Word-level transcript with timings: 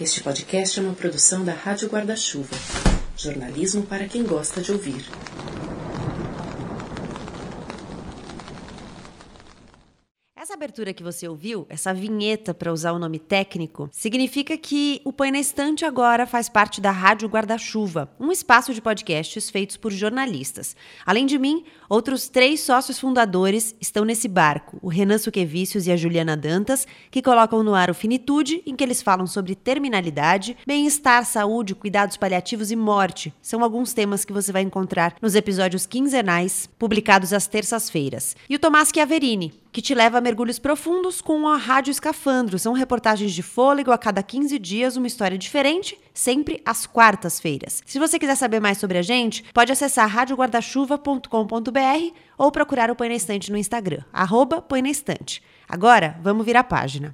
Este 0.00 0.24
podcast 0.24 0.80
é 0.80 0.82
uma 0.82 0.92
produção 0.92 1.44
da 1.44 1.52
Rádio 1.52 1.88
Guarda-Chuva. 1.88 2.56
Jornalismo 3.16 3.86
para 3.86 4.08
quem 4.08 4.24
gosta 4.24 4.60
de 4.60 4.72
ouvir. 4.72 5.06
Essa 10.36 10.53
abertura 10.64 10.94
que 10.94 11.02
você 11.02 11.28
ouviu, 11.28 11.66
essa 11.68 11.92
vinheta 11.92 12.54
para 12.54 12.72
usar 12.72 12.92
o 12.92 12.98
nome 12.98 13.18
técnico, 13.18 13.90
significa 13.92 14.56
que 14.56 14.98
o 15.04 15.12
Põe 15.12 15.30
na 15.30 15.38
Estante 15.38 15.84
agora 15.84 16.26
faz 16.26 16.48
parte 16.48 16.80
da 16.80 16.90
Rádio 16.90 17.28
Guarda-Chuva, 17.28 18.10
um 18.18 18.32
espaço 18.32 18.72
de 18.72 18.80
podcasts 18.80 19.50
feitos 19.50 19.76
por 19.76 19.92
jornalistas. 19.92 20.74
Além 21.04 21.26
de 21.26 21.38
mim, 21.38 21.64
outros 21.86 22.28
três 22.28 22.60
sócios 22.60 22.98
fundadores 22.98 23.76
estão 23.78 24.06
nesse 24.06 24.26
barco: 24.26 24.78
o 24.80 24.88
Renan 24.88 25.18
Suquevicius 25.18 25.86
e 25.86 25.92
a 25.92 25.96
Juliana 25.96 26.34
Dantas, 26.34 26.86
que 27.10 27.20
colocam 27.20 27.62
no 27.62 27.74
ar 27.74 27.90
o 27.90 27.94
Finitude, 27.94 28.62
em 28.64 28.74
que 28.74 28.82
eles 28.82 29.02
falam 29.02 29.26
sobre 29.26 29.54
terminalidade, 29.54 30.56
bem-estar, 30.66 31.26
saúde, 31.26 31.74
cuidados 31.74 32.16
paliativos 32.16 32.70
e 32.70 32.76
morte. 32.76 33.34
São 33.42 33.62
alguns 33.62 33.92
temas 33.92 34.24
que 34.24 34.32
você 34.32 34.50
vai 34.50 34.62
encontrar 34.62 35.14
nos 35.20 35.34
episódios 35.34 35.84
quinzenais, 35.84 36.70
publicados 36.78 37.34
às 37.34 37.46
terças-feiras. 37.46 38.34
E 38.48 38.56
o 38.56 38.58
Tomás 38.58 38.88
Chiaverini, 38.90 39.52
que 39.74 39.82
te 39.82 39.92
leva 39.92 40.18
a 40.18 40.20
mergulhos 40.20 40.60
profundos 40.60 41.20
com 41.20 41.48
a 41.48 41.56
Rádio 41.56 41.90
Escafandro. 41.90 42.60
São 42.60 42.74
reportagens 42.74 43.32
de 43.32 43.42
fôlego 43.42 43.90
a 43.90 43.98
cada 43.98 44.22
15 44.22 44.56
dias, 44.56 44.96
uma 44.96 45.08
história 45.08 45.36
diferente, 45.36 45.98
sempre 46.14 46.62
às 46.64 46.86
quartas-feiras. 46.86 47.82
Se 47.84 47.98
você 47.98 48.16
quiser 48.16 48.36
saber 48.36 48.60
mais 48.60 48.78
sobre 48.78 48.98
a 48.98 49.02
gente, 49.02 49.44
pode 49.52 49.72
acessar 49.72 50.08
radioguardachuva.com.br 50.08 52.14
ou 52.38 52.52
procurar 52.52 52.88
o 52.88 52.94
Põe 52.94 53.08
na 53.08 53.16
Estante 53.16 53.50
no 53.50 53.58
Instagram, 53.58 54.04
arroba 54.12 54.62
Põe 54.62 54.80
na 54.80 54.90
Estante. 54.90 55.42
Agora, 55.68 56.20
vamos 56.22 56.46
virar 56.46 56.60
a 56.60 56.64
página. 56.64 57.12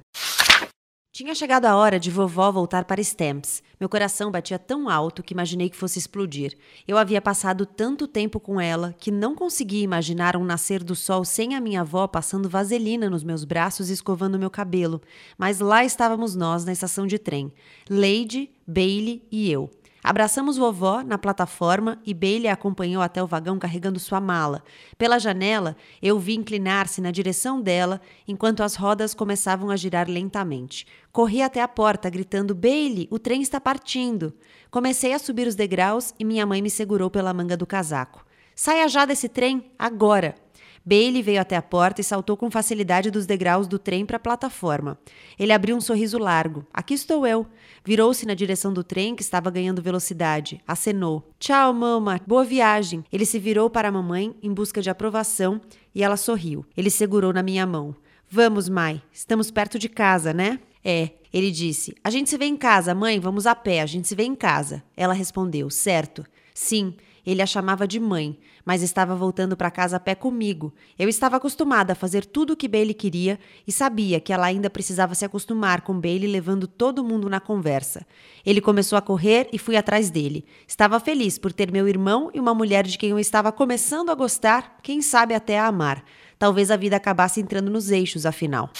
Tinha 1.21 1.35
chegado 1.35 1.65
a 1.65 1.75
hora 1.75 1.99
de 1.99 2.09
vovó 2.09 2.51
voltar 2.51 2.83
para 2.83 2.99
Stamps. 2.99 3.61
Meu 3.79 3.87
coração 3.87 4.31
batia 4.31 4.57
tão 4.57 4.89
alto 4.89 5.21
que 5.21 5.35
imaginei 5.35 5.69
que 5.69 5.77
fosse 5.77 5.99
explodir. 5.99 6.57
Eu 6.87 6.97
havia 6.97 7.21
passado 7.21 7.63
tanto 7.63 8.07
tempo 8.07 8.39
com 8.39 8.59
ela 8.59 8.95
que 8.97 9.11
não 9.11 9.35
conseguia 9.35 9.83
imaginar 9.83 10.35
um 10.35 10.43
nascer 10.43 10.83
do 10.83 10.95
sol 10.95 11.23
sem 11.23 11.53
a 11.53 11.61
minha 11.61 11.81
avó 11.81 12.07
passando 12.07 12.49
vaselina 12.49 13.07
nos 13.07 13.23
meus 13.23 13.43
braços 13.43 13.91
e 13.91 13.93
escovando 13.93 14.39
meu 14.39 14.49
cabelo. 14.49 14.99
Mas 15.37 15.59
lá 15.59 15.85
estávamos 15.85 16.35
nós 16.35 16.65
na 16.65 16.71
estação 16.71 17.05
de 17.05 17.19
trem: 17.19 17.53
Lady, 17.87 18.49
Bailey 18.65 19.23
e 19.31 19.51
eu. 19.51 19.69
Abraçamos 20.03 20.57
vovó 20.57 21.03
na 21.03 21.17
plataforma 21.17 21.99
e 22.05 22.13
Bailey 22.13 22.47
a 22.47 22.53
acompanhou 22.53 23.01
até 23.01 23.21
o 23.21 23.27
vagão 23.27 23.59
carregando 23.59 23.99
sua 23.99 24.19
mala. 24.19 24.63
Pela 24.97 25.19
janela, 25.19 25.75
eu 26.01 26.17
vi 26.19 26.35
inclinar-se 26.35 27.01
na 27.01 27.11
direção 27.11 27.61
dela 27.61 28.01
enquanto 28.27 28.63
as 28.63 28.75
rodas 28.75 29.13
começavam 29.13 29.69
a 29.69 29.75
girar 29.75 30.09
lentamente. 30.09 30.87
Corri 31.11 31.41
até 31.41 31.61
a 31.61 31.67
porta, 31.67 32.09
gritando: 32.09 32.55
Bailey, 32.55 33.07
o 33.11 33.19
trem 33.19 33.41
está 33.41 33.59
partindo. 33.59 34.33
Comecei 34.71 35.13
a 35.13 35.19
subir 35.19 35.47
os 35.47 35.55
degraus 35.55 36.13
e 36.19 36.25
minha 36.25 36.45
mãe 36.45 36.61
me 36.61 36.69
segurou 36.69 37.09
pela 37.09 37.33
manga 37.33 37.57
do 37.57 37.67
casaco. 37.67 38.25
Saia 38.55 38.87
já 38.87 39.05
desse 39.05 39.27
trem, 39.27 39.71
agora! 39.77 40.35
Bailey 40.83 41.21
veio 41.21 41.39
até 41.39 41.55
a 41.55 41.61
porta 41.61 42.01
e 42.01 42.03
saltou 42.03 42.35
com 42.35 42.49
facilidade 42.49 43.11
dos 43.11 43.25
degraus 43.25 43.67
do 43.67 43.77
trem 43.77 44.05
para 44.05 44.17
a 44.17 44.19
plataforma. 44.19 44.97
Ele 45.37 45.53
abriu 45.53 45.75
um 45.75 45.81
sorriso 45.81 46.17
largo. 46.17 46.65
Aqui 46.73 46.93
estou 46.93 47.25
eu. 47.25 47.45
Virou-se 47.85 48.25
na 48.25 48.33
direção 48.33 48.73
do 48.73 48.83
trem, 48.83 49.15
que 49.15 49.21
estava 49.21 49.51
ganhando 49.51 49.81
velocidade. 49.81 50.61
Acenou. 50.67 51.29
Tchau, 51.39 51.73
mama. 51.73 52.19
Boa 52.25 52.43
viagem. 52.43 53.03
Ele 53.11 53.25
se 53.25 53.37
virou 53.37 53.69
para 53.69 53.89
a 53.89 53.91
mamãe 53.91 54.35
em 54.41 54.53
busca 54.53 54.81
de 54.81 54.89
aprovação 54.89 55.61
e 55.93 56.03
ela 56.03 56.17
sorriu. 56.17 56.65
Ele 56.75 56.89
segurou 56.89 57.31
na 57.31 57.43
minha 57.43 57.65
mão. 57.65 57.95
Vamos, 58.29 58.69
Mai. 58.69 59.01
Estamos 59.11 59.51
perto 59.51 59.77
de 59.77 59.89
casa, 59.89 60.33
né? 60.33 60.59
É. 60.83 61.11
Ele 61.33 61.51
disse: 61.51 61.95
A 62.03 62.09
gente 62.09 62.29
se 62.29 62.37
vê 62.37 62.45
em 62.45 62.57
casa, 62.57 62.95
mãe. 62.95 63.19
Vamos 63.19 63.45
a 63.45 63.55
pé. 63.55 63.81
A 63.81 63.85
gente 63.85 64.07
se 64.07 64.15
vê 64.15 64.23
em 64.23 64.35
casa. 64.35 64.83
Ela 64.95 65.13
respondeu: 65.13 65.69
Certo. 65.69 66.25
Sim. 66.53 66.95
Ele 67.25 67.41
a 67.41 67.45
chamava 67.45 67.87
de 67.87 67.99
mãe, 67.99 68.37
mas 68.65 68.81
estava 68.81 69.15
voltando 69.15 69.55
para 69.55 69.71
casa 69.71 69.97
a 69.97 69.99
pé 69.99 70.15
comigo. 70.15 70.73
Eu 70.97 71.07
estava 71.07 71.37
acostumada 71.37 71.93
a 71.93 71.95
fazer 71.95 72.25
tudo 72.25 72.53
o 72.53 72.55
que 72.55 72.67
Bailey 72.67 72.93
queria 72.93 73.39
e 73.67 73.71
sabia 73.71 74.19
que 74.19 74.33
ela 74.33 74.45
ainda 74.45 74.69
precisava 74.69 75.15
se 75.15 75.25
acostumar 75.25 75.81
com 75.81 75.99
Bailey 75.99 76.27
levando 76.31 76.67
todo 76.67 77.03
mundo 77.03 77.29
na 77.29 77.39
conversa. 77.39 78.05
Ele 78.45 78.61
começou 78.61 78.97
a 78.97 79.01
correr 79.01 79.47
e 79.53 79.57
fui 79.57 79.75
atrás 79.75 80.09
dele. 80.09 80.45
Estava 80.67 80.99
feliz 80.99 81.37
por 81.37 81.53
ter 81.53 81.71
meu 81.71 81.87
irmão 81.87 82.31
e 82.33 82.39
uma 82.39 82.53
mulher 82.53 82.85
de 82.85 82.97
quem 82.97 83.11
eu 83.11 83.19
estava 83.19 83.51
começando 83.51 84.09
a 84.09 84.15
gostar, 84.15 84.77
quem 84.81 85.01
sabe 85.01 85.33
até 85.33 85.59
a 85.59 85.67
amar. 85.67 86.03
Talvez 86.39 86.71
a 86.71 86.75
vida 86.75 86.95
acabasse 86.95 87.39
entrando 87.39 87.69
nos 87.69 87.91
eixos, 87.91 88.25
afinal. 88.25 88.71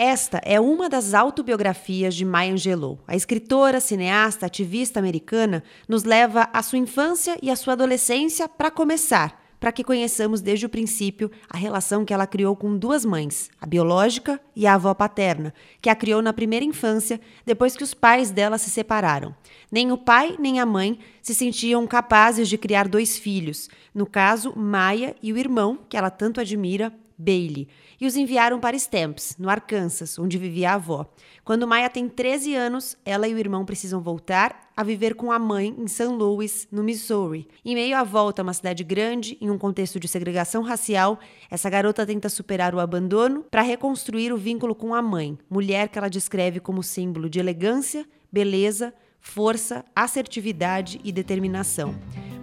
Esta 0.00 0.40
é 0.44 0.60
uma 0.60 0.88
das 0.88 1.12
autobiografias 1.12 2.14
de 2.14 2.24
Maya 2.24 2.52
Angelou. 2.52 3.00
A 3.04 3.16
escritora, 3.16 3.80
cineasta, 3.80 4.46
ativista 4.46 5.00
americana 5.00 5.64
nos 5.88 6.04
leva 6.04 6.48
à 6.52 6.62
sua 6.62 6.78
infância 6.78 7.36
e 7.42 7.50
à 7.50 7.56
sua 7.56 7.72
adolescência 7.72 8.48
para 8.48 8.70
começar, 8.70 9.44
para 9.58 9.72
que 9.72 9.82
conheçamos 9.82 10.40
desde 10.40 10.66
o 10.66 10.68
princípio 10.68 11.28
a 11.50 11.56
relação 11.56 12.04
que 12.04 12.14
ela 12.14 12.28
criou 12.28 12.54
com 12.54 12.78
duas 12.78 13.04
mães, 13.04 13.50
a 13.60 13.66
biológica 13.66 14.40
e 14.54 14.68
a 14.68 14.74
avó 14.74 14.94
paterna, 14.94 15.52
que 15.82 15.90
a 15.90 15.96
criou 15.96 16.22
na 16.22 16.32
primeira 16.32 16.64
infância, 16.64 17.20
depois 17.44 17.76
que 17.76 17.82
os 17.82 17.92
pais 17.92 18.30
dela 18.30 18.56
se 18.56 18.70
separaram. 18.70 19.34
Nem 19.68 19.90
o 19.90 19.98
pai 19.98 20.36
nem 20.38 20.60
a 20.60 20.64
mãe 20.64 21.00
se 21.20 21.34
sentiam 21.34 21.84
capazes 21.88 22.48
de 22.48 22.56
criar 22.56 22.86
dois 22.86 23.18
filhos, 23.18 23.68
no 23.92 24.06
caso, 24.06 24.56
Maya 24.56 25.16
e 25.20 25.32
o 25.32 25.36
irmão, 25.36 25.76
que 25.88 25.96
ela 25.96 26.08
tanto 26.08 26.40
admira, 26.40 26.92
Bailey, 27.18 27.66
e 28.00 28.06
os 28.06 28.16
enviaram 28.16 28.60
para 28.60 28.76
Stamps, 28.76 29.36
no 29.38 29.50
Arkansas, 29.50 30.18
onde 30.18 30.38
vivia 30.38 30.70
a 30.70 30.74
avó. 30.74 31.04
Quando 31.44 31.66
Maya 31.66 31.90
tem 31.90 32.08
13 32.08 32.54
anos, 32.54 32.96
ela 33.04 33.26
e 33.26 33.34
o 33.34 33.38
irmão 33.38 33.64
precisam 33.64 34.00
voltar 34.00 34.70
a 34.76 34.84
viver 34.84 35.16
com 35.16 35.32
a 35.32 35.38
mãe 35.38 35.74
em 35.76 35.88
St. 35.88 36.04
Louis, 36.04 36.68
no 36.70 36.84
Missouri. 36.84 37.48
Em 37.64 37.74
meio 37.74 37.96
à 37.96 38.04
volta 38.04 38.40
a 38.40 38.44
uma 38.44 38.52
cidade 38.52 38.84
grande, 38.84 39.36
em 39.40 39.50
um 39.50 39.58
contexto 39.58 39.98
de 39.98 40.06
segregação 40.06 40.62
racial, 40.62 41.18
essa 41.50 41.68
garota 41.68 42.06
tenta 42.06 42.28
superar 42.28 42.74
o 42.74 42.80
abandono 42.80 43.44
para 43.50 43.62
reconstruir 43.62 44.32
o 44.32 44.36
vínculo 44.36 44.76
com 44.76 44.94
a 44.94 45.02
mãe, 45.02 45.36
mulher 45.50 45.88
que 45.88 45.98
ela 45.98 46.08
descreve 46.08 46.60
como 46.60 46.82
símbolo 46.82 47.28
de 47.28 47.40
elegância, 47.40 48.06
beleza, 48.30 48.94
força, 49.20 49.84
assertividade 49.94 51.00
e 51.04 51.12
determinação. 51.12 51.94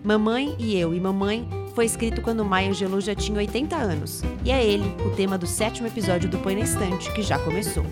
Mamãe 0.03 0.56
e 0.59 0.78
eu 0.78 0.94
e 0.94 1.00
Mamãe 1.00 1.47
foi 1.74 1.86
escrito 1.86 2.22
quando 2.22 2.46
Maya 2.46 2.69
Angelou 2.69 3.02
já 3.02 3.16
tinha 3.16 3.38
80 3.38 3.75
anos. 3.75 4.22
E 4.44 4.52
é 4.52 4.63
ele 4.63 4.88
o 5.06 5.16
tema 5.16 5.38
do 5.38 5.47
sétimo 5.47 5.88
episódio 5.88 6.30
do 6.30 6.38
Põe 6.38 6.56
na 6.56 6.62
Estante, 6.62 7.12
que 7.12 7.22
já 7.22 7.40
começou. 7.40 7.84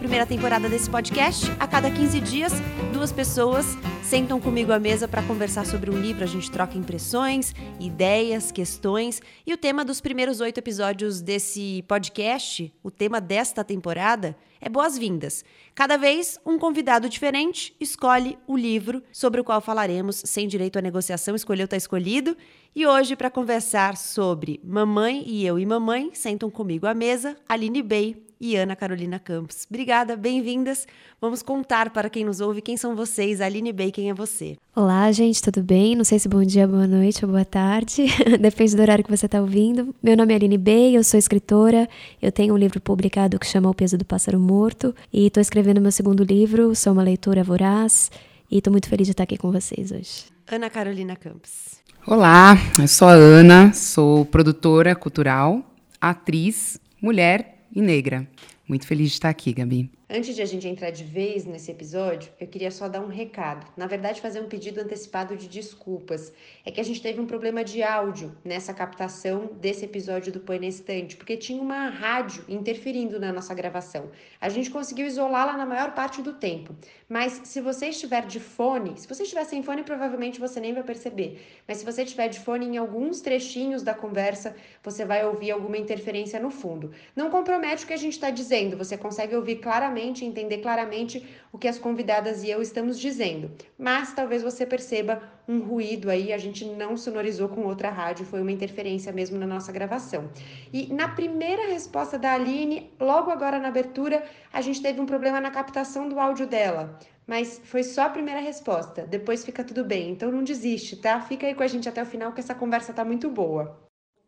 Primeira 0.00 0.24
temporada 0.24 0.66
desse 0.66 0.88
podcast. 0.88 1.44
A 1.60 1.66
cada 1.66 1.90
15 1.90 2.20
dias, 2.22 2.54
duas 2.90 3.12
pessoas 3.12 3.66
sentam 4.02 4.40
comigo 4.40 4.72
à 4.72 4.78
mesa 4.78 5.06
para 5.06 5.22
conversar 5.22 5.66
sobre 5.66 5.90
um 5.90 6.00
livro. 6.00 6.24
A 6.24 6.26
gente 6.26 6.50
troca 6.50 6.78
impressões, 6.78 7.54
ideias, 7.78 8.50
questões. 8.50 9.20
E 9.46 9.52
o 9.52 9.58
tema 9.58 9.84
dos 9.84 10.00
primeiros 10.00 10.40
oito 10.40 10.56
episódios 10.56 11.20
desse 11.20 11.84
podcast, 11.86 12.72
o 12.82 12.90
tema 12.90 13.20
desta 13.20 13.62
temporada, 13.62 14.34
é 14.58 14.70
boas-vindas. 14.70 15.44
Cada 15.74 15.98
vez, 15.98 16.38
um 16.46 16.58
convidado 16.58 17.06
diferente 17.06 17.76
escolhe 17.78 18.38
o 18.46 18.56
livro 18.56 19.02
sobre 19.12 19.42
o 19.42 19.44
qual 19.44 19.60
falaremos 19.60 20.22
sem 20.24 20.48
direito 20.48 20.78
à 20.78 20.82
negociação. 20.82 21.36
Escolheu, 21.36 21.66
está 21.66 21.76
escolhido. 21.76 22.34
E 22.74 22.86
hoje, 22.86 23.14
para 23.14 23.28
conversar 23.28 23.98
sobre 23.98 24.62
Mamãe 24.64 25.22
e 25.26 25.46
Eu 25.46 25.58
e 25.58 25.66
Mamãe, 25.66 26.10
sentam 26.14 26.50
comigo 26.50 26.86
à 26.86 26.94
mesa 26.94 27.36
Aline 27.46 27.82
Bey 27.82 28.29
e 28.40 28.56
Ana 28.56 28.74
Carolina 28.74 29.18
Campos. 29.18 29.66
Obrigada, 29.68 30.16
bem-vindas. 30.16 30.86
Vamos 31.20 31.42
contar 31.42 31.90
para 31.90 32.08
quem 32.08 32.24
nos 32.24 32.40
ouve 32.40 32.62
quem 32.62 32.74
são 32.74 32.96
vocês. 32.96 33.38
Aline 33.40 33.70
Bey, 33.70 33.92
quem 33.92 34.08
é 34.08 34.14
você? 34.14 34.56
Olá, 34.74 35.12
gente, 35.12 35.42
tudo 35.42 35.62
bem? 35.62 35.94
Não 35.94 36.04
sei 36.04 36.18
se 36.18 36.26
bom 36.26 36.42
dia, 36.42 36.66
boa 36.66 36.86
noite 36.86 37.22
ou 37.22 37.30
boa 37.30 37.44
tarde, 37.44 38.06
depende 38.40 38.74
do 38.74 38.80
horário 38.80 39.04
que 39.04 39.14
você 39.14 39.26
está 39.26 39.40
ouvindo. 39.40 39.94
Meu 40.02 40.16
nome 40.16 40.32
é 40.32 40.36
Aline 40.36 40.56
Bey, 40.56 40.96
eu 40.96 41.04
sou 41.04 41.18
escritora, 41.18 41.86
eu 42.22 42.32
tenho 42.32 42.54
um 42.54 42.56
livro 42.56 42.80
publicado 42.80 43.38
que 43.38 43.46
chama 43.46 43.68
O 43.68 43.74
Peso 43.74 43.98
do 43.98 44.06
Pássaro 44.06 44.40
Morto 44.40 44.94
e 45.12 45.26
estou 45.26 45.42
escrevendo 45.42 45.80
meu 45.80 45.92
segundo 45.92 46.24
livro, 46.24 46.74
sou 46.74 46.94
uma 46.94 47.02
leitora 47.02 47.44
voraz 47.44 48.10
e 48.50 48.56
estou 48.56 48.70
muito 48.70 48.88
feliz 48.88 49.06
de 49.06 49.12
estar 49.12 49.24
aqui 49.24 49.36
com 49.36 49.52
vocês 49.52 49.92
hoje. 49.92 50.24
Ana 50.50 50.70
Carolina 50.70 51.14
Campos. 51.14 51.78
Olá, 52.06 52.56
eu 52.80 52.88
sou 52.88 53.06
a 53.06 53.12
Ana, 53.12 53.74
sou 53.74 54.24
produtora 54.24 54.96
cultural, 54.96 55.62
atriz, 56.00 56.80
mulher 57.02 57.59
e 57.74 57.80
negra. 57.80 58.26
Muito 58.68 58.86
feliz 58.86 59.08
de 59.08 59.14
estar 59.14 59.28
aqui, 59.28 59.52
Gabi. 59.52 59.90
Antes 60.08 60.34
de 60.34 60.42
a 60.42 60.46
gente 60.46 60.68
entrar 60.68 60.90
de 60.90 61.02
vez 61.02 61.44
nesse 61.44 61.70
episódio, 61.70 62.30
eu 62.40 62.46
queria 62.46 62.70
só 62.70 62.88
dar 62.88 63.00
um 63.00 63.08
recado. 63.08 63.66
Na 63.76 63.86
verdade, 63.86 64.20
fazer 64.20 64.40
um 64.40 64.48
pedido 64.48 64.80
antecipado 64.80 65.36
de 65.36 65.48
desculpas. 65.48 66.32
É 66.64 66.70
que 66.70 66.80
a 66.80 66.84
gente 66.84 67.00
teve 67.00 67.20
um 67.20 67.26
problema 67.26 67.64
de 67.64 67.82
áudio 67.82 68.36
nessa 68.44 68.74
captação 68.74 69.50
desse 69.60 69.84
episódio 69.84 70.30
do 70.30 70.40
Põe 70.40 70.58
na 70.58 70.66
Estante, 70.66 71.16
porque 71.16 71.36
tinha 71.36 71.62
uma 71.62 71.88
rádio 71.88 72.44
interferindo 72.48 73.18
na 73.18 73.32
nossa 73.32 73.54
gravação. 73.54 74.10
A 74.40 74.48
gente 74.48 74.70
conseguiu 74.70 75.06
isolá-la 75.06 75.56
na 75.56 75.64
maior 75.64 75.94
parte 75.94 76.20
do 76.20 76.34
tempo. 76.34 76.74
Mas 77.08 77.40
se 77.44 77.60
você 77.60 77.88
estiver 77.88 78.26
de 78.26 78.38
fone, 78.38 78.98
se 78.98 79.08
você 79.08 79.22
estiver 79.22 79.44
sem 79.44 79.62
fone, 79.62 79.82
provavelmente 79.82 80.38
você 80.38 80.60
nem 80.60 80.74
vai 80.74 80.82
perceber. 80.82 81.40
Mas 81.66 81.78
se 81.78 81.84
você 81.84 82.02
estiver 82.02 82.28
de 82.28 82.38
fone 82.40 82.66
em 82.66 82.76
alguns 82.76 83.20
trechinhos 83.20 83.82
da 83.82 83.94
conversa, 83.94 84.54
você 84.82 85.04
vai 85.04 85.24
ouvir 85.26 85.50
alguma 85.50 85.78
interferência 85.78 86.38
no 86.38 86.50
fundo. 86.50 86.92
Não 87.16 87.30
compromete 87.30 87.84
o 87.84 87.86
que 87.86 87.92
a 87.92 87.96
gente 87.96 88.12
está 88.12 88.30
dizendo, 88.30 88.76
você 88.76 88.96
consegue 88.96 89.34
ouvir 89.34 89.56
claramente 89.56 90.24
entender 90.24 90.58
claramente 90.58 91.26
o 91.52 91.58
que 91.58 91.68
as 91.68 91.78
convidadas 91.78 92.42
e 92.44 92.50
eu 92.50 92.62
estamos 92.62 92.98
dizendo. 92.98 93.50
Mas 93.78 94.12
talvez 94.12 94.42
você 94.42 94.64
perceba 94.66 95.22
um 95.48 95.58
ruído 95.58 96.08
aí, 96.08 96.32
a 96.32 96.38
gente 96.38 96.59
não 96.64 96.96
sonorizou 96.96 97.48
com 97.48 97.62
outra 97.62 97.90
rádio, 97.90 98.26
foi 98.26 98.40
uma 98.40 98.52
interferência 98.52 99.12
mesmo 99.12 99.38
na 99.38 99.46
nossa 99.46 99.72
gravação. 99.72 100.30
E 100.72 100.92
na 100.92 101.08
primeira 101.08 101.68
resposta 101.68 102.18
da 102.18 102.32
Aline, 102.32 102.90
logo 102.98 103.30
agora 103.30 103.58
na 103.58 103.68
abertura, 103.68 104.24
a 104.52 104.60
gente 104.60 104.82
teve 104.82 105.00
um 105.00 105.06
problema 105.06 105.40
na 105.40 105.50
captação 105.50 106.08
do 106.08 106.18
áudio 106.18 106.46
dela. 106.46 106.98
Mas 107.26 107.60
foi 107.64 107.84
só 107.84 108.02
a 108.06 108.10
primeira 108.10 108.40
resposta, 108.40 109.06
depois 109.06 109.44
fica 109.44 109.62
tudo 109.62 109.84
bem, 109.84 110.10
então 110.10 110.32
não 110.32 110.42
desiste, 110.42 110.96
tá? 110.96 111.20
Fica 111.20 111.46
aí 111.46 111.54
com 111.54 111.62
a 111.62 111.68
gente 111.68 111.88
até 111.88 112.02
o 112.02 112.06
final 112.06 112.32
que 112.32 112.40
essa 112.40 112.54
conversa 112.54 112.92
tá 112.92 113.04
muito 113.04 113.30
boa. 113.30 113.80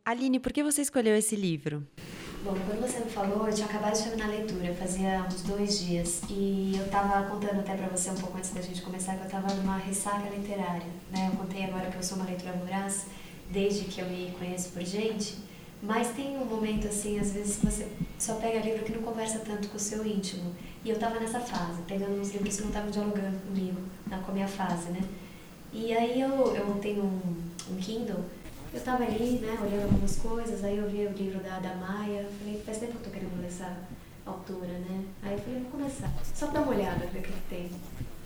Aline, 0.04 0.38
por 0.38 0.52
que 0.52 0.62
você 0.62 0.82
escolheu 0.82 1.16
esse 1.16 1.34
livro? 1.34 1.86
Bom, 2.44 2.56
quando 2.66 2.80
você 2.80 2.98
me 2.98 3.08
falou, 3.08 3.46
eu 3.46 3.54
tinha 3.54 3.68
acabado 3.68 3.94
de 3.94 4.02
terminar 4.02 4.24
a 4.24 4.30
leitura, 4.30 4.74
fazia 4.74 5.24
uns 5.28 5.42
dois 5.42 5.78
dias, 5.78 6.22
e 6.28 6.74
eu 6.76 6.86
estava 6.86 7.30
contando 7.30 7.60
até 7.60 7.76
para 7.76 7.86
você 7.86 8.10
um 8.10 8.16
pouco 8.16 8.36
antes 8.36 8.50
da 8.50 8.60
gente 8.60 8.82
começar 8.82 9.14
que 9.14 9.20
eu 9.20 9.26
estava 9.26 9.54
numa 9.54 9.76
ressaca 9.76 10.28
literária, 10.28 10.88
né? 11.12 11.30
Eu 11.32 11.38
contei 11.38 11.62
agora 11.62 11.88
que 11.88 11.96
eu 11.96 12.02
sou 12.02 12.16
uma 12.16 12.26
leitura 12.26 12.52
voraz 12.54 13.06
desde 13.48 13.84
que 13.84 14.00
eu 14.00 14.08
me 14.08 14.34
conheço 14.36 14.70
por 14.70 14.82
gente, 14.82 15.38
mas 15.80 16.08
tem 16.16 16.36
um 16.36 16.44
momento 16.44 16.88
assim, 16.88 17.20
às 17.20 17.30
vezes 17.32 17.58
que 17.58 17.66
você 17.66 17.86
só 18.18 18.34
pega 18.34 18.58
livro 18.58 18.84
que 18.84 18.90
não 18.90 19.02
conversa 19.02 19.38
tanto 19.38 19.68
com 19.68 19.76
o 19.76 19.80
seu 19.80 20.04
íntimo. 20.04 20.52
E 20.84 20.90
eu 20.90 20.96
estava 20.96 21.20
nessa 21.20 21.38
fase, 21.38 21.80
pegando 21.86 22.20
uns 22.20 22.32
livros 22.32 22.56
que 22.56 22.62
não 22.62 22.70
estavam 22.70 22.90
dialogando 22.90 23.38
comigo, 23.46 23.80
com 24.10 24.30
a 24.32 24.34
minha 24.34 24.48
fase, 24.48 24.90
né? 24.90 25.00
E 25.72 25.96
aí 25.96 26.20
eu, 26.20 26.56
eu 26.56 26.74
tenho 26.82 27.04
um, 27.04 27.20
um 27.70 27.76
Kindle 27.76 28.24
eu 28.72 28.78
estava 28.78 29.04
ali, 29.04 29.38
né, 29.38 29.58
olhando 29.60 29.84
algumas 29.84 30.16
coisas, 30.16 30.64
aí 30.64 30.78
eu 30.78 30.88
vi 30.88 31.06
o 31.06 31.12
livro 31.12 31.40
da, 31.40 31.58
da 31.58 31.74
Maia, 31.74 32.26
falei, 32.38 32.62
faz 32.64 32.78
tempo 32.78 32.92
que 32.92 32.98
eu 32.98 33.04
tô 33.04 33.10
querendo 33.10 33.38
ler 33.38 33.48
essa 33.48 33.76
autora, 34.24 34.72
né? 34.78 35.04
Aí 35.22 35.34
eu 35.34 35.38
falei, 35.38 35.60
vou 35.60 35.70
começar, 35.72 36.10
só 36.34 36.46
pra 36.46 36.60
dar 36.60 36.62
uma 36.62 36.74
olhada, 36.74 37.06
ver 37.06 37.18
o 37.18 37.22
que 37.22 37.32
tem. 37.50 37.70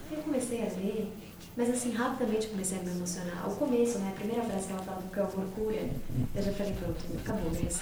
Aí 0.09 0.17
eu 0.17 0.23
comecei 0.23 0.63
a 0.63 0.67
ler, 0.67 1.13
mas 1.57 1.69
assim, 1.69 1.91
rapidamente 1.91 2.47
comecei 2.47 2.79
a 2.79 2.83
me 2.83 2.91
emocionar. 2.91 3.49
O 3.49 3.57
começo, 3.57 3.99
né, 3.99 4.13
a 4.15 4.19
primeira 4.19 4.45
frase 4.45 4.69
que 4.69 4.73
ela 4.73 4.83
fala 4.83 5.03
do 5.03 5.11
que 5.11 5.19
é 5.19 5.23
o 5.25 5.27
cura, 5.27 5.91
eu 6.35 6.43
já 6.43 6.53
falei, 6.53 6.75
pronto, 6.75 7.05
acabou 7.19 7.51
mesmo. 7.51 7.81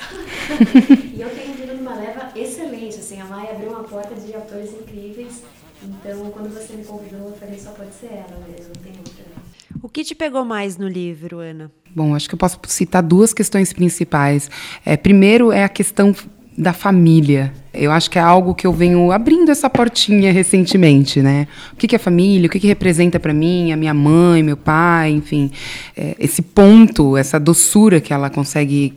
e 1.15 1.21
eu 1.21 1.29
tenho 1.35 1.55
vindo 1.55 1.77
numa 1.77 1.95
leva 1.95 2.33
excelente, 2.35 2.97
assim, 2.97 3.21
a 3.21 3.27
Maia 3.27 3.51
abriu 3.51 3.71
uma 3.71 3.85
porta 3.85 4.15
de 4.15 4.35
autores 4.35 4.73
incríveis, 4.73 5.43
então 5.83 6.31
quando 6.31 6.55
você 6.55 6.77
me 6.77 6.85
convidou, 6.85 7.29
eu 7.29 7.37
falei, 7.37 7.61
só 7.61 7.73
pode 7.73 7.93
ser 7.93 8.07
ela 8.07 8.41
mesmo, 8.49 8.73
não 8.75 8.83
tem 8.83 8.97
outra. 8.97 9.44
O 9.83 9.89
que 9.89 10.05
te 10.05 10.15
pegou 10.15 10.45
mais 10.45 10.77
no 10.77 10.89
livro, 10.89 11.39
Ana? 11.39 11.71
Bom, 11.95 12.15
acho 12.15 12.29
que 12.29 12.35
eu 12.35 12.39
posso 12.39 12.59
citar 12.67 13.03
duas 13.03 13.33
questões 13.33 13.73
principais. 13.73 14.51
É, 14.85 14.97
primeiro 14.97 15.53
é 15.53 15.65
a 15.65 15.69
questão 15.69 16.15
da 16.57 16.73
família. 16.73 17.53
Eu 17.75 17.91
acho 17.91 18.11
que 18.11 18.19
é 18.19 18.23
algo 18.23 18.55
que 18.55 18.67
eu 18.67 18.73
venho 18.73 19.11
abrindo 19.11 19.51
essa 19.51 19.69
portinha 19.69 20.33
recentemente, 20.33 21.21
né? 21.21 21.49
O 21.73 21.77
que, 21.77 21.89
que 21.89 21.97
é 21.97 21.99
família? 21.99 22.47
O 22.47 22.51
que, 22.51 22.61
que 22.61 22.67
representa 22.67 23.19
para 23.19 23.35
mim? 23.35 23.73
A 23.73 23.77
minha 23.77 23.93
mãe, 23.93 24.43
meu 24.43 24.57
pai, 24.57 25.11
enfim, 25.11 25.51
é, 25.97 26.15
esse 26.19 26.41
ponto, 26.41 27.17
essa 27.17 27.41
doçura 27.41 28.01
que 28.01 28.13
ela 28.13 28.31
consegue 28.31 28.95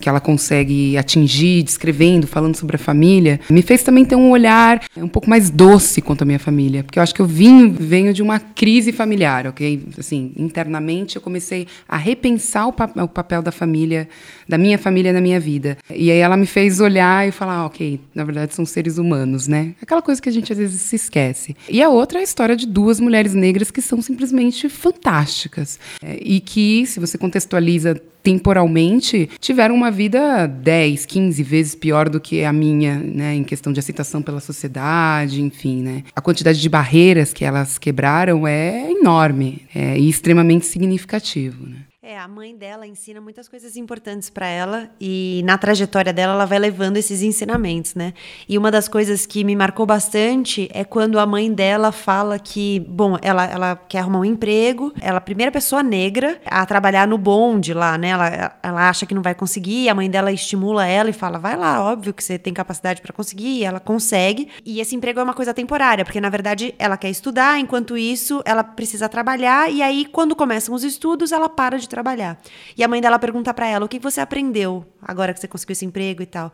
que 0.00 0.08
ela 0.08 0.20
consegue 0.20 0.96
atingir, 0.96 1.62
descrevendo, 1.62 2.26
falando 2.26 2.56
sobre 2.56 2.76
a 2.76 2.78
família, 2.78 3.38
me 3.50 3.60
fez 3.60 3.82
também 3.82 4.04
ter 4.04 4.16
um 4.16 4.30
olhar 4.30 4.80
um 4.96 5.08
pouco 5.08 5.28
mais 5.28 5.50
doce 5.50 6.00
quanto 6.00 6.22
à 6.22 6.24
minha 6.24 6.38
família, 6.38 6.82
porque 6.82 6.98
eu 6.98 7.02
acho 7.02 7.14
que 7.14 7.20
eu 7.20 7.26
vim 7.26 7.70
venho 7.72 8.14
de 8.14 8.22
uma 8.22 8.38
crise 8.38 8.92
familiar, 8.92 9.46
ok? 9.46 9.82
Assim, 9.98 10.32
internamente 10.36 11.16
eu 11.16 11.22
comecei 11.22 11.66
a 11.88 11.96
repensar 11.96 12.66
o, 12.66 12.72
pa 12.72 12.90
o 12.96 13.08
papel 13.08 13.42
da 13.42 13.52
família, 13.52 14.08
da 14.48 14.56
minha 14.56 14.78
família 14.78 15.12
na 15.12 15.20
minha 15.20 15.40
vida, 15.40 15.76
e 15.90 16.10
aí 16.10 16.18
ela 16.18 16.36
me 16.36 16.46
fez 16.46 16.80
olhar 16.80 17.28
e 17.28 17.32
falar, 17.32 17.66
ok 17.66 18.00
na 18.20 18.24
verdade 18.24 18.54
são 18.54 18.66
seres 18.66 18.98
humanos, 18.98 19.48
né? 19.48 19.74
Aquela 19.80 20.02
coisa 20.02 20.20
que 20.20 20.28
a 20.28 20.32
gente 20.32 20.52
às 20.52 20.58
vezes 20.58 20.82
se 20.82 20.96
esquece. 20.96 21.56
E 21.68 21.82
a 21.82 21.88
outra 21.88 22.18
é 22.18 22.20
a 22.20 22.24
história 22.24 22.54
de 22.54 22.66
duas 22.66 23.00
mulheres 23.00 23.34
negras 23.34 23.70
que 23.70 23.80
são 23.80 24.02
simplesmente 24.02 24.68
fantásticas. 24.68 25.78
É, 26.02 26.18
e 26.20 26.38
que, 26.40 26.86
se 26.86 27.00
você 27.00 27.16
contextualiza 27.16 28.00
temporalmente, 28.22 29.30
tiveram 29.40 29.74
uma 29.74 29.90
vida 29.90 30.46
10, 30.46 31.06
15 31.06 31.42
vezes 31.42 31.74
pior 31.74 32.10
do 32.10 32.20
que 32.20 32.44
a 32.44 32.52
minha, 32.52 32.98
né, 32.98 33.34
em 33.34 33.42
questão 33.42 33.72
de 33.72 33.80
aceitação 33.80 34.20
pela 34.20 34.40
sociedade, 34.40 35.40
enfim, 35.40 35.82
né. 35.82 36.04
A 36.14 36.20
quantidade 36.20 36.60
de 36.60 36.68
barreiras 36.68 37.32
que 37.32 37.44
elas 37.44 37.78
quebraram 37.78 38.46
é 38.46 38.90
enorme 38.90 39.62
é, 39.74 39.98
e 39.98 40.08
extremamente 40.08 40.66
significativo, 40.66 41.66
né. 41.66 41.78
É, 42.10 42.18
a 42.18 42.26
mãe 42.26 42.56
dela 42.56 42.88
ensina 42.88 43.20
muitas 43.20 43.48
coisas 43.48 43.76
importantes 43.76 44.28
para 44.28 44.44
ela 44.48 44.90
e 45.00 45.42
na 45.44 45.56
trajetória 45.56 46.12
dela 46.12 46.32
ela 46.32 46.44
vai 46.44 46.58
levando 46.58 46.96
esses 46.96 47.22
ensinamentos, 47.22 47.94
né? 47.94 48.14
E 48.48 48.58
uma 48.58 48.68
das 48.68 48.88
coisas 48.88 49.26
que 49.26 49.44
me 49.44 49.54
marcou 49.54 49.86
bastante 49.86 50.68
é 50.74 50.82
quando 50.82 51.20
a 51.20 51.24
mãe 51.24 51.54
dela 51.54 51.92
fala 51.92 52.36
que, 52.36 52.80
bom, 52.80 53.16
ela, 53.22 53.44
ela 53.44 53.76
quer 53.76 54.00
arrumar 54.00 54.18
um 54.18 54.24
emprego, 54.24 54.92
ela 55.00 55.14
é 55.14 55.18
a 55.18 55.20
primeira 55.20 55.52
pessoa 55.52 55.84
negra 55.84 56.40
a 56.46 56.66
trabalhar 56.66 57.06
no 57.06 57.16
bonde 57.16 57.72
lá, 57.72 57.96
né? 57.96 58.08
Ela, 58.08 58.58
ela 58.60 58.88
acha 58.88 59.06
que 59.06 59.14
não 59.14 59.22
vai 59.22 59.36
conseguir, 59.36 59.88
a 59.88 59.94
mãe 59.94 60.10
dela 60.10 60.32
estimula 60.32 60.84
ela 60.84 61.10
e 61.10 61.12
fala: 61.12 61.38
vai 61.38 61.56
lá, 61.56 61.80
óbvio 61.80 62.12
que 62.12 62.24
você 62.24 62.36
tem 62.36 62.52
capacidade 62.52 63.00
para 63.00 63.12
conseguir, 63.12 63.58
e 63.58 63.64
ela 63.64 63.78
consegue. 63.78 64.48
E 64.66 64.80
esse 64.80 64.96
emprego 64.96 65.20
é 65.20 65.22
uma 65.22 65.32
coisa 65.32 65.54
temporária, 65.54 66.04
porque 66.04 66.20
na 66.20 66.28
verdade 66.28 66.74
ela 66.76 66.96
quer 66.96 67.10
estudar, 67.10 67.60
enquanto 67.60 67.96
isso 67.96 68.42
ela 68.44 68.64
precisa 68.64 69.08
trabalhar, 69.08 69.70
e 69.70 69.80
aí 69.80 70.04
quando 70.06 70.34
começam 70.34 70.74
os 70.74 70.82
estudos 70.82 71.30
ela 71.30 71.48
para 71.48 71.78
de 71.78 71.88
trabalhar 71.88 71.99
trabalhar. 72.00 72.40
E 72.76 72.82
a 72.82 72.88
mãe 72.88 73.00
dela 73.00 73.18
pergunta 73.18 73.52
para 73.52 73.68
ela: 73.68 73.84
"O 73.84 73.88
que 73.88 73.98
você 73.98 74.20
aprendeu 74.20 74.84
agora 75.00 75.34
que 75.34 75.40
você 75.40 75.46
conseguiu 75.46 75.72
esse 75.72 75.84
emprego 75.84 76.22
e 76.22 76.26
tal?" 76.26 76.52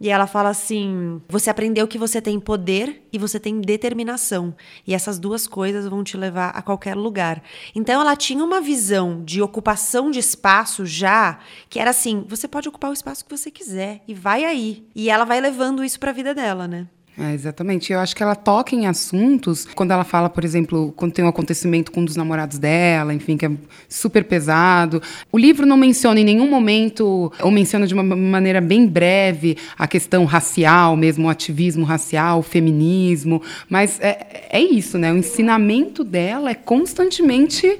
E 0.00 0.10
ela 0.10 0.26
fala 0.26 0.50
assim: 0.50 1.22
"Você 1.28 1.48
aprendeu 1.48 1.86
que 1.86 1.98
você 1.98 2.20
tem 2.20 2.38
poder 2.38 3.06
e 3.12 3.18
você 3.18 3.38
tem 3.40 3.60
determinação, 3.60 4.54
e 4.86 4.94
essas 4.94 5.18
duas 5.18 5.46
coisas 5.46 5.86
vão 5.86 6.04
te 6.04 6.16
levar 6.16 6.50
a 6.50 6.62
qualquer 6.62 6.96
lugar." 6.96 7.42
Então 7.74 8.00
ela 8.00 8.16
tinha 8.16 8.44
uma 8.44 8.60
visão 8.60 9.24
de 9.24 9.40
ocupação 9.40 10.10
de 10.10 10.18
espaço 10.18 10.84
já, 10.84 11.38
que 11.68 11.78
era 11.78 11.90
assim: 11.90 12.24
você 12.28 12.48
pode 12.48 12.68
ocupar 12.68 12.90
o 12.90 12.94
espaço 12.94 13.24
que 13.24 13.36
você 13.36 13.50
quiser 13.50 14.02
e 14.06 14.14
vai 14.14 14.44
aí. 14.44 14.84
E 14.94 15.10
ela 15.10 15.24
vai 15.24 15.40
levando 15.40 15.84
isso 15.84 15.98
para 16.00 16.10
a 16.10 16.14
vida 16.14 16.34
dela, 16.34 16.66
né? 16.66 16.86
É, 17.20 17.34
exatamente. 17.34 17.92
Eu 17.92 17.98
acho 17.98 18.14
que 18.14 18.22
ela 18.22 18.36
toca 18.36 18.76
em 18.76 18.86
assuntos, 18.86 19.66
quando 19.74 19.90
ela 19.90 20.04
fala, 20.04 20.30
por 20.30 20.44
exemplo, 20.44 20.92
quando 20.96 21.12
tem 21.12 21.24
um 21.24 21.28
acontecimento 21.28 21.90
com 21.90 22.00
um 22.00 22.04
dos 22.04 22.14
namorados 22.14 22.58
dela, 22.58 23.12
enfim, 23.12 23.36
que 23.36 23.44
é 23.44 23.50
super 23.88 24.22
pesado. 24.22 25.02
O 25.32 25.36
livro 25.36 25.66
não 25.66 25.76
menciona 25.76 26.20
em 26.20 26.24
nenhum 26.24 26.48
momento, 26.48 27.32
ou 27.40 27.50
menciona 27.50 27.88
de 27.88 27.94
uma 27.94 28.04
maneira 28.04 28.60
bem 28.60 28.86
breve, 28.86 29.56
a 29.76 29.88
questão 29.88 30.24
racial 30.24 30.96
mesmo, 30.96 31.26
o 31.26 31.30
ativismo 31.30 31.84
racial, 31.84 32.38
o 32.38 32.42
feminismo. 32.42 33.42
Mas 33.68 33.98
é, 33.98 34.46
é 34.50 34.60
isso, 34.60 34.96
né? 34.96 35.12
O 35.12 35.16
ensinamento 35.16 36.04
dela 36.04 36.50
é 36.50 36.54
constantemente 36.54 37.78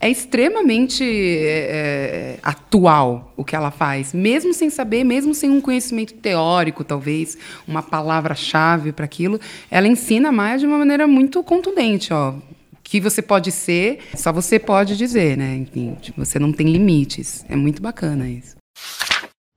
é 0.00 0.08
extremamente 0.08 1.04
é, 1.04 2.38
atual 2.42 3.34
o 3.36 3.44
que 3.44 3.54
ela 3.54 3.70
faz, 3.70 4.14
mesmo 4.14 4.54
sem 4.54 4.70
saber, 4.70 5.04
mesmo 5.04 5.34
sem 5.34 5.50
um 5.50 5.60
conhecimento 5.60 6.14
teórico, 6.14 6.82
talvez, 6.82 7.36
uma 7.68 7.82
palavra-chave 7.82 8.92
para 8.92 9.04
aquilo, 9.04 9.38
ela 9.70 9.86
ensina 9.86 10.32
mais 10.32 10.62
de 10.62 10.66
uma 10.66 10.78
maneira 10.78 11.06
muito 11.06 11.42
contundente, 11.44 12.12
ó. 12.12 12.34
Que 12.82 13.00
você 13.00 13.22
pode 13.22 13.52
ser, 13.52 14.00
só 14.16 14.32
você 14.32 14.58
pode 14.58 14.96
dizer, 14.96 15.36
né? 15.36 15.54
Enfim, 15.56 15.96
tipo, 16.00 16.24
você 16.24 16.40
não 16.40 16.52
tem 16.52 16.66
limites. 16.66 17.44
É 17.48 17.54
muito 17.54 17.80
bacana 17.80 18.28
isso. 18.28 18.59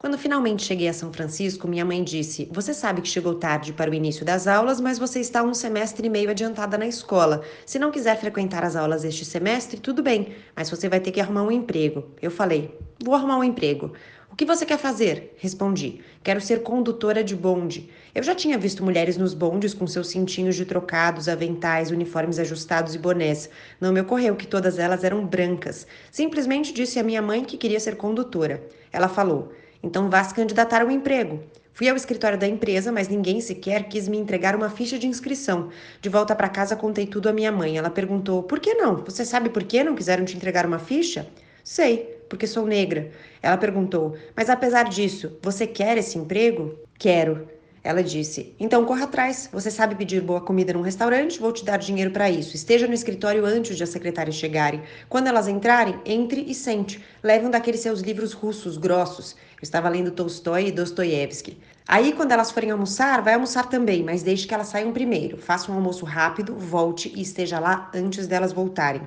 Quando 0.03 0.17
finalmente 0.17 0.65
cheguei 0.65 0.89
a 0.89 0.93
São 0.93 1.13
Francisco, 1.13 1.65
minha 1.65 1.86
mãe 1.86 2.03
disse: 2.03 2.50
Você 2.51 2.74
sabe 2.74 3.01
que 3.01 3.07
chegou 3.07 3.36
tarde 3.36 3.72
para 3.72 3.89
o 3.89 3.93
início 3.93 4.25
das 4.25 4.48
aulas, 4.48 4.81
mas 4.81 5.00
você 5.00 5.22
está 5.22 5.41
um 5.41 5.53
semestre 5.53 6.07
e 6.07 6.10
meio 6.10 6.29
adiantada 6.29 6.77
na 6.77 6.86
escola. 6.86 7.41
Se 7.65 7.79
não 7.79 7.89
quiser 7.89 8.19
frequentar 8.19 8.65
as 8.65 8.75
aulas 8.75 9.05
este 9.05 9.24
semestre, 9.24 9.79
tudo 9.79 10.03
bem, 10.03 10.36
mas 10.53 10.69
você 10.69 10.89
vai 10.89 11.00
ter 11.00 11.12
que 11.12 11.22
arrumar 11.22 11.43
um 11.43 11.51
emprego. 11.51 12.03
Eu 12.22 12.29
falei: 12.29 12.77
Vou 13.01 13.15
arrumar 13.15 13.38
um 13.38 13.45
emprego. 13.45 13.93
O 14.29 14.36
que 14.36 14.43
você 14.43 14.65
quer 14.65 14.77
fazer? 14.77 15.38
Respondi: 15.38 16.01
Quero 16.22 16.41
ser 16.41 16.63
condutora 16.63 17.24
de 17.24 17.33
bonde. 17.33 17.89
Eu 18.13 18.24
já 18.24 18.36
tinha 18.36 18.57
visto 18.57 18.83
mulheres 18.83 19.15
nos 19.15 19.33
bondes 19.33 19.74
com 19.74 19.88
seus 19.88 20.10
cintinhos 20.10 20.57
de 20.57 20.65
trocados, 20.65 21.29
aventais, 21.29 21.91
uniformes 21.91 22.39
ajustados 22.39 22.93
e 22.93 23.00
bonés. 23.00 23.50
Não 23.79 23.93
me 23.93 24.01
ocorreu 24.01 24.36
que 24.36 24.48
todas 24.48 24.79
elas 24.79 25.05
eram 25.05 25.25
brancas. 25.25 25.88
Simplesmente 26.12 26.74
disse 26.74 27.00
à 27.00 27.03
minha 27.03 27.22
mãe 27.22 27.45
que 27.45 27.55
queria 27.55 27.79
ser 27.79 27.95
condutora. 27.95 28.62
Ela 28.91 29.07
falou: 29.07 29.53
Então 29.83 30.09
vá 30.09 30.23
se 30.23 30.33
candidatar 30.33 30.81
ao 30.81 30.89
emprego. 30.89 31.43
Fui 31.73 31.89
ao 31.89 31.95
escritório 31.95 32.37
da 32.37 32.47
empresa, 32.47 32.91
mas 32.91 33.07
ninguém 33.09 33.41
sequer 33.41 33.89
quis 33.89 34.07
me 34.07 34.17
entregar 34.17 34.55
uma 34.55 34.69
ficha 34.69 34.97
de 34.97 35.07
inscrição. 35.07 35.69
De 35.99 36.07
volta 36.07 36.35
para 36.35 36.47
casa, 36.47 36.75
contei 36.75 37.05
tudo 37.05 37.27
à 37.27 37.33
minha 37.33 37.51
mãe. 37.51 37.77
Ela 37.77 37.89
perguntou: 37.89 38.43
Por 38.43 38.59
que 38.59 38.75
não? 38.75 39.03
Você 39.03 39.25
sabe 39.25 39.49
por 39.49 39.63
que 39.63 39.83
não 39.83 39.95
quiseram 39.95 40.23
te 40.23 40.37
entregar 40.37 40.65
uma 40.65 40.79
ficha? 40.79 41.27
Sei, 41.63 42.17
porque 42.29 42.47
sou 42.47 42.65
negra. 42.65 43.11
Ela 43.41 43.57
perguntou: 43.57 44.15
Mas 44.35 44.49
apesar 44.49 44.83
disso, 44.83 45.37
você 45.41 45.67
quer 45.67 45.97
esse 45.97 46.17
emprego? 46.17 46.77
Quero. 46.97 47.47
Ela 47.83 48.01
disse: 48.01 48.55
Então 48.57 48.85
corra 48.85 49.03
atrás. 49.03 49.49
Você 49.51 49.69
sabe 49.69 49.95
pedir 49.95 50.21
boa 50.21 50.39
comida 50.39 50.71
num 50.71 50.81
restaurante? 50.81 51.39
Vou 51.39 51.51
te 51.51 51.65
dar 51.65 51.77
dinheiro 51.77 52.11
para 52.11 52.29
isso. 52.29 52.55
Esteja 52.55 52.87
no 52.87 52.93
escritório 52.93 53.45
antes 53.45 53.75
de 53.75 53.83
as 53.83 53.89
secretárias 53.89 54.35
chegarem. 54.35 54.81
Quando 55.09 55.27
elas 55.27 55.49
entrarem, 55.49 55.99
entre 56.05 56.41
e 56.47 56.55
sente. 56.55 57.03
Leve 57.21 57.45
um 57.45 57.51
daqueles 57.51 57.81
seus 57.81 57.99
livros 57.99 58.31
russos 58.31 58.77
grossos. 58.77 59.33
Eu 59.33 59.63
estava 59.63 59.89
lendo 59.89 60.11
Tolstói 60.11 60.67
e 60.67 60.71
Dostoiévski. 60.71 61.57
Aí, 61.85 62.13
quando 62.13 62.31
elas 62.31 62.51
forem 62.51 62.71
almoçar, 62.71 63.21
vai 63.21 63.33
almoçar 63.33 63.67
também, 63.67 64.01
mas 64.01 64.23
deixe 64.23 64.47
que 64.47 64.53
elas 64.53 64.67
saiam 64.67 64.93
primeiro. 64.93 65.37
Faça 65.37 65.69
um 65.69 65.75
almoço 65.75 66.05
rápido, 66.05 66.55
volte 66.55 67.11
e 67.13 67.21
esteja 67.21 67.59
lá 67.59 67.91
antes 67.93 68.27
delas 68.27 68.53
voltarem. 68.53 69.01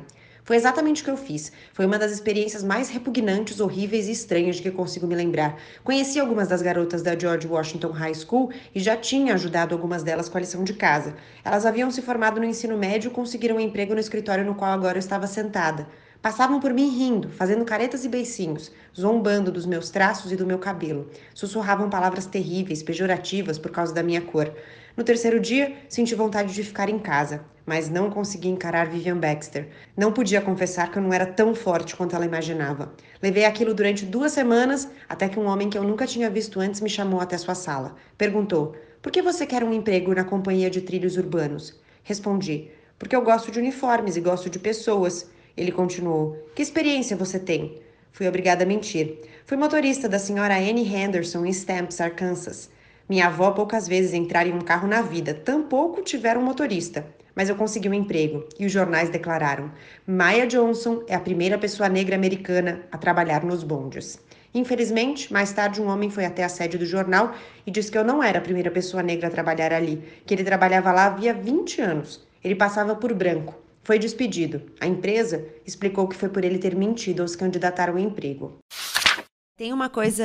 Foi 0.47 0.55
exatamente 0.55 1.03
o 1.03 1.05
que 1.05 1.11
eu 1.11 1.17
fiz. 1.17 1.51
Foi 1.73 1.85
uma 1.85 1.99
das 1.99 2.13
experiências 2.13 2.63
mais 2.63 2.89
repugnantes, 2.89 3.59
horríveis 3.59 4.07
e 4.07 4.13
estranhas 4.13 4.55
de 4.55 4.63
que 4.63 4.71
consigo 4.71 5.05
me 5.05 5.17
lembrar. 5.17 5.59
Conheci 5.83 6.21
algumas 6.21 6.47
das 6.47 6.63
garotas 6.63 7.03
da 7.03 7.19
George 7.19 7.49
Washington 7.49 7.91
High 7.91 8.15
School 8.15 8.53
e 8.73 8.79
já 8.79 8.97
tinha 8.97 9.35
ajudado 9.35 9.75
algumas 9.75 10.05
delas 10.05 10.29
com 10.29 10.39
a 10.39 10.41
lição 10.41 10.63
de 10.63 10.75
casa. 10.75 11.17
Elas 11.45 11.67
haviam 11.67 11.91
se 11.91 12.01
formado 12.01 12.39
no 12.39 12.47
ensino 12.47 12.79
médio 12.79 13.09
e 13.11 13.13
conseguiram 13.13 13.57
um 13.57 13.61
emprego 13.61 13.93
no 13.93 13.99
escritório 13.99 14.45
no 14.45 14.55
qual 14.55 14.71
agora 14.71 14.97
eu 14.97 15.01
estava 15.01 15.27
sentada. 15.27 15.89
Passavam 16.23 16.61
por 16.61 16.73
mim 16.73 16.97
rindo, 16.97 17.29
fazendo 17.29 17.65
caretas 17.65 18.05
e 18.05 18.09
beicinhos, 18.09 18.71
zombando 18.97 19.51
dos 19.51 19.67
meus 19.67 19.91
traços 19.91 20.31
e 20.31 20.37
do 20.37 20.47
meu 20.47 20.61
cabelo. 20.61 21.11
Sussurravam 21.35 21.91
palavras 21.91 22.25
terríveis, 22.25 22.85
pejorativas 22.85 23.59
por 23.59 23.73
causa 23.73 23.93
da 23.93 24.03
minha 24.03 24.21
cor. 24.21 24.53
No 24.97 25.05
terceiro 25.05 25.39
dia, 25.39 25.77
senti 25.91 26.15
vontade 26.15 26.55
de 26.55 26.65
ficar 26.65 26.89
em 26.89 26.99
casa, 26.99 27.45
mas 27.67 27.91
não 27.91 28.09
consegui 28.09 28.49
encarar 28.49 28.89
Vivian 28.89 29.19
Baxter. 29.19 29.69
Não 29.95 30.11
podia 30.11 30.41
confessar 30.41 30.91
que 30.91 30.97
eu 30.97 31.03
não 31.03 31.13
era 31.13 31.27
tão 31.27 31.55
forte 31.55 31.95
quanto 31.95 32.17
ela 32.17 32.25
imaginava. 32.25 32.95
Levei 33.23 33.45
aquilo 33.45 33.75
durante 33.75 34.07
duas 34.07 34.33
semanas, 34.33 34.89
até 35.07 35.29
que 35.29 35.39
um 35.39 35.45
homem 35.45 35.69
que 35.69 35.77
eu 35.77 35.85
nunca 35.85 36.07
tinha 36.07 36.31
visto 36.31 36.61
antes 36.61 36.81
me 36.81 36.89
chamou 36.89 37.21
até 37.21 37.37
sua 37.37 37.55
sala. 37.55 37.95
Perguntou: 38.17 38.75
Por 39.03 39.13
que 39.13 39.21
você 39.21 39.45
quer 39.45 39.63
um 39.63 39.73
emprego 39.75 40.15
na 40.15 40.25
companhia 40.25 40.71
de 40.71 40.81
trilhos 40.81 41.19
urbanos? 41.19 41.79
Respondi: 42.03 42.71
Porque 42.99 43.15
eu 43.15 43.21
gosto 43.21 43.51
de 43.51 43.59
uniformes 43.59 44.17
e 44.17 44.21
gosto 44.23 44.49
de 44.49 44.59
pessoas. 44.59 45.29
Ele 45.55 45.73
continuou: 45.73 46.39
Que 46.55 46.63
experiência 46.63 47.15
você 47.15 47.39
tem? 47.39 47.83
Fui 48.13 48.27
obrigada 48.27 48.65
a 48.65 48.67
mentir. 48.67 49.19
Fui 49.45 49.59
motorista 49.59 50.09
da 50.09 50.19
senhora 50.19 50.57
Annie 50.57 50.91
Henderson 50.91 51.45
em 51.45 51.51
Stamps, 51.51 52.01
Arkansas. 52.01 52.71
Minha 53.09 53.27
avó 53.27 53.53
poucas 53.53 53.87
vezes 53.87 54.13
entrara 54.13 54.49
em 54.49 54.53
um 54.53 54.61
carro 54.61 54.89
na 54.89 55.01
vida, 55.01 55.33
tampouco 55.33 56.03
tiveram 56.03 56.41
um 56.41 56.45
motorista. 56.45 57.07
Mas 57.37 57.49
eu 57.49 57.55
consegui 57.55 57.89
um 57.89 57.95
emprego 57.95 58.49
e 58.59 58.67
os 58.67 58.73
jornais 58.73 59.11
declararam: 59.11 59.71
Maya 60.05 60.45
Johnson 60.45 61.05
é 61.07 61.15
a 61.15 61.21
primeira 61.21 61.57
pessoa 61.57 61.89
negra 61.89 62.17
americana 62.17 62.81
a 62.91 62.99
trabalhar 62.99 63.45
nos 63.45 63.63
bondes. 63.63 64.19
Infelizmente, 64.53 65.33
mais 65.33 65.53
tarde 65.53 65.81
um 65.81 65.87
homem 65.87 66.11
foi 66.11 66.25
até 66.25 66.43
a 66.43 66.49
sede 66.49 66.79
do 66.79 66.87
jornal 66.87 67.33
e 67.65 67.71
disse 67.71 67.93
que 67.93 67.99
eu 67.99 68.03
não 68.03 68.21
era 68.21 68.39
a 68.39 68.43
primeira 68.43 68.73
pessoa 68.73 69.05
negra 69.05 69.29
a 69.29 69.31
trabalhar 69.31 69.73
ali, 69.73 70.03
que 70.25 70.35
ele 70.35 70.43
trabalhava 70.43 70.91
lá 70.91 71.07
havia 71.07 71.33
20 71.33 71.81
anos. 71.81 72.27
Ele 72.43 72.57
passava 72.57 72.97
por 72.97 73.15
branco. 73.15 73.55
Foi 73.85 74.01
despedido. 74.01 74.63
A 74.81 74.87
empresa 74.87 75.45
explicou 75.65 76.09
que 76.09 76.17
foi 76.17 76.29
por 76.29 76.45
ele 76.45 76.59
ter 76.59 76.75
mentido 76.75 77.23
ao 77.23 77.29
se 77.29 77.39
candidatar 77.39 77.89
ao 77.89 77.99
emprego. 77.99 78.59
Tem 79.57 79.73
uma 79.73 79.89
coisa 79.89 80.23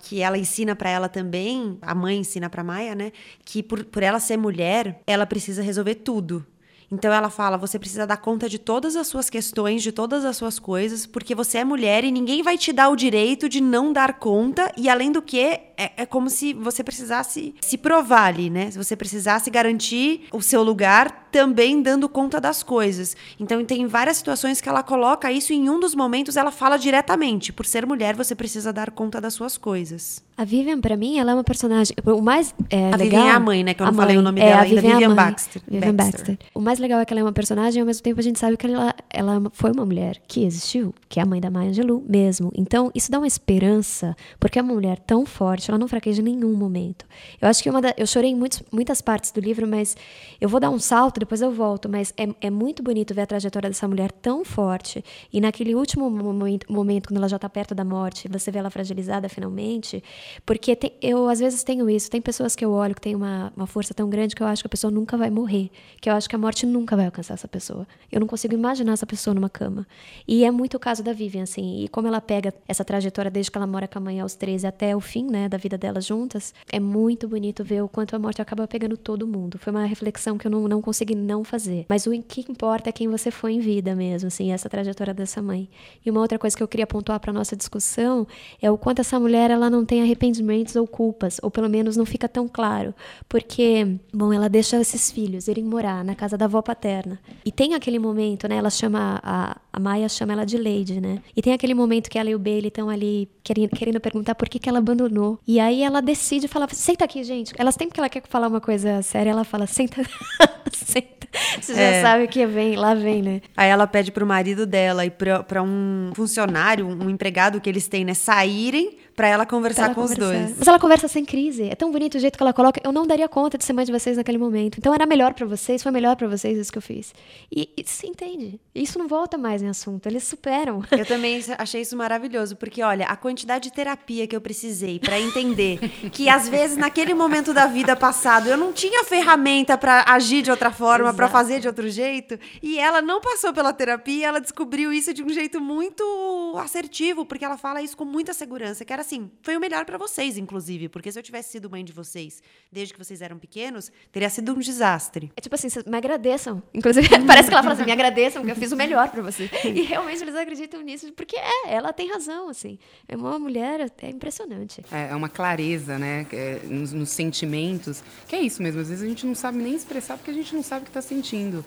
que 0.00 0.22
ela 0.22 0.38
ensina 0.38 0.74
para 0.74 0.88
ela 0.88 1.06
também, 1.06 1.76
a 1.82 1.94
mãe 1.94 2.16
ensina 2.16 2.48
para 2.48 2.64
Maia, 2.64 2.94
né? 2.94 3.12
Que 3.44 3.62
por, 3.62 3.84
por 3.84 4.02
ela 4.02 4.18
ser 4.18 4.38
mulher, 4.38 5.02
ela 5.06 5.26
precisa 5.26 5.62
resolver 5.62 5.96
tudo. 5.96 6.46
Então 6.90 7.12
ela 7.12 7.30
fala: 7.30 7.56
você 7.56 7.78
precisa 7.78 8.06
dar 8.06 8.16
conta 8.16 8.48
de 8.48 8.58
todas 8.58 8.96
as 8.96 9.06
suas 9.06 9.30
questões, 9.30 9.82
de 9.82 9.92
todas 9.92 10.24
as 10.24 10.36
suas 10.36 10.58
coisas, 10.58 11.06
porque 11.06 11.34
você 11.34 11.58
é 11.58 11.64
mulher 11.64 12.04
e 12.04 12.10
ninguém 12.10 12.42
vai 12.42 12.58
te 12.58 12.72
dar 12.72 12.88
o 12.88 12.96
direito 12.96 13.48
de 13.48 13.60
não 13.60 13.92
dar 13.92 14.14
conta. 14.14 14.72
E 14.76 14.88
além 14.88 15.12
do 15.12 15.22
que, 15.22 15.38
é, 15.40 15.92
é 15.96 16.06
como 16.06 16.28
se 16.28 16.52
você 16.52 16.82
precisasse 16.82 17.54
se 17.60 17.78
provar 17.78 18.24
ali, 18.24 18.50
né? 18.50 18.70
Se 18.70 18.78
você 18.78 18.96
precisasse 18.96 19.50
garantir 19.50 20.26
o 20.32 20.42
seu 20.42 20.62
lugar 20.62 21.28
também 21.30 21.80
dando 21.80 22.08
conta 22.08 22.40
das 22.40 22.62
coisas. 22.62 23.16
Então 23.38 23.64
tem 23.64 23.86
várias 23.86 24.16
situações 24.16 24.60
que 24.60 24.68
ela 24.68 24.82
coloca 24.82 25.30
isso 25.30 25.52
e 25.52 25.56
em 25.56 25.70
um 25.70 25.78
dos 25.78 25.94
momentos 25.94 26.36
ela 26.36 26.50
fala 26.50 26.76
diretamente: 26.76 27.52
por 27.52 27.66
ser 27.66 27.86
mulher, 27.86 28.16
você 28.16 28.34
precisa 28.34 28.72
dar 28.72 28.90
conta 28.90 29.20
das 29.20 29.34
suas 29.34 29.56
coisas. 29.56 30.22
A 30.36 30.44
Vivian, 30.44 30.80
para 30.80 30.96
mim, 30.96 31.18
ela 31.18 31.32
é 31.32 31.34
uma 31.34 31.44
personagem. 31.44 31.94
O 32.04 32.22
mais 32.22 32.54
é, 32.70 32.92
a 32.92 32.96
legal. 32.96 32.98
Vivian 32.98 33.24
é 33.26 33.30
a 33.30 33.40
mãe, 33.40 33.62
né? 33.62 33.74
Que 33.74 33.82
eu 33.82 33.86
não 33.86 33.92
a 33.92 33.96
falei 33.96 34.16
mãe. 34.16 34.20
o 34.20 34.24
nome 34.24 34.40
é, 34.40 34.44
dela 34.44 34.56
a 34.56 34.62
ainda. 34.62 34.80
Vivian, 34.80 34.90
é 34.90 34.92
a 34.92 34.96
Vivian 34.96 35.08
mãe. 35.08 35.16
Baxter. 35.16 35.62
Vivian 35.68 35.94
Baxter. 35.94 36.18
Baxter. 36.18 36.38
O 36.54 36.60
mais 36.60 36.79
legal 36.80 37.00
é 37.00 37.04
que 37.04 37.12
ela 37.12 37.20
é 37.20 37.24
uma 37.24 37.32
personagem 37.32 37.80
ao 37.80 37.86
mesmo 37.86 38.02
tempo 38.02 38.20
a 38.20 38.22
gente 38.22 38.38
sabe 38.38 38.56
que 38.56 38.66
ela, 38.66 38.94
ela 39.10 39.40
foi 39.52 39.72
uma 39.72 39.84
mulher 39.84 40.20
que 40.26 40.44
existiu, 40.44 40.94
que 41.08 41.20
é 41.20 41.22
a 41.22 41.26
mãe 41.26 41.40
da 41.40 41.50
Maya 41.50 41.70
Angelou 41.70 42.02
mesmo. 42.06 42.50
Então, 42.54 42.90
isso 42.94 43.10
dá 43.10 43.18
uma 43.18 43.26
esperança, 43.26 44.16
porque 44.38 44.58
é 44.58 44.62
uma 44.62 44.74
mulher 44.74 44.98
tão 44.98 45.24
forte, 45.26 45.70
ela 45.70 45.78
não 45.78 45.88
fraqueja 45.88 46.20
em 46.20 46.24
nenhum 46.24 46.54
momento. 46.54 47.04
Eu 47.40 47.48
acho 47.48 47.62
que 47.62 47.70
uma 47.70 47.80
da, 47.80 47.94
eu 47.96 48.06
chorei 48.06 48.30
em 48.30 48.34
muitos, 48.34 48.62
muitas 48.72 49.00
partes 49.00 49.30
do 49.30 49.40
livro, 49.40 49.66
mas 49.66 49.96
eu 50.40 50.48
vou 50.48 50.60
dar 50.60 50.70
um 50.70 50.78
salto, 50.78 51.20
depois 51.20 51.40
eu 51.40 51.52
volto. 51.52 51.88
Mas 51.88 52.12
é, 52.16 52.28
é 52.40 52.50
muito 52.50 52.82
bonito 52.82 53.14
ver 53.14 53.22
a 53.22 53.26
trajetória 53.26 53.68
dessa 53.68 53.86
mulher 53.86 54.10
tão 54.12 54.44
forte. 54.44 55.04
E 55.32 55.40
naquele 55.40 55.74
último 55.74 56.10
momento, 56.10 56.72
momento 56.72 57.08
quando 57.08 57.18
ela 57.18 57.28
já 57.28 57.36
está 57.36 57.48
perto 57.48 57.74
da 57.74 57.84
morte, 57.84 58.28
você 58.28 58.50
vê 58.50 58.58
ela 58.58 58.70
fragilizada 58.70 59.28
finalmente. 59.28 60.02
Porque 60.44 60.74
tem, 60.76 60.92
eu, 61.00 61.28
às 61.28 61.40
vezes, 61.40 61.62
tenho 61.62 61.88
isso. 61.88 62.10
Tem 62.10 62.20
pessoas 62.20 62.54
que 62.54 62.64
eu 62.64 62.70
olho 62.72 62.94
que 62.94 63.00
tem 63.00 63.14
uma, 63.14 63.52
uma 63.56 63.66
força 63.66 63.94
tão 63.94 64.08
grande 64.08 64.34
que 64.34 64.42
eu 64.42 64.46
acho 64.46 64.62
que 64.62 64.66
a 64.66 64.70
pessoa 64.70 64.90
nunca 64.90 65.16
vai 65.16 65.30
morrer. 65.30 65.70
Que 66.00 66.08
eu 66.08 66.14
acho 66.14 66.28
que 66.28 66.36
a 66.36 66.38
morte 66.38 66.66
nunca 66.70 66.96
vai 66.96 67.06
alcançar 67.06 67.34
essa 67.34 67.48
pessoa. 67.48 67.86
Eu 68.10 68.20
não 68.20 68.26
consigo 68.26 68.54
imaginar 68.54 68.92
essa 68.92 69.06
pessoa 69.06 69.34
numa 69.34 69.50
cama. 69.50 69.86
E 70.26 70.44
é 70.44 70.50
muito 70.50 70.76
o 70.76 70.80
caso 70.80 71.02
da 71.02 71.12
Vivian, 71.12 71.42
assim. 71.42 71.84
E 71.84 71.88
como 71.88 72.08
ela 72.08 72.20
pega 72.20 72.54
essa 72.66 72.84
trajetória 72.84 73.30
desde 73.30 73.50
que 73.50 73.58
ela 73.58 73.66
mora 73.66 73.86
com 73.88 73.98
a 73.98 74.00
mãe 74.00 74.20
aos 74.20 74.34
13 74.34 74.66
até 74.66 74.94
o 74.94 75.00
fim, 75.00 75.26
né, 75.26 75.48
da 75.48 75.56
vida 75.56 75.76
delas 75.76 76.06
juntas, 76.06 76.54
é 76.72 76.80
muito 76.80 77.28
bonito 77.28 77.64
ver 77.64 77.82
o 77.82 77.88
quanto 77.88 78.14
a 78.14 78.18
morte 78.18 78.40
acaba 78.40 78.66
pegando 78.66 78.96
todo 78.96 79.26
mundo. 79.26 79.58
Foi 79.58 79.72
uma 79.72 79.84
reflexão 79.84 80.38
que 80.38 80.46
eu 80.46 80.50
não, 80.50 80.68
não 80.68 80.80
consegui 80.80 81.14
não 81.14 81.44
fazer. 81.44 81.86
Mas 81.88 82.06
o 82.06 82.10
que 82.22 82.50
importa 82.50 82.88
é 82.88 82.92
quem 82.92 83.08
você 83.08 83.30
foi 83.30 83.52
em 83.54 83.60
vida 83.60 83.94
mesmo, 83.94 84.28
assim, 84.28 84.52
essa 84.52 84.68
trajetória 84.68 85.12
dessa 85.12 85.42
mãe. 85.42 85.68
E 86.04 86.10
uma 86.10 86.20
outra 86.20 86.38
coisa 86.38 86.56
que 86.56 86.62
eu 86.62 86.68
queria 86.68 86.86
pontuar 86.86 87.18
para 87.20 87.32
nossa 87.32 87.56
discussão 87.56 88.26
é 88.60 88.70
o 88.70 88.78
quanto 88.78 89.00
essa 89.00 89.18
mulher 89.18 89.50
ela 89.50 89.68
não 89.68 89.84
tem 89.84 90.02
arrependimentos 90.02 90.76
ou 90.76 90.86
culpas, 90.86 91.38
ou 91.42 91.50
pelo 91.50 91.68
menos 91.68 91.96
não 91.96 92.06
fica 92.06 92.28
tão 92.28 92.48
claro, 92.48 92.94
porque, 93.28 93.96
bom, 94.12 94.32
ela 94.32 94.48
deixa 94.48 94.80
esses 94.80 95.10
filhos 95.10 95.48
irem 95.48 95.64
morar 95.64 96.04
na 96.04 96.14
casa 96.14 96.36
da 96.36 96.44
avó 96.44 96.59
paterna. 96.62 97.18
E 97.44 97.50
tem 97.52 97.74
aquele 97.74 97.98
momento, 97.98 98.48
né, 98.48 98.56
ela 98.56 98.70
chama 98.70 99.20
a, 99.22 99.56
a 99.72 99.80
Maia 99.80 100.08
chama 100.08 100.32
ela 100.32 100.44
de 100.44 100.56
Lady, 100.56 101.00
né? 101.00 101.18
E 101.36 101.40
tem 101.42 101.52
aquele 101.52 101.74
momento 101.74 102.08
que 102.10 102.18
ela 102.18 102.30
e 102.30 102.34
o 102.34 102.38
Bailey 102.38 102.68
estão 102.68 102.88
ali 102.88 103.28
querendo, 103.42 103.70
querendo 103.70 104.00
perguntar 104.00 104.34
por 104.34 104.48
que, 104.48 104.58
que 104.58 104.68
ela 104.68 104.78
abandonou. 104.78 105.38
E 105.46 105.58
aí 105.60 105.82
ela 105.82 106.00
decide 106.00 106.48
falar: 106.48 106.68
senta 106.74 107.04
aqui, 107.04 107.22
gente. 107.24 107.52
Ela 107.58 107.72
sempre 107.72 107.94
que 107.94 108.00
ela 108.00 108.08
quer 108.08 108.22
falar 108.28 108.48
uma 108.48 108.60
coisa 108.60 109.00
séria, 109.02 109.30
ela 109.30 109.44
fala: 109.44 109.66
senta, 109.66 110.02
senta. 110.72 111.28
Você 111.60 111.74
já 111.74 111.80
É. 111.80 112.02
sabe 112.02 112.26
que 112.26 112.44
vem, 112.44 112.74
lá 112.74 112.92
vem, 112.94 113.22
né? 113.22 113.40
Aí 113.56 113.68
ela 113.70 113.86
pede 113.86 114.10
pro 114.10 114.26
marido 114.26 114.66
dela 114.66 115.06
e 115.06 115.10
pra, 115.10 115.42
pra 115.44 115.62
um 115.62 116.10
funcionário, 116.14 116.86
um 116.86 117.08
empregado 117.08 117.60
que 117.60 117.68
eles 117.68 117.86
têm, 117.86 118.04
né, 118.04 118.14
saírem 118.14 118.98
pra 119.20 119.28
ela 119.28 119.44
conversar 119.44 119.82
Pra 119.82 119.84
ela 119.88 119.94
com 119.94 120.00
os 120.02 120.12
conversar. 120.14 120.44
dois. 120.46 120.58
Mas 120.58 120.66
ela 120.66 120.78
conversa 120.78 121.06
sem 121.06 121.26
crise. 121.26 121.64
É 121.64 121.74
tão 121.74 121.90
bonito 121.92 122.14
o 122.14 122.18
jeito 122.18 122.38
que 122.38 122.42
ela 122.42 122.54
coloca. 122.54 122.80
Eu 122.82 122.90
não 122.90 123.06
daria 123.06 123.28
conta 123.28 123.58
de 123.58 123.64
ser 123.64 123.74
mãe 123.74 123.84
de 123.84 123.92
vocês 123.92 124.16
naquele 124.16 124.38
momento. 124.38 124.78
Então 124.78 124.94
era 124.94 125.04
melhor 125.04 125.34
pra 125.34 125.44
vocês, 125.44 125.82
foi 125.82 125.92
melhor 125.92 126.16
pra 126.16 126.26
vocês 126.26 126.56
isso 126.56 126.72
que 126.72 126.78
eu 126.78 126.82
fiz. 126.82 127.12
E, 127.54 127.68
se 127.84 128.06
entende. 128.06 128.58
Isso 128.74 128.98
não 128.98 129.06
volta 129.06 129.36
mais 129.36 129.60
em 129.62 129.68
assunto. 129.68 130.06
Eles 130.06 130.24
superam. 130.24 130.82
Eu 130.90 131.04
também 131.04 131.38
achei 131.58 131.82
isso 131.82 131.94
maravilhoso, 131.96 132.56
porque 132.56 132.82
olha, 132.82 133.04
a 133.06 133.14
quantidade 133.16 133.64
de 133.64 133.72
terapia 133.74 134.26
que 134.26 134.34
eu 134.34 134.40
precisei 134.40 134.98
pra 134.98 135.20
entender 135.20 135.78
que 136.12 136.28
às 136.28 136.48
vezes 136.48 136.76
naquele 136.78 137.12
momento 137.12 137.52
da 137.52 137.66
vida 137.66 137.94
passado 137.94 138.48
eu 138.48 138.56
não 138.56 138.72
tinha 138.72 139.04
ferramenta 139.04 139.76
pra 139.76 140.04
agir 140.08 140.40
de 140.42 140.50
outra 140.50 140.70
forma, 140.70 141.12
pra 141.12 141.26
Exato. 141.26 141.32
fazer 141.32 141.60
de 141.60 141.66
outro 141.68 141.88
jeito, 141.90 142.38
e 142.62 142.78
ela 142.78 143.02
não 143.02 143.20
passou 143.20 143.52
pela 143.52 143.72
terapia, 143.72 144.28
ela 144.28 144.40
descobriu 144.40 144.92
isso 144.92 145.12
de 145.12 145.22
um 145.22 145.28
jeito 145.28 145.60
muito 145.60 146.54
assertivo, 146.62 147.26
porque 147.26 147.44
ela 147.44 147.58
fala 147.58 147.82
isso 147.82 147.96
com 147.96 148.04
muita 148.04 148.32
segurança, 148.32 148.84
que 148.84 148.92
era 148.92 149.02
assim, 149.10 149.30
foi 149.42 149.56
o 149.56 149.60
melhor 149.60 149.84
pra 149.84 149.98
vocês, 149.98 150.38
inclusive, 150.38 150.88
porque 150.88 151.10
se 151.10 151.18
eu 151.18 151.22
tivesse 151.22 151.50
sido 151.50 151.68
mãe 151.68 151.84
de 151.84 151.92
vocês 151.92 152.42
desde 152.70 152.94
que 152.94 152.98
vocês 152.98 153.20
eram 153.20 153.38
pequenos, 153.38 153.90
teria 154.10 154.30
sido 154.30 154.52
um 154.52 154.58
desastre. 154.58 155.32
É 155.36 155.40
tipo 155.40 155.54
assim, 155.54 155.68
vocês 155.68 155.84
me 155.84 155.96
agradeçam. 155.96 156.62
Inclusive, 156.72 157.08
parece 157.26 157.48
que 157.48 157.54
ela 157.54 157.62
fala 157.62 157.74
assim, 157.74 157.84
me 157.84 157.92
agradeçam, 157.92 158.42
porque 158.42 158.52
eu 158.52 158.56
fiz 158.56 158.72
o 158.72 158.76
melhor 158.76 159.10
pra 159.10 159.22
você. 159.22 159.50
E 159.70 159.82
realmente 159.82 160.20
eles 160.22 160.34
acreditam 160.34 160.82
nisso, 160.82 161.12
porque 161.12 161.36
é, 161.36 161.74
ela 161.74 161.92
tem 161.92 162.10
razão, 162.10 162.48
assim. 162.48 162.78
É 163.08 163.16
uma 163.16 163.38
mulher, 163.38 163.90
é 164.02 164.10
impressionante. 164.10 164.82
É 164.90 165.10
é 165.10 165.14
uma 165.14 165.28
clareza, 165.28 165.98
né? 165.98 166.26
é, 166.32 166.60
nos, 166.64 166.92
nos 166.92 167.10
sentimentos. 167.10 168.02
Que 168.28 168.36
é 168.36 168.40
isso 168.40 168.62
mesmo, 168.62 168.80
às 168.80 168.88
vezes 168.88 169.02
a 169.02 169.08
gente 169.08 169.26
não 169.26 169.34
sabe 169.34 169.58
nem 169.58 169.74
expressar 169.74 170.16
porque 170.16 170.30
a 170.30 170.34
gente 170.34 170.54
não 170.54 170.62
sabe 170.62 170.82
o 170.82 170.84
que 170.84 170.90
está 170.90 171.02
sentindo. 171.02 171.64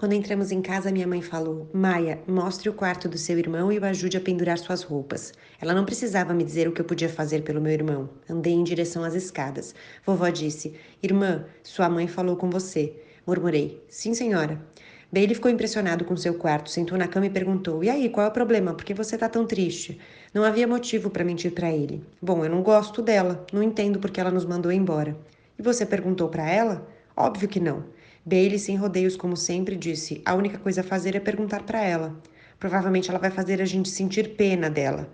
Quando 0.00 0.12
entramos 0.12 0.52
em 0.52 0.62
casa, 0.62 0.92
minha 0.92 1.08
mãe 1.08 1.20
falou: 1.20 1.68
Maia, 1.72 2.20
mostre 2.24 2.68
o 2.68 2.72
quarto 2.72 3.08
do 3.08 3.18
seu 3.18 3.36
irmão 3.36 3.72
e 3.72 3.80
o 3.80 3.84
ajude 3.84 4.16
a 4.16 4.20
pendurar 4.20 4.56
suas 4.56 4.84
roupas. 4.84 5.32
Ela 5.60 5.74
não 5.74 5.84
precisava 5.84 6.32
me 6.32 6.44
dizer 6.44 6.68
o 6.68 6.72
que 6.72 6.80
eu 6.80 6.84
podia 6.84 7.08
fazer 7.08 7.42
pelo 7.42 7.60
meu 7.60 7.72
irmão. 7.72 8.08
Andei 8.30 8.52
em 8.52 8.62
direção 8.62 9.02
às 9.02 9.14
escadas. 9.14 9.74
Vovó 10.06 10.28
disse: 10.28 10.72
Irmã, 11.02 11.46
sua 11.64 11.90
mãe 11.90 12.06
falou 12.06 12.36
com 12.36 12.48
você. 12.48 12.94
Murmurei: 13.26 13.82
Sim, 13.88 14.14
senhora. 14.14 14.64
Bailey 15.10 15.34
ficou 15.34 15.50
impressionado 15.50 16.04
com 16.04 16.16
seu 16.16 16.34
quarto, 16.34 16.70
sentou 16.70 16.96
na 16.96 17.08
cama 17.08 17.26
e 17.26 17.30
perguntou: 17.30 17.82
E 17.82 17.90
aí, 17.90 18.08
qual 18.08 18.24
é 18.24 18.30
o 18.30 18.32
problema? 18.32 18.74
Por 18.74 18.84
que 18.84 18.94
você 18.94 19.16
está 19.16 19.28
tão 19.28 19.48
triste? 19.48 19.98
Não 20.32 20.44
havia 20.44 20.68
motivo 20.68 21.10
para 21.10 21.24
mentir 21.24 21.52
para 21.52 21.72
ele. 21.72 22.04
Bom, 22.22 22.44
eu 22.44 22.50
não 22.50 22.62
gosto 22.62 23.02
dela, 23.02 23.44
não 23.52 23.64
entendo 23.64 23.98
porque 23.98 24.20
ela 24.20 24.30
nos 24.30 24.44
mandou 24.44 24.70
embora. 24.70 25.18
E 25.58 25.62
você 25.62 25.84
perguntou 25.84 26.28
para 26.28 26.48
ela? 26.48 26.86
Óbvio 27.16 27.48
que 27.48 27.58
não. 27.58 27.97
Bailey, 28.24 28.58
sem 28.58 28.76
rodeios 28.76 29.16
como 29.16 29.36
sempre, 29.36 29.76
disse: 29.76 30.20
A 30.24 30.34
única 30.34 30.58
coisa 30.58 30.80
a 30.80 30.84
fazer 30.84 31.16
é 31.16 31.20
perguntar 31.20 31.62
para 31.62 31.80
ela. 31.80 32.16
Provavelmente 32.58 33.08
ela 33.08 33.18
vai 33.18 33.30
fazer 33.30 33.62
a 33.62 33.64
gente 33.64 33.88
sentir 33.88 34.36
pena 34.36 34.68
dela. 34.68 35.08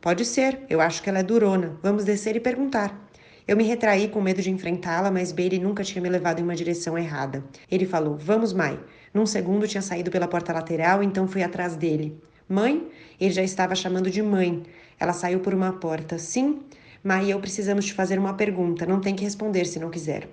Pode 0.00 0.24
ser, 0.24 0.60
eu 0.68 0.80
acho 0.80 1.02
que 1.02 1.08
ela 1.08 1.20
é 1.20 1.22
durona. 1.22 1.78
Vamos 1.82 2.04
descer 2.04 2.36
e 2.36 2.40
perguntar. 2.40 3.08
Eu 3.46 3.56
me 3.56 3.64
retraí 3.64 4.08
com 4.08 4.20
medo 4.20 4.42
de 4.42 4.50
enfrentá-la, 4.50 5.10
mas 5.10 5.32
Bailey 5.32 5.58
nunca 5.58 5.82
tinha 5.82 6.02
me 6.02 6.08
levado 6.08 6.40
em 6.40 6.42
uma 6.42 6.54
direção 6.54 6.98
errada. 6.98 7.42
Ele 7.70 7.86
falou: 7.86 8.16
Vamos, 8.16 8.52
Mai. 8.52 8.78
Num 9.14 9.24
segundo 9.24 9.66
tinha 9.66 9.80
saído 9.80 10.10
pela 10.10 10.28
porta 10.28 10.52
lateral, 10.52 11.02
então 11.02 11.26
fui 11.26 11.42
atrás 11.42 11.74
dele. 11.74 12.20
Mãe? 12.48 12.88
Ele 13.20 13.30
já 13.32 13.42
estava 13.42 13.74
chamando 13.74 14.10
de 14.10 14.22
mãe. 14.22 14.62
Ela 15.00 15.12
saiu 15.12 15.40
por 15.40 15.54
uma 15.54 15.72
porta. 15.72 16.18
Sim? 16.18 16.60
Mai 17.02 17.26
e 17.26 17.30
eu 17.30 17.40
precisamos 17.40 17.86
te 17.86 17.94
fazer 17.94 18.18
uma 18.18 18.34
pergunta. 18.34 18.84
Não 18.84 19.00
tem 19.00 19.14
que 19.14 19.24
responder 19.24 19.64
se 19.64 19.78
não 19.78 19.90
quiser. 19.90 20.28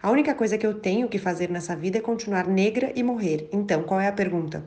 A 0.00 0.10
única 0.10 0.32
coisa 0.34 0.56
que 0.56 0.66
eu 0.66 0.74
tenho 0.74 1.08
que 1.08 1.18
fazer 1.18 1.50
nessa 1.50 1.74
vida 1.74 1.98
é 1.98 2.00
continuar 2.00 2.46
negra 2.46 2.92
e 2.94 3.02
morrer. 3.02 3.48
Então, 3.52 3.82
qual 3.82 4.00
é 4.00 4.06
a 4.06 4.12
pergunta? 4.12 4.64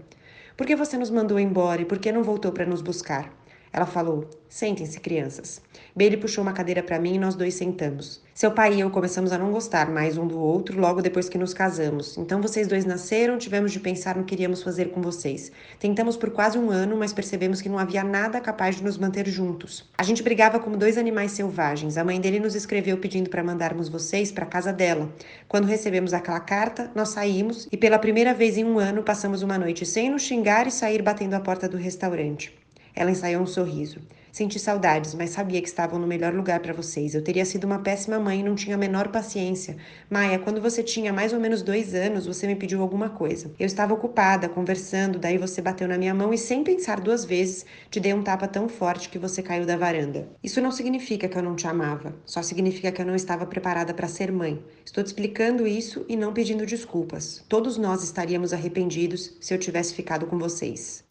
Por 0.58 0.68
que 0.68 0.76
você 0.76 0.98
nos 0.98 1.10
mandou 1.10 1.40
embora 1.40 1.82
e 1.82 1.86
por 1.86 2.00
que 2.00 2.12
não 2.12 2.22
voltou 2.22 2.52
para 2.52 2.66
nos 2.66 2.82
buscar? 2.82 3.41
Ela 3.74 3.86
falou: 3.86 4.30
Sentem-se, 4.50 5.00
crianças. 5.00 5.62
Bailey 5.96 6.18
puxou 6.18 6.42
uma 6.42 6.52
cadeira 6.52 6.84
para 6.84 7.00
mim 7.00 7.16
e 7.16 7.20
nós 7.20 7.36
dois 7.36 7.54
sentamos. 7.54 8.22
Seu 8.34 8.52
pai 8.52 8.74
e 8.74 8.80
eu 8.82 8.90
começamos 8.90 9.32
a 9.32 9.38
não 9.38 9.50
gostar 9.50 9.90
mais 9.90 10.18
um 10.18 10.28
do 10.28 10.38
outro 10.38 10.78
logo 10.78 11.02
depois 11.02 11.30
que 11.30 11.38
nos 11.38 11.54
casamos. 11.54 12.18
Então 12.18 12.42
vocês 12.42 12.68
dois 12.68 12.84
nasceram, 12.84 13.38
tivemos 13.38 13.72
de 13.72 13.80
pensar 13.80 14.18
no 14.18 14.26
que 14.26 14.36
iríamos 14.36 14.62
fazer 14.62 14.92
com 14.92 15.02
vocês. 15.02 15.54
Tentamos 15.80 16.18
por 16.18 16.32
quase 16.32 16.58
um 16.58 16.70
ano, 16.70 16.98
mas 16.98 17.14
percebemos 17.14 17.62
que 17.62 17.70
não 17.70 17.80
havia 17.80 18.04
nada 18.04 18.42
capaz 18.42 18.76
de 18.76 18.84
nos 18.84 18.98
manter 18.98 19.26
juntos. 19.28 19.90
A 19.98 20.04
gente 20.04 20.22
brigava 20.22 20.60
como 20.60 20.76
dois 20.76 20.98
animais 20.98 21.32
selvagens. 21.32 21.98
A 21.98 22.04
mãe 22.04 22.20
dele 22.20 22.42
nos 22.42 22.56
escreveu 22.56 22.98
pedindo 22.98 23.30
para 23.30 23.44
mandarmos 23.44 23.88
vocês 23.88 24.34
para 24.34 24.46
casa 24.46 24.74
dela. 24.74 25.10
Quando 25.48 25.66
recebemos 25.66 26.14
aquela 26.14 26.42
carta, 26.42 26.92
nós 26.94 27.10
saímos 27.10 27.70
e 27.72 27.78
pela 27.78 28.00
primeira 28.00 28.34
vez 28.34 28.58
em 28.58 28.66
um 28.66 28.80
ano 28.80 29.02
passamos 29.02 29.42
uma 29.44 29.58
noite 29.58 29.86
sem 29.86 30.10
nos 30.10 30.24
xingar 30.24 30.68
e 30.68 30.72
sair 30.72 31.02
batendo 31.02 31.36
a 31.36 31.40
porta 31.40 31.70
do 31.70 31.78
restaurante. 31.78 32.61
Ela 32.96 33.12
ensaiou 33.12 33.42
um 33.42 33.48
sorriso. 33.48 34.00
Senti 34.32 34.58
saudades, 34.58 35.14
mas 35.14 35.32
sabia 35.32 35.62
que 35.62 35.68
estavam 35.68 36.00
no 36.00 36.08
melhor 36.08 36.34
lugar 36.34 36.62
para 36.62 36.74
vocês. 36.74 37.14
Eu 37.14 37.22
teria 37.22 37.44
sido 37.44 37.66
uma 37.66 37.80
péssima 37.80 38.18
mãe 38.18 38.40
e 38.40 38.44
não 38.44 38.56
tinha 38.56 38.76
a 38.76 38.80
menor 38.80 39.10
paciência. 39.10 39.76
Maia, 40.10 40.40
quando 40.40 40.62
você 40.62 40.82
tinha 40.82 41.12
mais 41.12 41.34
ou 41.34 41.40
menos 41.40 41.62
dois 41.62 41.94
anos, 41.94 42.26
você 42.26 42.48
me 42.48 42.56
pediu 42.56 42.82
alguma 42.82 43.10
coisa. 43.10 43.52
Eu 43.60 43.66
estava 43.66 43.94
ocupada, 43.94 44.48
conversando, 44.48 45.20
daí 45.20 45.38
você 45.38 45.62
bateu 45.62 45.86
na 45.86 45.98
minha 45.98 46.14
mão 46.14 46.34
e, 46.34 46.38
sem 46.38 46.64
pensar 46.64 47.02
duas 47.02 47.26
vezes, 47.26 47.66
te 47.90 48.00
dei 48.00 48.14
um 48.14 48.24
tapa 48.24 48.48
tão 48.48 48.70
forte 48.70 49.10
que 49.10 49.20
você 49.20 49.44
caiu 49.44 49.66
da 49.66 49.76
varanda. 49.76 50.30
Isso 50.42 50.62
não 50.62 50.72
significa 50.72 51.28
que 51.28 51.38
eu 51.38 51.44
não 51.44 51.56
te 51.56 51.68
amava, 51.68 52.16
só 52.26 52.42
significa 52.42 52.90
que 52.90 53.02
eu 53.02 53.06
não 53.06 53.16
estava 53.16 53.46
preparada 53.46 53.94
para 53.94 54.08
ser 54.08 54.32
mãe. 54.32 54.64
Estou 54.86 55.04
te 55.04 55.08
explicando 55.08 55.68
isso 55.68 56.06
e 56.08 56.16
não 56.16 56.32
pedindo 56.32 56.66
desculpas. 56.66 57.44
Todos 57.50 57.78
nós 57.78 58.02
estaríamos 58.02 58.54
arrependidos 58.54 59.34
se 59.42 59.54
eu 59.54 59.58
tivesse 59.58 59.94
ficado 59.94 60.26
com 60.26 60.40
vocês. 60.40 61.04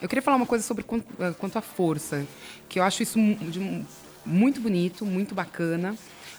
Eu 0.00 0.08
queria 0.08 0.22
falar 0.22 0.36
uma 0.36 0.46
coisa 0.46 0.64
sobre 0.64 0.82
quanto, 0.82 1.06
eh, 1.22 1.32
quanto 1.38 1.58
à 1.58 1.60
força, 1.60 2.26
que 2.68 2.78
eu 2.78 2.82
acho 2.82 3.02
isso 3.02 3.18
muito 4.24 4.60
bonito, 4.60 5.04
muito 5.04 5.34
bacana, 5.34 5.94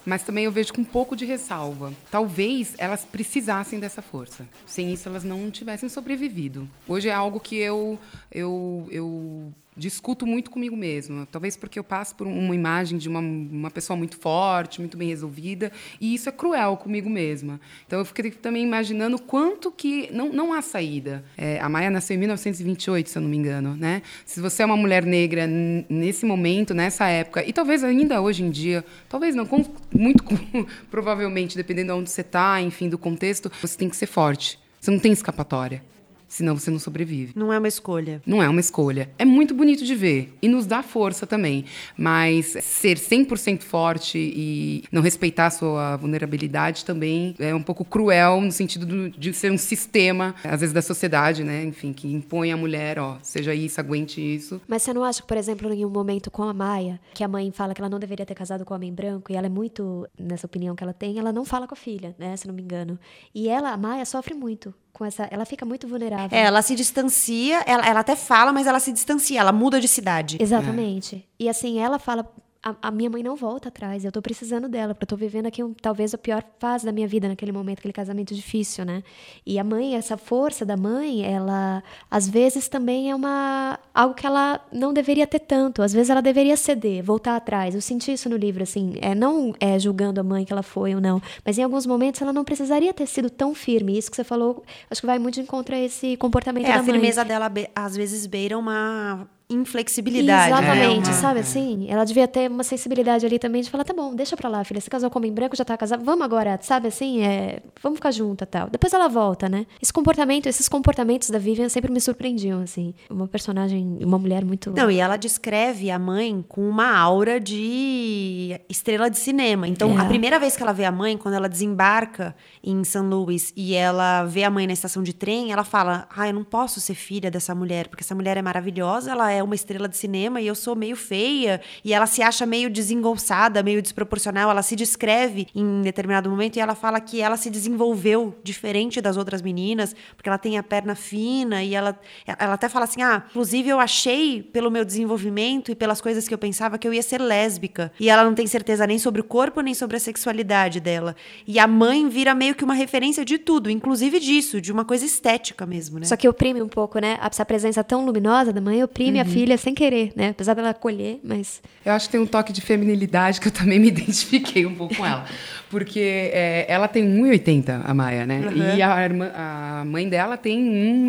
mas 0.06 0.24
também 0.24 0.46
eu 0.46 0.52
vejo 0.52 0.74
com 0.74 0.82
um 0.82 0.86
pouco 0.86 1.16
de 1.16 1.26
ressalva. 1.26 1.94
Talvez 2.10 2.74
elas 2.78 3.06
precisassem 3.06 3.80
dessa 3.80 4.02
força. 4.02 4.48
Sem 4.66 4.92
isso, 4.92 5.08
elas 5.08 5.24
não 5.24 5.52
tivessem 5.52 5.90
sobrevivido. 5.90 6.68
Hoje 6.88 7.10
é 7.10 7.14
algo 7.14 7.40
que 7.40 7.56
eu, 7.56 8.00
eu, 8.32 8.88
eu 8.90 9.54
discuto 9.76 10.26
muito 10.28 10.52
comigo 10.52 10.76
mesma. 10.76 11.28
Talvez 11.32 11.56
porque 11.56 11.80
eu 11.80 11.84
passo 11.84 12.16
por 12.16 12.28
uma 12.28 12.54
imagem 12.54 12.98
de 12.98 13.08
uma, 13.08 13.20
uma 13.20 13.72
pessoa 13.72 13.96
muito 13.96 14.18
forte, 14.18 14.80
muito 14.80 14.98
bem 14.98 15.08
resolvida, 15.08 15.72
e 16.00 16.14
isso 16.14 16.28
é 16.28 16.32
cruel 16.32 16.76
comigo 16.78 17.10
mesma. 17.10 17.60
Então 17.88 18.00
eu 18.00 18.06
fiquei 18.06 18.32
também 18.32 18.64
imaginando 18.64 19.20
quanto 19.20 19.72
que 19.72 20.10
não, 20.12 20.32
não 20.32 20.54
há 20.54 20.62
saída. 20.62 21.24
É, 21.38 21.60
a 21.60 21.70
Maia 21.70 21.90
nasceu 21.90 22.16
em 22.16 22.20
1928, 22.20 23.10
se 23.10 23.18
eu 23.18 23.22
não 23.22 23.30
me 23.30 23.38
engano, 23.38 23.76
né? 23.76 24.02
Se 24.26 24.42
você 24.42 24.64
é 24.64 24.66
uma 24.66 24.78
mulher 24.78 25.06
negra 25.06 25.48
nesse 25.48 26.26
momento, 26.26 26.74
nessa 26.74 27.08
época, 27.08 27.44
e 27.46 27.54
talvez 27.54 27.84
ainda 27.84 28.22
hoje 28.22 28.44
em 28.44 28.50
dia, 28.50 28.84
talvez 29.08 29.36
não, 29.36 29.46
com, 29.46 29.64
muito 29.94 30.24
provavelmente, 30.92 31.56
dependendo 31.56 31.94
de 31.94 32.00
onde 32.00 32.10
você 32.10 32.22
está, 32.22 32.62
enfim, 32.62 32.90
do 32.90 32.98
contexto, 32.98 33.52
você 33.62 33.78
tem 33.78 33.90
que 33.90 33.96
ser 33.96 34.08
forte. 34.08 34.60
Você 34.80 34.92
não 34.92 35.00
tem 35.00 35.12
escapatória 35.12 35.91
senão 36.32 36.58
você 36.58 36.72
não 36.72 36.80
sobrevive. 36.80 37.34
Não 37.36 37.52
é 37.52 37.60
uma 37.60 37.68
escolha. 37.68 38.22
Não 38.26 38.42
é 38.42 38.48
uma 38.48 38.62
escolha. 38.62 39.10
É 39.20 39.26
muito 39.26 39.54
bonito 39.54 39.84
de 39.84 39.94
ver 39.94 40.34
e 40.42 40.48
nos 40.48 40.66
dá 40.66 40.82
força 40.82 41.28
também, 41.28 41.66
mas 41.98 42.58
ser 42.62 42.98
100% 42.98 43.62
forte 43.64 44.18
e 44.18 44.86
não 44.92 45.02
respeitar 45.02 45.48
a 45.48 45.52
sua 45.52 45.98
vulnerabilidade 45.98 46.86
também 46.86 47.36
é 47.38 47.54
um 47.54 47.62
pouco 47.62 47.84
cruel 47.84 48.40
no 48.40 48.52
sentido 48.52 49.10
de 49.10 49.34
ser 49.34 49.52
um 49.52 49.58
sistema, 49.58 50.34
às 50.44 50.62
vezes 50.62 50.74
da 50.74 50.82
sociedade, 50.82 51.44
né, 51.44 51.66
enfim, 51.66 51.92
que 51.92 52.08
impõe 52.08 52.52
à 52.52 52.58
mulher, 52.58 52.98
ó, 52.98 53.18
seja 53.22 53.54
isso, 53.54 53.82
aguente 53.82 54.22
isso. 54.22 54.62
Mas 54.68 54.84
você 54.84 54.94
não 54.94 55.04
acha 55.04 55.22
que, 55.22 55.28
por 55.28 55.38
exemplo, 55.38 55.72
em 55.74 55.86
um 55.86 55.90
momento 55.90 56.32
com 56.32 56.44
a 56.44 56.54
Maia, 56.54 57.00
que 57.14 57.26
a 57.26 57.28
mãe 57.28 57.52
fala 57.52 57.74
que 57.74 57.82
ela 57.82 57.90
não 57.90 58.00
deveria 58.00 58.26
ter 58.26 58.36
casado 58.36 58.64
com 58.64 58.74
um 58.74 58.78
homem 58.78 58.94
branco 58.94 59.34
e 59.34 59.36
ela 59.36 59.48
é 59.48 59.50
muito, 59.50 60.08
nessa 60.18 60.46
opinião 60.46 60.76
que 60.76 60.84
ela 60.84 60.94
tem, 60.94 61.20
ela 61.20 61.34
não 61.34 61.44
fala 61.44 61.68
com 61.68 61.74
a 61.74 61.78
filha, 61.78 62.16
né, 62.18 62.38
se 62.38 62.48
não 62.48 62.54
me 62.54 62.62
engano. 62.62 62.98
E 63.36 63.50
ela, 63.50 63.72
a 63.72 63.78
Maia, 63.78 64.06
sofre 64.06 64.34
muito 64.34 64.74
com 64.94 65.06
essa. 65.06 65.28
Ela 65.32 65.46
fica 65.46 65.66
muito 65.66 65.88
vulnerável. 65.88 66.38
É, 66.38 66.44
ela 66.44 66.62
se 66.62 66.76
distancia, 66.76 67.64
ela, 67.66 67.86
ela 67.86 68.00
até 68.02 68.16
fala, 68.16 68.52
mas 68.52 68.68
ela 68.68 68.80
se 68.80 68.92
distancia, 68.92 69.40
ela 69.40 69.52
muda 69.52 69.80
de 69.80 69.88
cidade. 69.88 70.38
Exatamente. 70.40 71.16
É. 71.40 71.44
E 71.44 71.50
assim, 71.50 71.80
ela 71.80 72.00
fala 72.00 72.28
a, 72.64 72.76
a, 72.82 72.92
minha 72.92 73.10
mãe 73.10 73.24
não 73.24 73.36
volta 73.36 73.70
atrás, 73.70 74.06
eu 74.06 74.12
tô 74.12 74.22
precisando 74.22 74.70
dela, 74.70 74.94
porque 74.94 75.04
eu 75.04 75.08
tô 75.08 75.16
vivendo 75.16 75.48
aqui 75.48 75.64
um, 75.64 75.74
talvez 75.74 76.14
a 76.14 76.18
pior 76.18 76.44
fase 76.60 76.86
da 76.86 76.92
minha 76.92 77.08
vida 77.08 77.28
naquele 77.28 77.52
momento, 77.52 77.80
aquele 77.80 77.94
casamento 77.94 78.36
difícil, 78.36 78.86
né? 78.86 79.04
E 79.46 79.58
a 79.58 79.64
mãe, 79.64 79.96
essa 79.96 80.16
força 80.16 80.64
da 80.64 80.78
mãe, 80.78 81.26
ela 81.26 81.84
às 82.10 82.30
vezes 82.30 82.68
também 82.68 83.10
é 83.10 83.16
uma 83.16 83.80
algo 83.94 84.14
que 84.14 84.26
ela 84.26 84.60
não 84.72 84.94
deveria 84.94 85.28
ter 85.28 85.40
tanto, 85.40 85.82
às 85.82 85.94
vezes 85.94 86.10
ela 86.10 86.22
deveria 86.22 86.58
ceder, 86.58 87.04
voltar 87.04 87.36
atrás. 87.36 87.76
Eu 87.76 87.82
senti 87.82 88.14
isso 88.14 88.30
no 88.30 88.38
livro 88.38 88.64
assim, 88.64 88.96
é 89.02 89.14
não 89.14 89.54
é 89.60 89.78
julgando 89.78 90.20
a 90.20 90.24
mãe 90.24 90.46
que 90.46 90.54
ela 90.54 90.64
foi 90.64 90.96
ou 90.96 91.02
não, 91.02 91.22
mas 91.46 91.58
em 91.58 91.64
alguns 91.64 91.86
momentos 91.86 92.22
ela 92.22 92.34
não 92.34 92.44
precisaria 92.44 92.94
ter 92.94 93.08
sido 93.08 93.30
tão 93.30 93.54
firme. 93.54 93.98
Isso 93.98 94.10
que 94.10 94.16
você 94.16 94.24
falou, 94.24 94.64
acho 94.90 95.02
que 95.02 95.08
vai 95.08 95.20
muito 95.20 95.36
de 95.36 95.42
encontro 95.42 95.76
a 95.76 95.80
esse 95.80 96.18
comportamento 96.18 96.66
é, 96.66 96.70
da 96.70 96.78
mãe. 96.78 96.82
a 96.82 96.94
firmeza 96.94 97.26
dela 97.26 97.52
às 97.76 97.96
vezes 97.96 98.26
beira 98.26 98.58
uma 98.58 99.28
inflexibilidade. 99.54 100.52
Exatamente, 100.52 101.08
né? 101.08 101.14
sabe 101.14 101.40
assim? 101.42 101.86
Ela 101.90 102.06
devia 102.06 102.28
ter 102.28 102.50
uma 102.50 102.64
sensibilidade 102.64 103.26
ali 103.26 103.38
também 103.38 103.62
de 103.62 103.70
falar, 103.70 103.84
tá 103.84 103.94
bom, 103.94 104.16
deixa 104.16 104.38
pra 104.38 104.50
lá, 104.50 104.64
filha. 104.64 104.80
Você 104.80 104.90
casou 104.90 105.10
com 105.10 105.20
homem 105.20 105.32
branco, 105.32 105.56
já 105.56 105.66
tá 105.66 105.78
casado, 105.78 106.04
vamos 106.04 106.24
agora, 106.24 106.58
sabe 106.62 106.88
assim? 106.88 107.22
É, 107.22 107.62
vamos 107.82 107.98
ficar 107.98 108.12
junta 108.12 108.46
tal. 108.46 108.70
Depois 108.70 108.94
ela 108.94 109.08
volta, 109.08 109.50
né? 109.50 109.66
Esse 109.82 109.92
comportamento, 109.92 110.48
esses 110.48 110.70
comportamentos 110.70 111.30
da 111.30 111.38
Vivian 111.38 111.70
sempre 111.70 111.92
me 111.92 112.00
surpreendiam, 112.00 112.62
assim. 112.62 112.94
Uma 113.10 113.28
personagem, 113.28 113.81
uma 113.84 114.18
mulher 114.18 114.44
muito. 114.46 114.72
Não, 114.72 114.90
e 114.90 115.00
ela 115.00 115.18
descreve 115.18 115.90
a 115.92 116.00
mãe 116.00 116.44
com 116.48 116.68
uma 116.68 116.98
aura 116.98 117.40
de 117.40 118.60
estrela 118.70 119.10
de 119.10 119.18
cinema. 119.18 119.68
Então, 119.68 119.98
é. 119.98 120.02
a 120.02 120.06
primeira 120.06 120.40
vez 120.40 120.56
que 120.56 120.64
ela 120.64 120.74
vê 120.74 120.86
a 120.86 120.92
mãe, 120.92 121.18
quando 121.18 121.36
ela 121.36 121.50
desembarca 121.50 122.36
em 122.64 122.84
São 122.84 123.08
Luís 123.10 123.54
e 123.56 123.74
ela 123.74 124.24
vê 124.26 124.44
a 124.44 124.50
mãe 124.50 124.68
na 124.68 124.74
estação 124.74 125.04
de 125.04 125.14
trem, 125.14 125.52
ela 125.52 125.64
fala: 125.64 126.08
Ah, 126.16 126.28
eu 126.28 126.34
não 126.34 126.44
posso 126.44 126.80
ser 126.80 126.96
filha 126.96 127.32
dessa 127.32 127.54
mulher, 127.54 127.88
porque 127.88 128.04
essa 128.04 128.16
mulher 128.16 128.38
é 128.38 128.42
maravilhosa, 128.42 129.12
ela 129.12 129.32
é 129.32 129.42
uma 129.42 129.56
estrela 129.56 129.88
de 129.88 129.98
cinema 129.98 130.42
e 130.42 130.48
eu 130.48 130.56
sou 130.56 130.76
meio 130.76 130.96
feia. 130.96 131.62
E 131.84 131.94
ela 131.94 132.06
se 132.06 132.22
acha 132.22 132.46
meio 132.46 132.70
desengolçada, 132.70 133.64
meio 133.64 133.82
desproporcional. 133.82 134.50
Ela 134.50 134.64
se 134.64 134.76
descreve 134.76 135.48
em 135.56 135.82
determinado 135.82 136.30
momento 136.30 136.58
e 136.58 136.60
ela 136.60 136.76
fala 136.76 137.00
que 137.00 137.22
ela 137.22 137.38
se 137.38 137.50
desenvolveu 137.50 138.36
diferente 138.44 139.02
das 139.02 139.18
outras 139.18 139.42
meninas, 139.42 139.96
porque 140.16 140.30
ela 140.30 140.38
tem 140.38 140.58
a 140.58 140.64
perna 140.64 140.96
fina 140.96 141.64
e 141.64 141.76
ela, 141.76 141.98
ela 142.26 142.54
até 142.54 142.70
fala 142.70 142.86
assim: 142.86 143.02
ah, 143.02 143.24
inclusive 143.30 143.71
eu 143.72 143.80
achei, 143.80 144.44
pelo 144.44 144.70
meu 144.70 144.86
desenvolvimento 144.86 145.72
e 145.72 145.76
pelas 145.76 146.00
coisas 146.02 146.28
que 146.28 146.34
eu 146.34 146.38
pensava, 146.38 146.78
que 146.78 146.88
eu 146.88 146.94
ia 146.94 147.02
ser 147.02 147.20
lésbica. 147.20 147.92
E 148.00 148.10
ela 148.10 148.24
não 148.24 148.34
tem 148.34 148.46
certeza 148.48 148.86
nem 148.86 149.00
sobre 149.00 149.22
o 149.22 149.24
corpo, 149.24 149.62
nem 149.62 149.74
sobre 149.74 149.98
a 149.98 150.00
sexualidade 150.00 150.80
dela. 150.80 151.16
E 151.48 151.60
a 151.60 151.68
mãe 151.68 152.08
vira 152.10 152.36
meio 152.36 152.56
que 152.56 152.64
uma 152.64 152.74
referência 152.74 153.26
de 153.26 153.38
tudo, 153.38 153.70
inclusive 153.70 154.20
disso, 154.20 154.62
de 154.62 154.72
uma 154.72 154.86
coisa 154.86 155.06
estética 155.06 155.66
mesmo, 155.66 156.00
né? 156.00 156.06
Só 156.06 156.16
que 156.16 156.28
oprime 156.28 156.62
um 156.62 156.68
pouco, 156.68 157.00
né? 157.00 157.18
Essa 157.22 157.46
presença 157.46 157.84
tão 157.84 158.06
luminosa 158.06 158.54
da 158.54 158.62
mãe 158.62 158.84
oprime 158.84 159.18
uhum. 159.18 159.24
a 159.24 159.26
filha 159.26 159.58
sem 159.58 159.74
querer, 159.74 160.12
né? 160.16 160.30
Apesar 160.30 160.54
dela 160.54 160.70
acolher, 160.70 161.20
mas. 161.24 161.62
Eu 161.86 161.94
acho 161.94 162.08
que 162.08 162.12
tem 162.12 162.22
um 162.22 162.28
toque 162.28 162.54
de 162.54 162.62
feminilidade 162.62 163.40
que 163.40 163.48
eu 163.48 163.52
também 163.52 163.80
me 163.80 163.88
identifiquei 163.90 164.66
um 164.66 164.76
pouco 164.76 164.96
com 164.96 165.06
ela. 165.06 165.26
Porque 165.70 166.32
é, 166.34 166.66
ela 166.68 166.88
tem 166.88 167.04
1,80, 167.04 167.82
a 167.86 167.94
Maia, 167.94 168.26
né? 168.26 168.42
Uhum. 168.42 168.76
E 168.76 168.82
a, 168.82 169.04
irmã, 169.04 169.32
a 169.34 169.84
mãe 169.86 170.10
dela 170.10 170.36
tem 170.36 170.60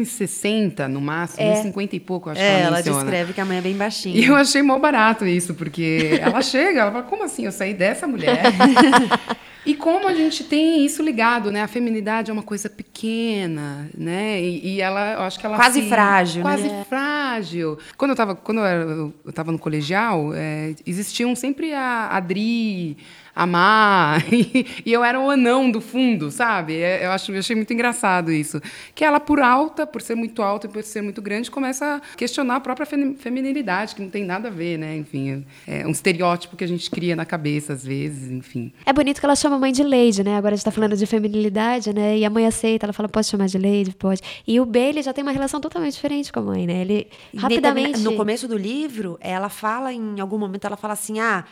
1,60 0.01 0.87
no 0.87 1.01
máximo, 1.01 1.43
é. 1.43 1.63
1,50 1.65 1.95
e 1.95 2.01
pouco, 2.01 2.31
acho 2.31 2.41
é, 2.41 2.45
que 2.45 2.52
ela, 2.53 2.67
ela 2.67 2.77
menciona. 2.77 3.01
descreve 3.01 3.33
que 3.33 3.41
a 3.41 3.45
mãe 3.45 3.59
é 3.59 3.61
bem 3.61 3.77
baixinha. 3.77 4.17
E 4.17 4.25
eu 4.25 4.35
achei 4.35 4.63
mó 4.63 4.79
barato 4.79 5.27
isso, 5.27 5.55
porque 5.55 6.19
ela 6.21 6.41
chega, 6.43 6.81
ela 6.81 6.93
fala, 6.93 7.05
como 7.05 7.25
assim? 7.25 7.45
Eu 7.45 7.53
saí 7.53 7.75
dessa 7.75 8.07
mulher? 8.07 8.43
E 9.65 9.77
como 9.77 10.09
a 10.09 10.15
gente 10.15 10.43
tem 10.43 10.85
isso 10.85 11.03
ligado, 11.03 11.53
né? 11.53 11.63
A 11.63 11.69
feminidade 11.69 12.31
é 12.31 12.35
uma 12.35 12.43
coisa 12.43 12.69
pequena, 12.69 13.89
né? 13.97 14.43
E, 14.43 14.75
e 14.75 14.81
ela, 14.81 15.13
eu 15.13 15.21
acho 15.21 15.39
que 15.39 15.47
ela 15.47 15.57
quase 15.57 15.89
frágil, 15.89 16.43
quase 16.43 16.69
né? 16.69 16.85
frágil. 16.89 17.79
Quando 17.97 18.11
eu 18.11 18.15
estava, 18.15 18.35
quando 18.35 18.61
eu 18.61 19.15
estava 19.29 19.53
no 19.53 19.59
colegial, 19.61 20.35
é, 20.35 20.75
existiam 20.85 21.37
sempre 21.37 21.73
a 21.73 22.09
Adri, 22.09 22.97
amar. 23.35 24.23
E, 24.33 24.67
e, 24.87 24.93
eu 24.93 25.05
era 25.05 25.21
o 25.21 25.31
anão 25.31 25.71
do 25.71 25.81
fundo, 25.81 26.31
sabe? 26.31 26.77
É, 26.77 27.07
eu, 27.07 27.13
acho, 27.13 27.33
eu 27.33 27.39
achei 27.39 27.55
muito 27.55 27.73
engraçado 27.73 28.33
isso. 28.33 28.61
Que 28.95 29.05
ela, 29.05 29.21
por 29.21 29.41
alta, 29.41 29.87
por 29.87 30.01
ser 30.01 30.15
muito 30.15 30.43
alta 30.43 30.67
e 30.67 30.71
por 30.71 30.83
ser 30.83 31.03
muito 31.03 31.21
grande, 31.21 31.51
começa 31.51 31.97
a 31.97 32.17
questionar 32.17 32.57
a 32.57 32.61
própria 32.61 32.87
feminilidade, 32.87 33.95
que 33.95 34.03
não 34.03 34.09
tem 34.09 34.25
nada 34.25 34.49
a 34.49 34.51
ver, 34.51 34.79
né? 34.79 34.97
Enfim, 34.97 35.45
é 35.67 35.87
um 35.87 35.91
estereótipo 35.91 36.57
que 36.57 36.65
a 36.65 36.67
gente 36.67 36.91
cria 36.91 37.15
na 37.15 37.25
cabeça, 37.25 37.73
às 37.73 37.85
vezes, 37.85 38.31
enfim. 38.31 38.73
É 38.85 38.93
bonito 38.93 39.21
que 39.21 39.27
ela 39.27 39.37
chama 39.37 39.57
a 39.57 39.59
mãe 39.59 39.73
de 39.73 39.83
Lady, 39.83 40.25
né? 40.25 40.37
Agora 40.37 40.55
a 40.55 40.57
gente 40.57 40.65
tá 40.65 40.71
falando 40.71 40.97
de 40.97 41.07
feminilidade, 41.07 41.93
né? 41.93 42.19
E 42.19 42.25
a 42.25 42.31
mãe 42.31 42.47
aceita, 42.47 42.87
ela 42.87 42.93
fala, 42.93 43.09
pode 43.09 43.27
chamar 43.27 43.47
de 43.47 43.59
Lady? 43.59 43.95
Pode. 43.95 44.21
E 44.47 44.61
o 44.61 44.67
Bailey 44.67 45.03
já 45.03 45.13
tem 45.13 45.23
uma 45.23 45.33
relação 45.33 45.61
totalmente 45.61 45.95
diferente 45.95 46.33
com 46.33 46.41
a 46.41 46.43
mãe, 46.43 46.67
né? 46.67 46.81
Ele, 46.81 47.07
rapidamente... 47.37 48.01
No 48.01 48.17
começo 48.17 48.49
do 48.49 48.57
livro, 48.57 49.19
ela 49.21 49.49
fala, 49.49 49.93
em 49.93 50.21
algum 50.21 50.39
momento, 50.39 50.65
ela 50.67 50.77
fala 50.77 50.95
assim, 50.95 51.21
ah, 51.21 51.45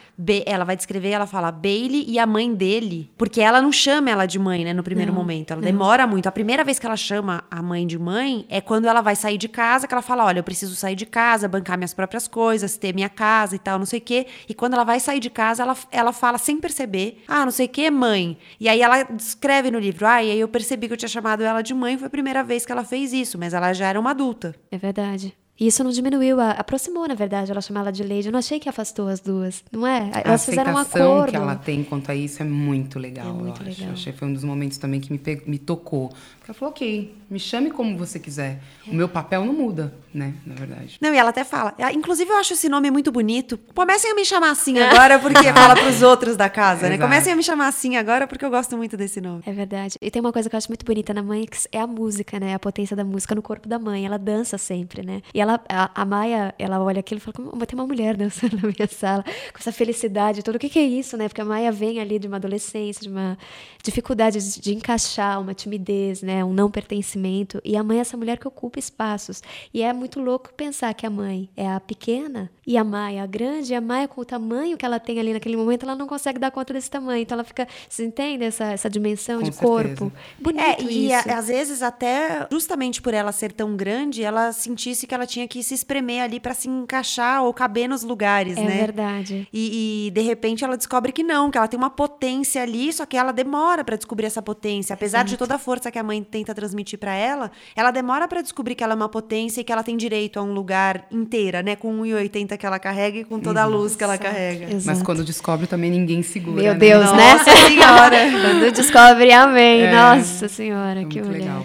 ela 0.47 0.65
vai 0.65 0.77
descrever, 0.77 1.11
ela 1.11 1.27
fala, 1.27 1.51
Bailey 1.71 2.05
e 2.09 2.19
a 2.19 2.27
mãe 2.27 2.53
dele. 2.53 3.09
Porque 3.17 3.41
ela 3.41 3.63
não 3.63 3.71
chama 3.71 4.11
ela 4.11 4.27
de 4.27 4.39
mãe, 4.39 4.65
né, 4.65 4.73
no 4.73 4.83
primeiro 4.83 5.13
não, 5.13 5.19
momento. 5.19 5.53
Ela 5.53 5.61
não. 5.61 5.67
demora 5.67 6.07
muito. 6.07 6.27
A 6.27 6.33
primeira 6.33 6.65
vez 6.65 6.81
que 6.81 6.87
ela 6.87 6.97
chama 6.97 7.45
a 7.49 7.63
mãe 7.63 7.87
de 7.87 7.99
mãe 7.99 8.45
é 8.49 8.61
quando 8.61 8.87
ela 8.87 9.01
vai 9.01 9.15
sair 9.15 9.39
de 9.39 9.49
casa, 9.49 9.87
que 9.87 9.95
ela 9.95 10.03
fala: 10.03 10.25
olha, 10.25 10.41
eu 10.41 10.45
preciso 10.45 10.75
sair 10.75 10.97
de 10.97 11.07
casa, 11.07 11.47
bancar 11.47 11.79
minhas 11.79 11.95
próprias 11.95 12.27
coisas, 12.27 12.77
ter 12.77 12.93
minha 12.93 13.09
casa 13.09 13.55
e 13.55 13.59
tal, 13.59 13.79
não 13.79 13.87
sei 13.87 14.01
o 14.01 14.03
quê. 14.03 14.27
E 14.49 14.55
quando 14.55 14.75
ela 14.75 14.85
vai 14.85 14.99
sair 14.99 15.21
de 15.21 15.31
casa, 15.31 15.63
ela, 15.63 15.77
ela 15.93 16.13
fala 16.13 16.39
sem 16.39 16.59
perceber: 16.59 17.23
ah, 17.29 17.45
não 17.45 17.53
sei 17.53 17.67
o 17.67 17.69
quê, 17.69 17.91
mãe. 17.91 18.37
E 18.59 18.69
aí 18.69 18.83
ela 18.83 19.05
descreve 19.05 19.71
no 19.71 19.79
livro: 19.79 20.07
ah, 20.07 20.23
e 20.23 20.31
aí 20.33 20.41
eu 20.41 20.49
percebi 20.49 20.89
que 20.89 20.95
eu 20.95 20.99
tinha 20.99 21.09
chamado 21.09 21.43
ela 21.43 21.63
de 21.63 21.73
mãe, 21.73 21.97
foi 21.97 22.09
a 22.09 22.11
primeira 22.11 22.43
vez 22.43 22.67
que 22.67 22.73
ela 22.73 22.85
fez 22.85 23.13
isso, 23.13 23.39
mas 23.39 23.55
ela 23.55 23.73
já 23.73 23.87
era 23.87 24.01
uma 24.01 24.11
adulta. 24.11 24.55
É 24.71 24.79
verdade. 24.79 25.35
E 25.61 25.67
isso 25.67 25.85
não 25.85 25.91
diminuiu, 25.91 26.41
a, 26.41 26.53
aproximou, 26.53 27.07
na 27.07 27.15
verdade, 27.15 27.51
ela 27.51 27.61
chamar 27.61 27.81
ela 27.81 27.93
de 27.93 28.03
Lady. 28.03 28.27
Eu 28.27 28.33
não 28.33 28.39
achei 28.39 28.59
que 28.59 28.67
afastou 28.67 29.09
as 29.09 29.21
duas, 29.21 29.63
não 29.71 29.87
é? 29.87 30.11
Elas 30.25 30.43
a 30.43 30.45
fizeram 30.47 30.73
um 30.73 30.79
acordo. 30.79 31.33
que 31.33 31.37
ela 31.37 31.55
tem 31.55 31.85
quanto 31.85 32.11
a 32.11 32.15
isso 32.15 32.41
é 32.41 32.47
muito 32.47 32.99
legal, 32.99 33.29
é 33.29 33.33
muito 33.33 33.61
eu 33.61 33.67
legal. 33.67 33.85
acho. 33.89 33.93
Achei 33.93 34.13
que 34.15 34.19
foi 34.19 34.29
um 34.29 34.33
dos 34.33 34.43
momentos 34.43 34.79
também 34.79 35.01
que 35.01 35.13
me, 35.13 35.21
me 35.47 35.59
tocou. 35.59 36.11
Ela 36.49 36.55
falou, 36.55 36.73
ok, 36.73 37.15
me 37.29 37.39
chame 37.39 37.71
como 37.71 37.95
você 37.99 38.19
quiser. 38.19 38.59
O 38.87 38.95
meu 38.95 39.07
papel 39.07 39.45
não 39.45 39.53
muda, 39.53 39.93
né? 40.13 40.35
Na 40.45 40.55
verdade. 40.55 40.99
Não, 41.01 41.15
e 41.15 41.17
ela 41.17 41.31
até 41.31 41.45
fala. 41.45 41.75
Ah, 41.79 41.93
inclusive, 41.93 42.31
eu 42.31 42.37
acho 42.37 42.53
esse 42.53 42.69
nome 42.69 42.91
muito 42.91 43.13
bonito. 43.13 43.59
Comecem 43.75 44.11
a 44.11 44.15
me 44.15 44.25
chamar 44.25 44.51
assim 44.51 44.79
agora, 44.79 45.19
porque 45.19 45.45
fala 45.53 45.75
pros 45.77 46.03
outros 46.03 46.37
da 46.37 46.49
casa, 46.49 46.89
né? 46.89 46.99
Comecem 46.99 47.33
a 47.33 47.37
me 47.37 47.43
chamar 47.43 47.69
assim 47.69 47.97
agora, 47.97 48.27
porque 48.27 48.45
eu 48.45 48.51
gosto 48.51 48.77
muito 48.77 48.97
desse 48.97 49.21
nome. 49.21 49.43
É 49.47 49.53
verdade. 49.53 49.97
E 50.01 50.11
tem 50.11 50.21
uma 50.21 50.33
coisa 50.33 50.49
que 50.49 50.57
eu 50.57 50.59
acho 50.59 50.69
muito 50.69 50.85
bonita 50.85 51.15
na 51.15 51.23
mãe, 51.23 51.47
que 51.47 51.57
é 51.71 51.81
a 51.81 51.87
música, 51.87 52.41
né? 52.41 52.55
A 52.55 52.59
potência 52.59 52.97
da 52.97 53.05
música 53.05 53.35
no 53.35 53.43
corpo 53.43 53.69
da 53.69 53.79
mãe. 53.79 54.05
Ela 54.05 54.19
dança 54.19 54.59
sempre, 54.59 55.05
né? 55.05 55.23
E 55.33 55.41
ela, 55.41 55.61
a, 55.69 56.03
a 56.03 56.05
Maia, 56.05 56.55
ela 56.59 56.83
olha 56.83 57.01
aquilo 57.01 57.19
e 57.19 57.21
fala, 57.21 57.33
como 57.33 57.67
ter 57.67 57.75
uma 57.75 57.87
mulher 57.87 58.17
dançando 58.17 58.57
na 58.57 58.69
minha 58.69 58.89
sala, 58.89 59.23
com 59.23 59.59
essa 59.59 59.73
felicidade 59.73 60.43
toda. 60.43 60.57
O 60.57 60.61
que, 60.61 60.69
que 60.69 60.79
é 60.79 60.85
isso, 60.85 61.17
né? 61.17 61.29
Porque 61.29 61.41
a 61.41 61.45
Maia 61.45 61.71
vem 61.71 62.01
ali 62.01 62.19
de 62.19 62.27
uma 62.27 62.37
adolescência, 62.37 63.03
de 63.03 63.09
uma 63.09 63.39
dificuldade 63.83 64.41
de, 64.41 64.61
de 64.61 64.75
encaixar, 64.75 65.41
uma 65.41 65.55
timidez, 65.55 66.21
né? 66.21 66.45
Um 66.45 66.53
não 66.53 66.71
pertencimento. 66.71 67.61
E 67.65 67.77
a 67.77 67.83
mãe 67.83 67.99
é 67.99 68.01
essa 68.01 68.17
mulher 68.17 68.39
que 68.39 68.49
ocupa 68.49 68.79
espaços. 68.79 69.43
E 69.73 69.83
é 69.83 70.00
muito 70.01 70.21
louco 70.21 70.53
pensar 70.55 70.93
que 70.95 71.07
a 71.07 71.11
mãe 71.11 71.49
é 71.57 71.71
a 71.71 71.79
pequena 71.79 72.51
e 72.71 72.77
a 72.77 72.85
Maia 72.85 73.19
é 73.19 73.21
a 73.21 73.27
grande, 73.27 73.73
e 73.73 73.75
a 73.75 73.81
Maia, 73.81 74.07
com 74.07 74.21
o 74.21 74.25
tamanho 74.25 74.77
que 74.77 74.87
ela 74.87 75.01
tem 75.01 75.19
ali 75.19 75.33
naquele 75.33 75.57
momento, 75.57 75.83
ela 75.83 75.97
não 75.97 76.07
consegue 76.07 76.39
dar 76.39 76.53
conta 76.53 76.73
desse 76.73 76.89
tamanho. 76.89 77.23
Então 77.23 77.35
ela 77.35 77.43
fica. 77.43 77.67
Você 77.89 78.05
entende 78.05 78.45
essa, 78.45 78.67
essa 78.67 78.89
dimensão 78.89 79.41
com 79.41 79.51
de 79.51 79.57
certeza. 79.57 79.73
corpo? 79.73 80.13
Bonito 80.39 80.63
é, 80.63 80.81
e 80.83 81.13
a, 81.13 81.19
às 81.37 81.49
vezes, 81.49 81.83
até 81.83 82.47
justamente 82.49 83.03
por 83.03 83.13
ela 83.13 83.33
ser 83.33 83.51
tão 83.51 83.77
grande, 83.77 84.23
ela 84.23 84.53
sentisse 84.53 85.05
que 85.05 85.13
ela 85.13 85.27
tinha 85.27 85.49
que 85.49 85.65
se 85.65 85.75
espremer 85.75 86.23
ali 86.23 86.39
para 86.39 86.55
se 86.55 86.69
encaixar 86.69 87.43
ou 87.43 87.53
caber 87.53 87.89
nos 87.89 88.05
lugares, 88.05 88.57
é 88.57 88.63
né? 88.63 88.75
É 88.75 88.79
verdade. 88.79 89.49
E, 89.53 90.07
e, 90.07 90.11
de 90.13 90.21
repente 90.21 90.65
ela 90.65 90.77
descobre 90.77 91.11
que 91.11 91.25
não, 91.25 91.51
que 91.51 91.59
ela 91.59 91.67
tem 91.67 91.77
uma 91.77 91.91
potência 91.91 92.63
ali, 92.63 92.93
só 92.93 93.05
que 93.05 93.17
ela 93.17 93.33
demora 93.33 93.83
para 93.83 93.97
descobrir 93.97 94.27
essa 94.27 94.41
potência. 94.41 94.95
Apesar 94.95 95.19
Exato. 95.19 95.31
de 95.31 95.37
toda 95.37 95.57
a 95.57 95.59
força 95.59 95.91
que 95.91 95.99
a 95.99 96.05
mãe 96.05 96.23
tenta 96.23 96.55
transmitir 96.55 97.01
para 97.01 97.15
ela, 97.15 97.51
ela 97.75 97.91
demora 97.91 98.29
para 98.29 98.43
descobrir 98.43 98.77
que 98.77 98.85
ela 98.85 98.93
é 98.93 98.97
uma 98.97 99.09
potência 99.09 99.61
e 99.61 99.65
que 99.65 99.73
ela 99.73 99.83
tem 99.83 99.90
direito 99.97 100.39
a 100.39 100.43
um 100.43 100.53
lugar 100.53 101.07
inteira, 101.11 101.63
né? 101.63 101.77
Com 101.77 102.01
1,80 102.03 102.57
que 102.57 102.67
ela 102.67 102.79
carrega 102.79 103.19
e 103.19 103.25
com 103.25 103.41
toda 103.41 103.63
a 103.63 103.67
luz 103.67 103.97
que 103.97 104.05
ela 104.05 104.19
carrega. 104.19 104.67
Exato. 104.67 104.87
Mas 104.87 105.03
quando 105.03 105.25
descobre 105.25 105.67
também 105.67 105.91
ninguém 105.91 106.23
segura. 106.23 106.63
Meu 106.63 106.73
né? 106.73 106.79
Deus, 106.79 107.13
né? 107.13 107.33
Nossa 107.33 107.57
senhora! 107.57 108.17
quando 108.31 108.73
descobre, 108.73 109.33
amém. 109.33 109.83
É, 109.83 109.93
Nossa 109.93 110.49
senhora, 110.49 111.05
que 111.05 111.21
mulher. 111.21 111.41
Legal. 111.41 111.65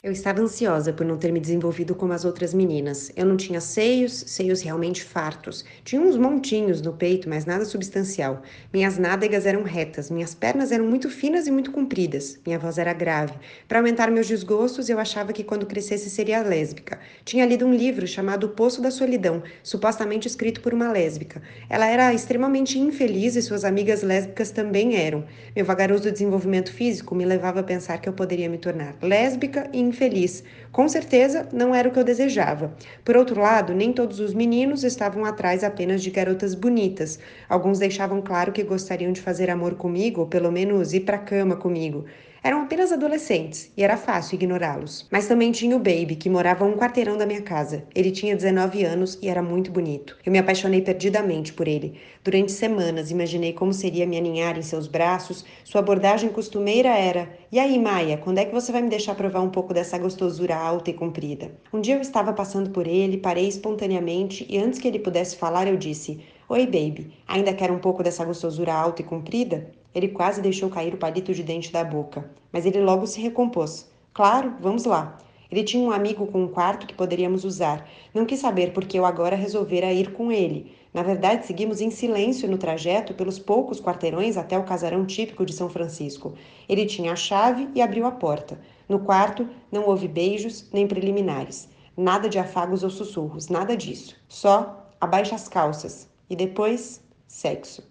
Eu 0.00 0.12
estava 0.12 0.40
ansiosa 0.40 0.92
por 0.92 1.04
não 1.04 1.16
ter 1.16 1.32
me 1.32 1.40
desenvolvido 1.40 1.92
como 1.92 2.12
as 2.12 2.24
outras 2.24 2.54
meninas. 2.54 3.10
Eu 3.16 3.26
não 3.26 3.36
tinha 3.36 3.60
seios, 3.60 4.12
seios 4.28 4.62
realmente 4.62 5.02
fartos. 5.02 5.64
Tinha 5.82 6.00
uns 6.00 6.16
montinhos 6.16 6.80
no 6.80 6.92
peito, 6.92 7.28
mas 7.28 7.44
nada 7.44 7.64
substancial. 7.64 8.42
Minhas 8.72 8.96
nádegas 8.96 9.44
eram 9.44 9.64
retas, 9.64 10.08
minhas 10.08 10.36
pernas 10.36 10.70
eram 10.70 10.86
muito 10.86 11.10
finas 11.10 11.48
e 11.48 11.50
muito 11.50 11.72
compridas. 11.72 12.38
Minha 12.46 12.60
voz 12.60 12.78
era 12.78 12.92
grave. 12.92 13.34
Para 13.66 13.80
aumentar 13.80 14.08
meus 14.08 14.28
desgostos, 14.28 14.88
eu 14.88 15.00
achava 15.00 15.32
que 15.32 15.42
quando 15.42 15.66
crescesse 15.66 16.08
seria 16.08 16.42
lésbica. 16.42 17.00
Tinha 17.24 17.44
lido 17.44 17.66
um 17.66 17.74
livro 17.74 18.06
chamado 18.06 18.44
O 18.44 18.50
Poço 18.50 18.80
da 18.80 18.92
Solidão, 18.92 19.42
supostamente 19.64 20.28
escrito 20.28 20.60
por 20.60 20.72
uma 20.72 20.92
lésbica. 20.92 21.42
Ela 21.68 21.88
era 21.88 22.14
extremamente 22.14 22.78
infeliz 22.78 23.34
e 23.34 23.42
suas 23.42 23.64
amigas 23.64 24.04
lésbicas 24.04 24.52
também 24.52 24.94
eram. 24.94 25.24
Meu 25.56 25.64
vagaroso 25.64 26.08
desenvolvimento 26.12 26.72
físico 26.72 27.16
me 27.16 27.24
levava 27.24 27.58
a 27.58 27.64
pensar 27.64 27.98
que 27.98 28.08
eu 28.08 28.12
poderia 28.12 28.48
me 28.48 28.58
tornar 28.58 28.94
lésbica 29.02 29.68
e 29.72 29.87
infeliz. 29.88 30.44
Com 30.70 30.88
certeza 30.88 31.48
não 31.52 31.74
era 31.74 31.88
o 31.88 31.92
que 31.92 31.98
eu 31.98 32.04
desejava. 32.04 32.74
Por 33.04 33.16
outro 33.16 33.40
lado, 33.40 33.74
nem 33.74 33.92
todos 33.92 34.20
os 34.20 34.32
meninos 34.34 34.84
estavam 34.84 35.24
atrás 35.24 35.64
apenas 35.64 36.02
de 36.02 36.10
garotas 36.10 36.54
bonitas. 36.54 37.18
Alguns 37.48 37.78
deixavam 37.78 38.22
claro 38.22 38.52
que 38.52 38.62
gostariam 38.62 39.12
de 39.12 39.20
fazer 39.20 39.50
amor 39.50 39.74
comigo, 39.74 40.20
ou 40.20 40.26
pelo 40.26 40.52
menos 40.52 40.92
ir 40.92 41.00
para 41.00 41.16
a 41.16 41.20
cama 41.20 41.56
comigo. 41.56 42.04
Eram 42.42 42.62
apenas 42.62 42.92
adolescentes 42.92 43.72
e 43.76 43.82
era 43.82 43.96
fácil 43.96 44.36
ignorá-los. 44.36 45.06
Mas 45.10 45.26
também 45.26 45.50
tinha 45.50 45.74
o 45.74 45.80
Baby, 45.80 46.14
que 46.14 46.30
morava 46.30 46.64
a 46.64 46.68
um 46.68 46.76
quarteirão 46.76 47.16
da 47.16 47.26
minha 47.26 47.42
casa. 47.42 47.84
Ele 47.94 48.12
tinha 48.12 48.36
19 48.36 48.84
anos 48.84 49.18
e 49.20 49.28
era 49.28 49.42
muito 49.42 49.72
bonito. 49.72 50.16
Eu 50.24 50.30
me 50.30 50.38
apaixonei 50.38 50.80
perdidamente 50.80 51.52
por 51.52 51.66
ele. 51.66 51.98
Durante 52.22 52.52
semanas 52.52 53.10
imaginei 53.10 53.52
como 53.52 53.72
seria 53.72 54.06
me 54.06 54.16
aninhar 54.16 54.56
em 54.56 54.62
seus 54.62 54.86
braços. 54.86 55.44
Sua 55.64 55.80
abordagem 55.80 56.28
costumeira 56.30 56.90
era: 56.90 57.28
E 57.50 57.58
aí, 57.58 57.78
Maia, 57.78 58.16
quando 58.18 58.38
é 58.38 58.44
que 58.44 58.54
você 58.54 58.70
vai 58.70 58.82
me 58.82 58.88
deixar 58.88 59.16
provar 59.16 59.40
um 59.40 59.50
pouco 59.50 59.74
dessa 59.74 59.98
gostosura 59.98 60.54
alta 60.54 60.90
e 60.90 60.94
comprida? 60.94 61.50
Um 61.72 61.80
dia 61.80 61.96
eu 61.96 62.00
estava 62.00 62.32
passando 62.32 62.70
por 62.70 62.86
ele, 62.86 63.18
parei 63.18 63.48
espontaneamente 63.48 64.46
e 64.48 64.58
antes 64.58 64.78
que 64.78 64.86
ele 64.86 65.00
pudesse 65.00 65.36
falar, 65.36 65.66
eu 65.66 65.76
disse: 65.76 66.20
Oi, 66.48 66.64
baby, 66.66 67.12
ainda 67.26 67.52
quer 67.52 67.70
um 67.70 67.78
pouco 67.78 68.02
dessa 68.02 68.24
gostosura 68.24 68.72
alta 68.72 69.02
e 69.02 69.04
comprida? 69.04 69.70
Ele 69.98 70.06
quase 70.06 70.40
deixou 70.40 70.70
cair 70.70 70.94
o 70.94 70.96
palito 70.96 71.34
de 71.34 71.42
dente 71.42 71.72
da 71.72 71.82
boca, 71.82 72.30
mas 72.52 72.64
ele 72.64 72.80
logo 72.80 73.04
se 73.04 73.20
recompôs. 73.20 73.90
Claro, 74.14 74.54
vamos 74.60 74.84
lá. 74.84 75.18
Ele 75.50 75.64
tinha 75.64 75.82
um 75.82 75.90
amigo 75.90 76.24
com 76.28 76.44
um 76.44 76.46
quarto 76.46 76.86
que 76.86 76.94
poderíamos 76.94 77.44
usar. 77.44 77.84
Não 78.14 78.24
quis 78.24 78.38
saber 78.38 78.72
porque 78.72 78.96
eu 78.96 79.04
agora 79.04 79.34
resolvera 79.34 79.92
ir 79.92 80.12
com 80.12 80.30
ele. 80.30 80.70
Na 80.94 81.02
verdade, 81.02 81.46
seguimos 81.46 81.80
em 81.80 81.90
silêncio 81.90 82.48
no 82.48 82.56
trajeto 82.56 83.12
pelos 83.12 83.40
poucos 83.40 83.80
quarteirões 83.80 84.36
até 84.36 84.56
o 84.56 84.62
casarão 84.62 85.04
típico 85.04 85.44
de 85.44 85.52
São 85.52 85.68
Francisco. 85.68 86.32
Ele 86.68 86.86
tinha 86.86 87.10
a 87.10 87.16
chave 87.16 87.68
e 87.74 87.82
abriu 87.82 88.06
a 88.06 88.12
porta. 88.12 88.56
No 88.88 89.00
quarto, 89.00 89.48
não 89.72 89.88
houve 89.88 90.06
beijos 90.06 90.70
nem 90.72 90.86
preliminares. 90.86 91.68
Nada 91.96 92.28
de 92.28 92.38
afagos 92.38 92.84
ou 92.84 92.90
sussurros, 92.90 93.48
nada 93.48 93.76
disso. 93.76 94.14
Só 94.28 94.88
abaixa 95.00 95.34
as 95.34 95.48
calças, 95.48 96.08
e 96.30 96.36
depois, 96.36 97.02
sexo. 97.26 97.82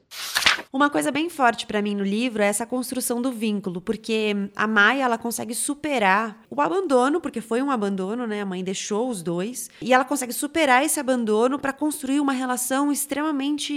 Uma 0.72 0.89
coisa 0.89 1.12
bem 1.12 1.30
forte 1.30 1.65
para 1.65 1.82
mim 1.82 1.96
no 1.96 2.04
livro 2.04 2.43
é 2.43 2.46
essa 2.46 2.65
construção 2.65 3.22
do 3.22 3.32
vínculo, 3.32 3.80
porque 3.80 4.36
a 4.56 4.67
Maia 4.67 5.04
ela 5.04 5.17
consegue 5.17 5.56
superar 5.56 6.41
o 6.50 6.62
abandono, 6.62 7.22
porque 7.22 7.39
foi 7.39 7.62
um 7.62 7.72
abandono, 7.72 8.28
né? 8.28 8.41
A 8.41 8.46
mãe 8.46 8.63
deixou 8.63 9.10
os 9.10 9.24
dois, 9.24 9.70
e 9.82 9.93
ela 9.93 10.04
consegue 10.04 10.34
superar 10.34 10.84
esse 10.84 11.00
abandono 11.00 11.58
para 11.58 11.72
construir 11.72 12.20
uma 12.20 12.34
relação 12.34 12.91
extremamente 12.91 13.74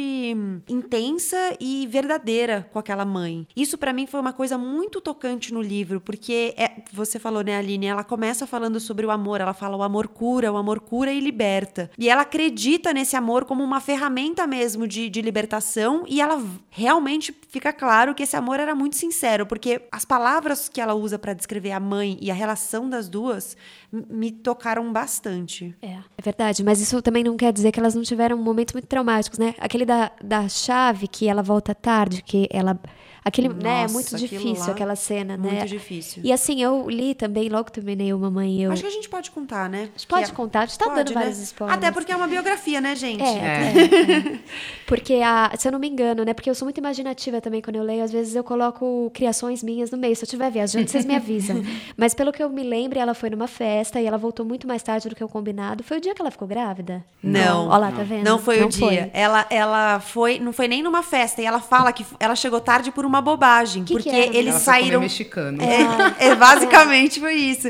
intensa 0.69 1.57
e 1.61 1.87
verdadeira 1.87 2.69
com 2.73 2.79
aquela 2.79 3.05
mãe. 3.05 3.47
Isso 3.55 3.79
para 3.79 3.93
mim 3.93 4.07
foi 4.07 4.21
uma 4.21 4.33
coisa 4.33 4.59
muito 4.59 5.01
tocante 5.01 5.55
no 5.55 5.63
livro, 5.63 6.01
porque 6.01 6.55
é, 6.57 6.83
você 6.93 7.19
falou, 7.19 7.43
né, 7.43 7.57
Aline? 7.57 7.87
Ela 7.87 8.05
começa 8.05 8.47
falando 8.47 8.81
sobre 8.81 9.07
o 9.07 9.11
amor, 9.11 9.41
ela 9.41 9.55
fala 9.55 9.77
o 9.77 9.83
amor 9.83 10.09
cura, 10.09 10.53
o 10.53 10.57
amor 10.57 10.81
cura 10.81 11.13
e 11.13 11.21
liberta. 11.21 11.91
E 11.97 12.09
ela 12.09 12.23
acredita 12.23 12.93
nesse 12.93 13.17
amor 13.17 13.45
como 13.45 13.63
uma 13.63 13.81
ferramenta 13.81 14.47
mesmo 14.47 14.89
de, 14.89 15.09
de 15.09 15.23
libertação, 15.23 16.05
e 16.09 16.20
ela 16.21 16.43
realmente 16.71 17.35
fica 17.49 17.73
claro 17.73 18.15
que 18.15 18.23
esse 18.23 18.37
amor 18.37 18.61
era 18.61 18.75
muito 18.75 18.97
sincero, 18.97 19.47
porque 19.47 19.83
as 19.91 20.05
palavras 20.05 20.69
que 20.69 20.81
ela 20.81 20.95
usa 20.95 21.19
para 21.19 21.33
descrever 21.33 21.73
a 21.73 21.81
mãe 21.81 22.19
e 22.21 22.31
a 22.31 22.35
relação 22.35 22.89
das 22.89 23.09
duas 23.09 23.57
me 23.93 24.31
tocaram 24.31 24.93
bastante. 24.93 25.75
É, 25.83 25.95
é 25.95 26.23
verdade, 26.23 26.63
mas 26.63 26.81
isso 26.81 27.01
também 27.03 27.25
não 27.25 27.37
quer 27.37 27.53
dizer 27.53 27.73
que 27.73 27.81
elas 27.81 27.95
não 27.95 28.03
tiveram 28.03 28.37
momentos 28.37 28.73
muito 28.73 28.87
traumáticos, 28.87 29.39
né? 29.39 29.55
Aquele 29.59 29.85
da, 29.85 30.13
da 30.23 30.49
chave 30.49 31.09
que 31.09 31.29
ela 31.29 31.43
volta 31.43 31.75
tarde, 31.75 32.23
que 32.23 32.49
ela 32.51 32.79
Aquele, 33.25 33.49
Nossa, 33.49 33.61
né, 33.61 33.85
é 33.85 33.89
muito 33.89 34.17
difícil 34.17 34.67
lá, 34.67 34.73
aquela 34.73 34.97
cena, 34.97 35.37
muito 35.37 35.53
né? 35.53 35.59
Muito 35.61 35.71
difícil. 35.71 36.23
E 36.25 36.33
assim, 36.33 36.63
eu 36.63 36.89
li 36.89 37.15
também, 37.15 37.49
logo 37.49 37.65
que 37.65 37.73
terminei 37.73 38.13
o 38.15 38.19
Mamãe 38.19 38.57
e 38.57 38.63
Eu. 38.63 38.73
Acho 38.73 38.83
que 38.83 38.89
a 38.89 38.93
gente 38.93 39.09
pode 39.09 39.31
contar, 39.31 39.69
né? 39.69 39.91
A 39.95 39.99
gente 39.99 40.07
pode 40.07 40.31
é... 40.31 40.35
contar, 40.35 40.61
a 40.61 40.67
gente 40.67 40.79
tá 40.79 40.87
pode, 40.87 40.97
dando 40.97 41.15
né? 41.15 41.21
vários 41.21 41.39
spoilers. 41.39 41.79
Até 41.79 41.91
porque 41.91 42.13
é 42.13 42.17
uma 42.17 42.27
biografia, 42.27 42.81
né, 42.81 42.97
gente? 42.97 43.23
É, 43.23 43.27
é. 43.27 44.37
é. 44.37 44.39
Porque, 44.87 45.21
a, 45.23 45.53
se 45.57 45.69
eu 45.69 45.73
não 45.73 45.79
me 45.79 45.89
engano, 45.89 46.25
né? 46.25 46.35
Porque 46.35 46.51
eu 46.51 46.55
sou 46.55 46.67
muito 46.67 46.79
imaginativa 46.79 47.41
também 47.41 47.63
quando 47.63 47.77
eu 47.77 47.83
leio, 47.83 48.03
às 48.03 48.11
vezes 48.11 48.35
eu 48.35 48.43
coloco 48.43 49.09
criações 49.15 49.63
minhas 49.63 49.91
no 49.91 49.97
meio. 49.97 50.17
Se 50.17 50.25
eu 50.25 50.27
estiver 50.27 50.51
viajando, 50.51 50.89
vocês 50.89 51.05
me 51.05 51.15
avisam. 51.15 51.63
Mas 51.97 52.13
pelo 52.13 52.33
que 52.33 52.43
eu 52.43 52.51
me 52.51 52.63
lembro, 52.63 52.99
ela 52.99 53.15
foi 53.15 53.31
numa 53.31 53.47
festa 53.47 54.01
e 54.01 54.07
ela 54.07 54.19
voltou 54.19 54.45
muito 54.45 54.67
mais 54.67 54.83
tarde 54.83 55.09
do 55.09 55.15
que 55.15 55.23
o 55.23 55.29
combinado. 55.29 55.85
Foi 55.85 55.99
o 55.99 56.01
dia 56.01 56.13
que 56.13 56.21
ela 56.21 56.31
ficou 56.31 56.49
grávida? 56.49 57.05
Não. 57.23 57.69
Olha 57.69 57.79
lá, 57.79 57.93
tá 57.93 58.03
vendo? 58.03 58.25
Não 58.25 58.39
foi 58.39 58.61
não 58.61 58.69
o 58.69 58.73
foi. 58.73 58.89
dia. 58.89 59.11
Ela, 59.13 59.47
ela 59.49 60.01
foi, 60.01 60.41
não 60.41 60.53
foi 60.53 60.67
nem 60.67 60.83
numa 60.83 61.03
festa. 61.03 61.41
E 61.41 61.45
ela 61.45 61.61
fala 61.61 61.93
que 61.93 62.05
ela 62.19 62.35
chegou 62.35 62.61
tarde 62.61 62.91
por 62.91 63.05
uma 63.11 63.21
bobagem 63.21 63.83
que 63.85 63.93
porque 63.93 64.09
que 64.09 64.37
eles 64.37 64.55
ela 64.55 64.61
saíram. 64.61 65.01
mexicano. 65.01 65.59
É, 65.61 66.29
é, 66.29 66.35
basicamente 66.37 67.19
foi 67.19 67.35
isso. 67.35 67.69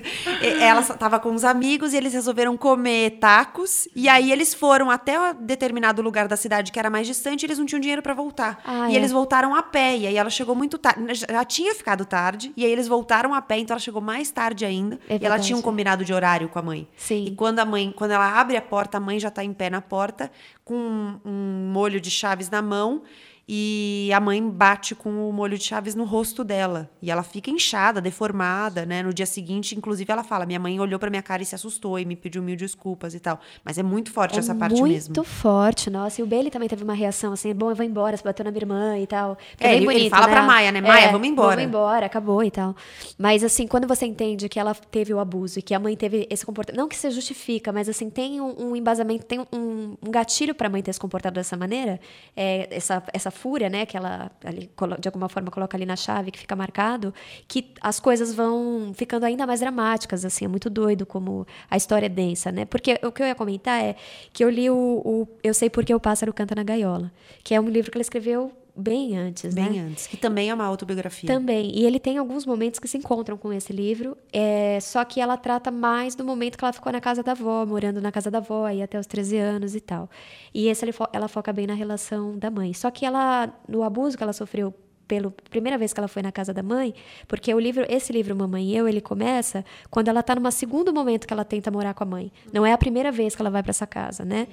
Ela 0.60 0.80
estava 0.80 1.18
com 1.18 1.34
os 1.34 1.44
amigos 1.44 1.94
e 1.94 1.96
eles 1.96 2.12
resolveram 2.12 2.56
comer 2.58 3.12
tacos. 3.12 3.88
E 3.96 4.06
aí 4.06 4.30
eles 4.30 4.52
foram 4.52 4.90
até 4.90 5.18
um 5.18 5.34
determinado 5.34 6.02
lugar 6.02 6.28
da 6.28 6.36
cidade 6.36 6.70
que 6.70 6.78
era 6.78 6.90
mais 6.90 7.06
distante. 7.06 7.42
E 7.42 7.46
eles 7.46 7.58
não 7.58 7.64
tinham 7.64 7.80
dinheiro 7.80 8.02
para 8.02 8.12
voltar. 8.12 8.60
Ah, 8.64 8.90
e 8.90 8.94
é. 8.94 8.96
eles 8.96 9.10
voltaram 9.10 9.54
a 9.54 9.62
pé. 9.62 9.96
E 9.96 10.06
aí 10.06 10.16
ela 10.16 10.30
chegou 10.30 10.54
muito 10.54 10.76
tarde. 10.76 11.00
Já 11.14 11.44
tinha 11.44 11.74
ficado 11.74 12.04
tarde. 12.04 12.52
E 12.54 12.64
aí 12.64 12.70
eles 12.70 12.86
voltaram 12.86 13.34
a 13.34 13.40
pé. 13.40 13.58
Então 13.58 13.74
ela 13.74 13.80
chegou 13.80 14.02
mais 14.02 14.30
tarde 14.30 14.66
ainda. 14.66 15.00
É 15.08 15.18
e 15.20 15.24
ela 15.24 15.38
tinha 15.38 15.56
um 15.56 15.62
combinado 15.62 16.04
de 16.04 16.12
horário 16.12 16.50
com 16.50 16.58
a 16.58 16.62
mãe. 16.62 16.86
Sim. 16.96 17.24
E 17.28 17.30
quando 17.30 17.60
a 17.60 17.64
mãe, 17.64 17.92
quando 17.96 18.10
ela 18.10 18.38
abre 18.38 18.58
a 18.58 18.62
porta, 18.62 18.98
a 18.98 19.00
mãe 19.00 19.18
já 19.18 19.30
tá 19.30 19.42
em 19.42 19.54
pé 19.54 19.70
na 19.70 19.80
porta 19.80 20.30
com 20.64 20.74
um, 20.74 21.20
um 21.24 21.70
molho 21.72 22.00
de 22.00 22.10
chaves 22.10 22.50
na 22.50 22.60
mão 22.60 23.02
e 23.52 24.12
a 24.14 24.20
mãe 24.20 24.40
bate 24.48 24.94
com 24.94 25.28
o 25.28 25.32
molho 25.32 25.58
de 25.58 25.64
chaves 25.64 25.96
no 25.96 26.04
rosto 26.04 26.44
dela. 26.44 26.88
E 27.02 27.10
ela 27.10 27.24
fica 27.24 27.50
inchada, 27.50 28.00
deformada, 28.00 28.86
né? 28.86 29.02
No 29.02 29.12
dia 29.12 29.26
seguinte, 29.26 29.76
inclusive, 29.76 30.12
ela 30.12 30.22
fala: 30.22 30.46
minha 30.46 30.60
mãe 30.60 30.78
olhou 30.78 31.00
pra 31.00 31.10
minha 31.10 31.20
cara 31.20 31.42
e 31.42 31.44
se 31.44 31.56
assustou 31.56 31.98
e 31.98 32.04
me 32.04 32.14
pediu 32.14 32.44
mil 32.44 32.54
desculpas 32.54 33.12
e 33.12 33.18
tal. 33.18 33.40
Mas 33.64 33.76
é 33.76 33.82
muito 33.82 34.12
forte 34.12 34.36
é 34.36 34.38
essa 34.38 34.54
parte 34.54 34.78
muito 34.78 34.92
mesmo. 34.92 35.16
Muito 35.16 35.28
forte, 35.28 35.90
nossa. 35.90 36.20
E 36.20 36.22
o 36.22 36.28
Bailey 36.28 36.48
também 36.48 36.68
teve 36.68 36.84
uma 36.84 36.94
reação 36.94 37.32
assim: 37.32 37.52
bom, 37.52 37.70
eu 37.70 37.74
vou 37.74 37.84
embora, 37.84 38.16
você 38.16 38.22
bateu 38.22 38.44
na 38.44 38.52
minha 38.52 38.62
irmã 38.62 38.96
e 39.00 39.06
tal. 39.08 39.34
Porque 39.34 39.66
é, 39.66 39.74
ele, 39.74 39.84
bonito, 39.84 40.02
ele 40.02 40.10
fala 40.10 40.28
né? 40.28 40.32
pra 40.32 40.42
Maia, 40.44 40.70
né? 40.70 40.80
Maia, 40.80 41.06
é, 41.06 41.10
vamos 41.10 41.26
embora. 41.26 41.56
Vamos 41.56 41.64
embora, 41.64 42.06
acabou 42.06 42.44
e 42.44 42.52
tal. 42.52 42.76
Mas 43.18 43.42
assim, 43.42 43.66
quando 43.66 43.88
você 43.88 44.06
entende 44.06 44.48
que 44.48 44.60
ela 44.60 44.76
teve 44.76 45.12
o 45.12 45.18
abuso 45.18 45.58
e 45.58 45.62
que 45.62 45.74
a 45.74 45.80
mãe 45.80 45.96
teve 45.96 46.24
esse 46.30 46.46
comportamento, 46.46 46.78
não 46.78 46.86
que 46.86 46.96
se 46.96 47.10
justifica, 47.10 47.72
mas 47.72 47.88
assim, 47.88 48.08
tem 48.08 48.40
um, 48.40 48.68
um 48.68 48.76
embasamento, 48.76 49.26
tem 49.26 49.40
um, 49.40 49.96
um 50.00 50.08
gatilho 50.08 50.54
pra 50.54 50.68
mãe 50.68 50.84
ter 50.84 50.92
se 50.92 51.00
comportado 51.00 51.34
dessa 51.34 51.56
maneira, 51.56 51.98
é, 52.36 52.68
essa, 52.70 53.02
essa 53.12 53.39
fúria, 53.40 53.68
né, 53.68 53.86
que 53.86 53.96
ela 53.96 54.30
ali, 54.44 54.70
de 54.98 55.08
alguma 55.08 55.28
forma 55.28 55.50
coloca 55.50 55.76
ali 55.76 55.86
na 55.86 55.96
chave 55.96 56.30
que 56.30 56.38
fica 56.38 56.54
marcado, 56.54 57.14
que 57.48 57.72
as 57.80 57.98
coisas 57.98 58.34
vão 58.34 58.92
ficando 58.94 59.24
ainda 59.24 59.46
mais 59.46 59.60
dramáticas, 59.60 60.24
assim, 60.24 60.44
é 60.44 60.48
muito 60.48 60.68
doido 60.68 61.06
como 61.06 61.46
a 61.70 61.76
história 61.76 62.06
é 62.06 62.08
densa, 62.08 62.52
né? 62.52 62.64
Porque 62.64 62.98
o 63.02 63.10
que 63.10 63.22
eu 63.22 63.26
ia 63.26 63.34
comentar 63.34 63.82
é 63.82 63.96
que 64.32 64.44
eu 64.44 64.50
li 64.50 64.68
o, 64.68 65.02
o 65.04 65.28
Eu 65.42 65.54
Sei 65.54 65.70
Porque 65.70 65.94
o 65.94 66.00
Pássaro 66.00 66.32
Canta 66.32 66.54
na 66.54 66.62
Gaiola, 66.62 67.10
que 67.42 67.54
é 67.54 67.60
um 67.60 67.68
livro 67.68 67.90
que 67.90 67.96
ela 67.96 68.02
escreveu 68.02 68.52
bem 68.76 69.16
antes, 69.16 69.54
bem 69.54 69.70
né? 69.70 69.80
antes. 69.80 70.06
Que 70.06 70.16
também 70.16 70.50
é 70.50 70.54
uma 70.54 70.64
autobiografia. 70.64 71.28
Também. 71.28 71.70
E 71.74 71.84
ele 71.84 71.98
tem 71.98 72.18
alguns 72.18 72.44
momentos 72.46 72.78
que 72.80 72.88
se 72.88 72.98
encontram 72.98 73.36
com 73.36 73.52
esse 73.52 73.72
livro, 73.72 74.16
é, 74.32 74.78
só 74.80 75.04
que 75.04 75.20
ela 75.20 75.36
trata 75.36 75.70
mais 75.70 76.14
do 76.14 76.24
momento 76.24 76.56
que 76.56 76.64
ela 76.64 76.72
ficou 76.72 76.92
na 76.92 77.00
casa 77.00 77.22
da 77.22 77.32
avó, 77.32 77.64
morando 77.66 78.00
na 78.00 78.10
casa 78.10 78.30
da 78.30 78.38
avó, 78.38 78.64
aí 78.64 78.82
até 78.82 78.98
os 78.98 79.06
13 79.06 79.36
anos 79.36 79.74
e 79.74 79.80
tal. 79.80 80.08
E 80.52 80.68
esse 80.68 80.84
ela 81.12 81.28
foca 81.28 81.52
bem 81.52 81.66
na 81.66 81.74
relação 81.74 82.38
da 82.38 82.50
mãe. 82.50 82.72
Só 82.72 82.90
que 82.90 83.04
ela, 83.04 83.52
no 83.68 83.82
abuso 83.82 84.16
que 84.16 84.22
ela 84.22 84.32
sofreu 84.32 84.74
pela 85.10 85.34
primeira 85.50 85.76
vez 85.76 85.92
que 85.92 85.98
ela 85.98 86.06
foi 86.06 86.22
na 86.22 86.30
casa 86.30 86.54
da 86.54 86.62
mãe, 86.62 86.94
porque 87.26 87.52
o 87.52 87.58
livro, 87.58 87.84
esse 87.88 88.12
livro 88.12 88.36
Mamãe 88.36 88.66
e 88.66 88.76
Eu, 88.76 88.86
ele 88.86 89.00
começa 89.00 89.64
quando 89.90 90.06
ela 90.06 90.20
está 90.20 90.36
numa 90.36 90.52
segundo 90.52 90.92
momento 90.92 91.26
que 91.26 91.32
ela 91.32 91.44
tenta 91.44 91.68
morar 91.68 91.94
com 91.94 92.04
a 92.04 92.06
mãe. 92.06 92.30
Não 92.52 92.64
é 92.64 92.72
a 92.72 92.78
primeira 92.78 93.10
vez 93.10 93.34
que 93.34 93.42
ela 93.42 93.50
vai 93.50 93.60
para 93.60 93.70
essa 93.70 93.88
casa, 93.88 94.24
né? 94.24 94.46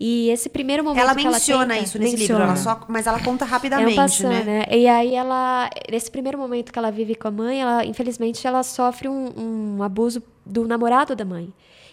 E 0.00 0.30
esse 0.30 0.48
primeiro 0.48 0.82
momento 0.82 1.02
ela 1.02 1.12
menciona 1.12 1.64
ela 1.64 1.74
tenta, 1.74 1.84
isso 1.84 1.98
nesse 1.98 2.16
menciona. 2.16 2.44
livro, 2.44 2.52
ela 2.52 2.56
só, 2.56 2.86
mas 2.88 3.06
ela 3.06 3.20
conta 3.20 3.44
rapidamente, 3.44 4.24
é 4.24 4.26
um 4.26 4.30
né? 4.30 4.44
né? 4.44 4.66
E 4.70 4.88
aí 4.88 5.14
ela, 5.14 5.68
nesse 5.90 6.10
primeiro 6.10 6.38
momento 6.38 6.72
que 6.72 6.78
ela 6.78 6.90
vive 6.90 7.14
com 7.14 7.28
a 7.28 7.30
mãe, 7.30 7.60
ela 7.60 7.84
infelizmente 7.84 8.46
ela 8.46 8.62
sofre 8.62 9.08
um, 9.08 9.76
um 9.76 9.82
abuso 9.82 10.22
do 10.46 10.66
namorado 10.66 11.14
da 11.14 11.24
mãe. 11.26 11.52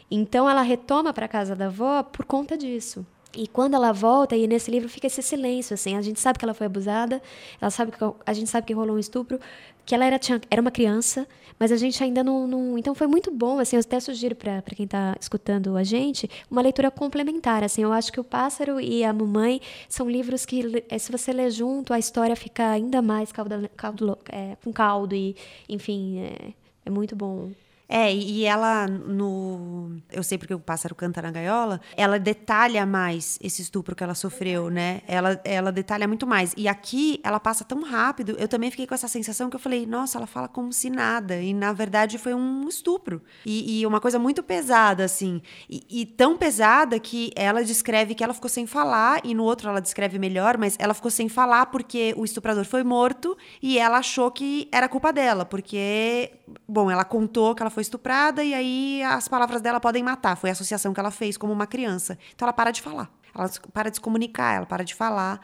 Então 0.10 0.50
ela 0.50 0.62
retoma 0.62 1.12
para 1.12 1.28
casa 1.28 1.54
da 1.54 1.66
avó 1.66 2.02
por 2.02 2.24
conta 2.24 2.58
disso. 2.58 3.06
E 3.36 3.48
quando 3.48 3.74
ela 3.76 3.92
volta, 3.92 4.36
e 4.36 4.48
nesse 4.48 4.72
livro 4.72 4.88
fica 4.88 5.08
esse 5.08 5.22
silêncio, 5.22 5.74
assim, 5.74 5.96
a 5.98 6.02
gente 6.02 6.20
sabe 6.20 6.40
que 6.40 6.46
ela 6.46 6.54
foi 6.54 6.68
abusada, 6.68 7.22
ela 7.60 7.70
sabe 7.70 7.92
que, 7.92 7.98
a 8.26 8.34
gente 8.34 8.50
sabe 8.50 8.66
que 8.66 8.74
rolou 8.74 8.96
um 8.96 9.00
estupro, 9.00 9.40
que 9.86 9.94
ela 9.94 10.06
era, 10.06 10.18
tinha, 10.18 10.40
era 10.50 10.62
uma 10.62 10.72
criança, 10.72 11.28
mas 11.60 11.72
a 11.72 11.78
gente 11.78 12.04
ainda 12.04 12.24
não, 12.24 12.48
não... 12.48 12.78
Então 12.78 12.96
foi 12.96 13.08
muito 13.08 13.32
bom, 13.32 13.60
assim, 13.60 13.76
eu 13.76 13.82
até 13.82 14.00
sugiro 14.00 14.36
para 14.36 14.62
quem 14.76 14.86
está 14.86 15.16
escutando 15.20 15.76
a 15.78 15.84
gente, 15.84 16.30
uma 16.50 16.62
leitura 16.62 16.90
complementar, 16.90 17.64
assim, 17.64 17.84
eu 17.84 17.92
acho 17.94 18.12
que 18.12 18.20
O 18.20 18.24
Pássaro 18.24 18.80
e 18.80 19.04
A 19.04 19.14
Mamãe 19.14 19.62
são 19.90 20.10
livros 20.10 20.46
que, 20.46 20.64
se 20.98 21.12
você 21.12 21.34
ler 21.34 21.52
junto, 21.52 21.94
a 21.94 22.00
história 22.00 22.36
fica 22.36 22.72
ainda 22.72 23.02
mais 23.02 23.32
caldo, 23.32 23.70
caldo, 23.76 24.18
é, 24.30 24.56
com 24.64 24.72
caldo 24.72 25.14
e, 25.14 25.36
enfim, 25.68 26.20
é, 26.20 26.54
é 26.86 26.90
muito 26.90 27.16
bom. 27.16 27.52
É, 27.88 28.14
e 28.14 28.46
ela 28.46 28.88
no. 28.88 29.98
Eu 30.12 30.24
sei 30.24 30.38
porque 30.38 30.54
o 30.54 30.60
pássaro 30.60 30.96
canta 30.96 31.22
na 31.22 31.30
gaiola, 31.32 31.80
ela 31.96 32.18
detalha 32.18 32.86
mais 32.86 33.38
esse 33.42 33.62
estupro 33.62 33.96
que 33.96 34.04
ela 34.04 34.16
sofreu, 34.16 34.70
né? 34.70 35.02
Ela, 35.08 35.40
ela 35.44 35.72
detalha 35.72 36.08
muito 36.08 36.26
mais. 36.26 36.54
E 36.58 36.68
aqui 36.68 37.20
ela 37.24 37.40
passa 37.40 37.64
tão 37.64 37.84
rápido, 37.84 38.36
eu 38.40 38.48
também 38.48 38.72
fiquei 38.72 38.88
com 38.88 38.96
essa 38.96 39.08
sensação 39.08 39.50
que 39.50 39.56
eu 39.56 39.60
falei, 39.60 39.86
nossa, 39.86 40.18
ela 40.18 40.26
fala 40.26 40.48
como 40.48 40.74
se 40.74 40.90
nada. 40.90 41.40
E 41.42 41.54
na 41.54 41.74
verdade 41.74 42.18
foi 42.18 42.34
um 42.34 42.68
estupro. 42.68 43.22
E, 43.46 43.82
e 43.82 43.86
uma 43.86 44.02
coisa 44.02 44.18
muito 44.18 44.42
pesada, 44.42 45.04
assim. 45.04 45.42
E, 45.70 45.84
e, 45.90 46.06
tão 46.06 46.36
pesada 46.38 47.00
que 47.00 47.32
ela 47.36 47.64
descreve 47.64 48.16
que 48.16 48.24
ela 48.24 48.34
ficou 48.34 48.50
sem 48.50 48.66
falar, 48.66 49.22
e 49.24 49.34
no 49.36 49.44
outro 49.44 49.70
ela 49.70 49.80
descreve 49.80 50.18
melhor, 50.18 50.58
mas 50.58 50.76
ela 50.80 50.94
ficou 50.94 51.12
sem 51.12 51.30
falar 51.30 51.68
porque 51.68 52.14
o 52.18 52.26
estuprador 52.26 52.66
foi 52.66 52.84
morto 52.84 53.38
e 53.62 53.78
ela 53.78 53.98
achou 53.98 54.32
que 54.32 54.68
era 54.72 54.90
culpa 54.90 55.14
dela, 55.14 55.46
porque, 55.46 56.32
bom, 56.68 56.90
ela 56.90 57.04
contou 57.04 57.54
que 57.54 57.62
ela 57.62 57.70
foi 57.76 57.82
estuprada 57.82 58.44
e 58.44 58.54
aí 58.54 59.04
as 59.04 59.28
palavras 59.28 59.62
dela 59.62 59.80
podem 59.80 60.02
matar. 60.02 60.36
Foi 60.36 60.50
a 60.50 60.54
associação 60.54 60.94
que 60.94 61.00
ela 61.00 61.12
fez 61.12 61.38
como 61.38 61.54
uma 61.54 61.68
criança. 61.68 62.18
Então 62.34 62.48
ela 62.48 62.54
para 62.54 62.72
de 62.72 62.82
falar. 62.82 63.12
Ela 63.38 63.52
para 63.74 63.90
de 63.90 63.98
se 63.98 64.02
comunicar, 64.02 64.56
ela 64.56 64.66
para 64.66 64.84
de 64.84 64.96
falar. 64.96 65.42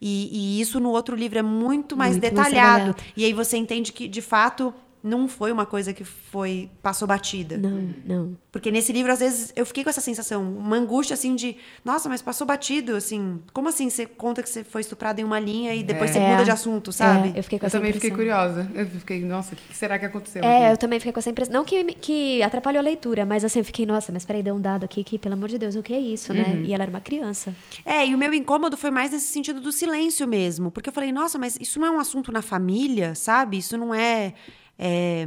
E, 0.00 0.30
e 0.32 0.60
isso 0.60 0.80
no 0.80 0.90
outro 0.90 1.14
livro 1.14 1.38
é 1.38 1.42
muito 1.42 1.96
mais 1.96 2.12
muito 2.12 2.22
detalhado. 2.22 2.96
Mais 2.98 3.12
e 3.16 3.24
aí 3.24 3.32
você 3.32 3.56
entende 3.56 3.92
que, 3.92 4.08
de 4.08 4.22
fato, 4.22 4.74
não 5.04 5.28
foi 5.28 5.52
uma 5.52 5.66
coisa 5.66 5.92
que 5.92 6.02
foi 6.02 6.70
passou 6.82 7.06
batida. 7.06 7.58
Não, 7.58 7.94
não. 8.06 8.36
Porque 8.50 8.70
nesse 8.70 8.90
livro, 8.90 9.12
às 9.12 9.18
vezes, 9.18 9.52
eu 9.54 9.66
fiquei 9.66 9.84
com 9.84 9.90
essa 9.90 10.00
sensação, 10.00 10.42
uma 10.42 10.76
angústia 10.76 11.12
assim 11.12 11.36
de, 11.36 11.56
nossa, 11.84 12.08
mas 12.08 12.22
passou 12.22 12.46
batido, 12.46 12.96
assim. 12.96 13.38
Como 13.52 13.68
assim 13.68 13.90
você 13.90 14.06
conta 14.06 14.42
que 14.42 14.48
você 14.48 14.64
foi 14.64 14.80
estuprada 14.80 15.20
em 15.20 15.24
uma 15.24 15.38
linha 15.38 15.74
e 15.74 15.82
depois 15.82 16.10
é. 16.10 16.14
você 16.14 16.20
muda 16.20 16.44
de 16.44 16.50
assunto, 16.50 16.90
sabe? 16.90 17.32
É, 17.34 17.38
eu 17.38 17.42
fiquei 17.42 17.58
com 17.58 17.64
eu 17.64 17.66
essa 17.66 17.76
também 17.76 17.90
impressão. 17.90 18.10
fiquei 18.10 18.24
curiosa. 18.24 18.70
Eu 18.74 18.86
fiquei, 18.86 19.22
nossa, 19.22 19.54
o 19.54 19.56
que 19.58 19.76
será 19.76 19.98
que 19.98 20.06
aconteceu? 20.06 20.42
É, 20.42 20.64
aqui? 20.64 20.72
eu 20.72 20.78
também 20.78 20.98
fiquei 20.98 21.12
com 21.12 21.18
essa 21.18 21.28
impressão. 21.28 21.52
Não 21.52 21.64
que, 21.66 21.84
que 21.84 22.42
atrapalhou 22.42 22.80
a 22.80 22.82
leitura, 22.82 23.26
mas 23.26 23.44
assim, 23.44 23.58
eu 23.58 23.64
fiquei, 23.64 23.84
nossa, 23.84 24.10
mas 24.10 24.24
peraí, 24.24 24.42
deu 24.42 24.54
um 24.54 24.60
dado 24.60 24.84
aqui 24.84 25.04
que, 25.04 25.18
pelo 25.18 25.34
amor 25.34 25.50
de 25.50 25.58
Deus, 25.58 25.76
o 25.76 25.82
que 25.82 25.92
é 25.92 26.00
isso, 26.00 26.32
né? 26.32 26.44
Uhum. 26.44 26.64
E 26.64 26.72
ela 26.72 26.84
era 26.84 26.90
uma 26.90 27.00
criança. 27.00 27.54
É, 27.84 28.06
e 28.06 28.14
o 28.14 28.18
meu 28.18 28.32
incômodo 28.32 28.76
foi 28.78 28.90
mais 28.90 29.10
nesse 29.10 29.26
sentido 29.26 29.60
do 29.60 29.70
silêncio 29.70 30.26
mesmo. 30.26 30.70
Porque 30.70 30.88
eu 30.88 30.94
falei, 30.94 31.12
nossa, 31.12 31.38
mas 31.38 31.58
isso 31.60 31.78
não 31.78 31.88
é 31.88 31.90
um 31.90 32.00
assunto 32.00 32.32
na 32.32 32.40
família, 32.40 33.14
sabe? 33.14 33.58
Isso 33.58 33.76
não 33.76 33.94
é. 33.94 34.32
É 34.78 35.26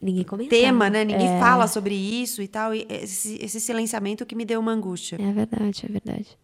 Ninguém 0.00 0.24
comenta. 0.24 0.48
tema, 0.48 0.88
né? 0.88 1.04
Ninguém 1.04 1.28
é. 1.28 1.38
fala 1.38 1.66
sobre 1.66 1.94
isso 1.94 2.40
e 2.40 2.48
tal. 2.48 2.74
E 2.74 2.86
esse, 2.88 3.36
esse 3.42 3.60
silenciamento 3.60 4.24
que 4.24 4.34
me 4.34 4.46
deu 4.46 4.58
uma 4.58 4.72
angústia. 4.72 5.16
É 5.20 5.32
verdade, 5.32 5.84
é 5.84 5.92
verdade. 5.92 6.38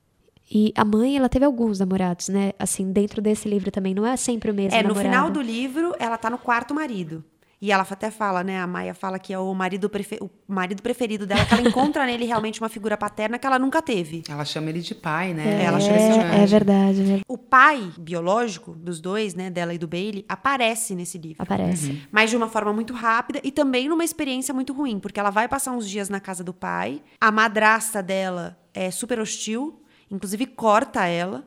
E 0.51 0.73
a 0.77 0.85
mãe, 0.85 1.17
ela 1.17 1.29
teve 1.29 1.45
alguns 1.45 1.79
namorados, 1.81 2.29
né? 2.29 2.53
Assim, 2.59 2.93
dentro 2.93 3.21
desse 3.23 3.49
livro 3.49 3.71
também, 3.71 3.95
não 3.95 4.07
é 4.07 4.17
sempre 4.17 4.51
o 4.51 4.55
mesmo 4.55 4.77
É, 4.79 4.83
no 4.83 4.91
namorado. 4.91 5.09
final 5.11 5.31
do 5.31 5.41
livro, 5.41 5.95
ela 5.99 6.19
tá 6.19 6.29
no 6.31 6.39
quarto 6.39 6.75
marido. 6.75 7.25
E 7.67 7.73
ela 7.73 7.85
até 7.91 8.13
fala, 8.13 8.45
né? 8.45 8.61
A 8.61 8.67
Maia 8.67 8.95
fala 8.95 9.19
que 9.19 9.33
é 9.33 9.39
o 9.41 9.53
marido, 9.53 9.91
prefe- 9.91 10.19
o 10.23 10.31
marido 10.47 10.81
preferido 10.81 11.27
dela, 11.27 11.45
que 11.45 11.53
ela 11.53 11.63
encontra 11.69 12.07
nele 12.07 12.25
realmente 12.25 12.61
uma 12.63 12.69
figura 12.69 12.97
paterna 12.97 13.41
que 13.41 13.45
ela 13.47 13.59
nunca 13.59 13.83
teve. 13.83 14.23
Ela 14.29 14.45
chama 14.45 14.69
ele 14.71 14.79
de 14.81 14.95
pai, 14.95 15.35
né? 15.35 15.63
É, 15.63 15.65
ela 15.65 15.79
acha 15.79 15.91
é, 15.91 16.43
é 16.45 16.47
verdade, 16.47 17.03
né? 17.03 17.21
O 17.27 17.37
pai 17.37 17.91
biológico 17.99 18.71
dos 18.71 19.01
dois, 19.01 19.35
né, 19.35 19.51
dela 19.51 19.75
e 19.75 19.79
do 19.79 19.89
Bailey, 19.89 20.25
aparece 20.29 20.95
nesse 20.95 21.19
livro. 21.19 21.43
Aparece. 21.43 22.01
Mas 22.13 22.31
de 22.31 22.37
uma 22.37 22.49
forma 22.49 22.73
muito 22.73 22.95
rápida 22.95 23.41
e 23.43 23.51
também 23.51 23.89
numa 23.89 24.05
experiência 24.05 24.55
muito 24.55 24.73
ruim, 24.73 25.01
porque 25.01 25.19
ela 25.19 25.31
vai 25.31 25.49
passar 25.49 25.73
uns 25.73 25.89
dias 25.91 26.09
na 26.09 26.21
casa 26.21 26.45
do 26.45 26.55
pai, 26.55 27.03
a 27.21 27.33
madrasta 27.33 28.01
dela 28.01 28.57
é 28.73 28.93
super 28.93 29.19
hostil, 29.19 29.83
inclusive 30.09 30.47
corta 30.47 31.05
ela, 31.07 31.45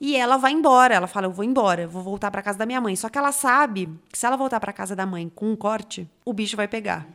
e 0.00 0.16
ela 0.16 0.36
vai 0.36 0.52
embora. 0.52 0.94
Ela 0.94 1.06
fala: 1.06 1.26
Eu 1.26 1.32
vou 1.32 1.44
embora, 1.44 1.86
vou 1.86 2.02
voltar 2.02 2.30
pra 2.30 2.42
casa 2.42 2.58
da 2.58 2.66
minha 2.66 2.80
mãe. 2.80 2.94
Só 2.96 3.08
que 3.08 3.18
ela 3.18 3.32
sabe 3.32 3.88
que 4.10 4.18
se 4.18 4.26
ela 4.26 4.36
voltar 4.36 4.60
pra 4.60 4.72
casa 4.72 4.94
da 4.94 5.06
mãe 5.06 5.30
com 5.34 5.50
um 5.50 5.56
corte, 5.56 6.08
o 6.24 6.32
bicho 6.32 6.56
vai 6.56 6.68
pegar. 6.68 7.06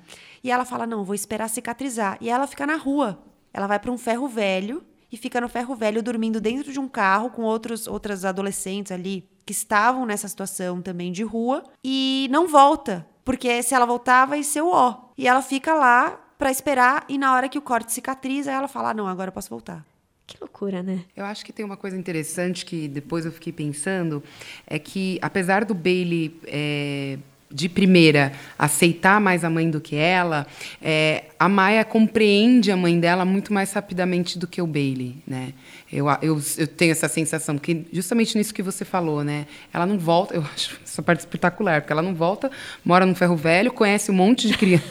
E 0.44 0.52
ela 0.52 0.66
fala: 0.66 0.86
Não, 0.86 1.04
vou 1.04 1.16
esperar 1.16 1.50
cicatrizar. 1.50 2.18
E 2.20 2.30
ela 2.30 2.48
fica 2.48 2.66
na 2.68 2.76
rua. 2.76 3.20
Ela 3.54 3.68
vai 3.68 3.80
pra 3.80 3.92
um 3.92 3.98
ferro 3.98 4.28
velho 4.28 4.84
e 5.12 5.18
fica 5.18 5.40
no 5.40 5.48
ferro 5.48 5.76
velho 5.76 6.02
dormindo 6.02 6.42
dentro 6.42 6.74
de 6.74 6.80
um 6.80 6.88
carro 6.88 7.30
com 7.30 7.44
outros 7.44 7.86
outras 7.86 8.26
adolescentes 8.26 8.92
ali 8.92 9.30
que 9.46 9.52
estavam 9.52 10.06
nessa 10.06 10.28
situação 10.28 10.82
também 10.82 11.12
de 11.12 11.22
rua 11.22 11.64
e 11.84 12.28
não 12.32 12.48
volta, 12.48 13.06
porque 13.24 13.62
se 13.62 13.76
ela 13.76 13.86
voltar 13.86 14.26
vai 14.26 14.42
ser 14.42 14.62
o 14.62 14.72
ó. 14.72 15.10
E 15.18 15.28
ela 15.28 15.42
fica 15.42 15.76
lá 15.76 16.20
pra 16.38 16.50
esperar 16.50 17.06
e 17.08 17.18
na 17.18 17.34
hora 17.36 17.48
que 17.48 17.60
o 17.60 17.62
corte 17.62 17.92
cicatriza, 17.94 18.52
ela 18.52 18.68
fala: 18.68 18.90
ah, 18.90 18.94
"Não, 18.94 19.08
agora 19.08 19.30
eu 19.30 19.34
posso 19.34 19.50
voltar". 19.50 19.86
Que 20.26 20.38
loucura, 20.40 20.82
né? 20.82 21.02
Eu 21.16 21.26
acho 21.26 21.46
que 21.46 21.52
tem 21.52 21.66
uma 21.66 21.78
coisa 21.78 21.98
interessante 21.98 22.66
que 22.66 22.88
depois 22.88 23.26
eu 23.26 23.32
fiquei 23.32 23.52
pensando, 23.52 24.24
é 24.66 24.80
que 24.80 25.20
apesar 25.22 25.66
do 25.66 25.74
Bailey 25.74 26.40
é, 26.46 27.18
de 27.52 27.70
primeira 27.70 28.34
aceitar 28.58 29.22
mais 29.22 29.44
a 29.44 29.50
mãe 29.50 29.70
do 29.70 29.80
que 29.80 29.96
ela, 29.96 30.48
é, 30.82 31.26
a 31.38 31.48
Maia 31.48 31.86
compreende 31.86 32.72
a 32.72 32.78
mãe 32.78 33.00
dela 33.00 33.24
muito 33.26 33.54
mais 33.54 33.72
rapidamente 33.74 34.40
do 34.40 34.48
que 34.48 34.62
o 34.62 34.66
Bailey, 34.66 35.18
né? 35.28 35.54
Eu, 35.94 36.08
eu, 36.22 36.42
eu 36.58 36.68
tenho 36.68 36.92
essa 36.92 37.08
sensação, 37.08 37.58
que 37.58 37.86
justamente 37.94 38.36
nisso 38.38 38.54
que 38.54 38.64
você 38.64 38.84
falou, 38.84 39.24
né? 39.24 39.46
Ela 39.72 39.86
não 39.86 39.98
volta, 39.98 40.34
eu 40.34 40.42
acho 40.54 40.80
essa 40.84 41.02
parte 41.04 41.20
espetacular, 41.20 41.82
porque 41.82 41.94
ela 41.94 42.02
não 42.02 42.16
volta, 42.16 42.50
mora 42.84 43.06
num 43.06 43.14
ferro 43.14 43.36
velho, 43.36 43.72
conhece 43.72 44.12
um 44.12 44.16
monte 44.16 44.48
de 44.48 44.58
criança. 44.58 44.84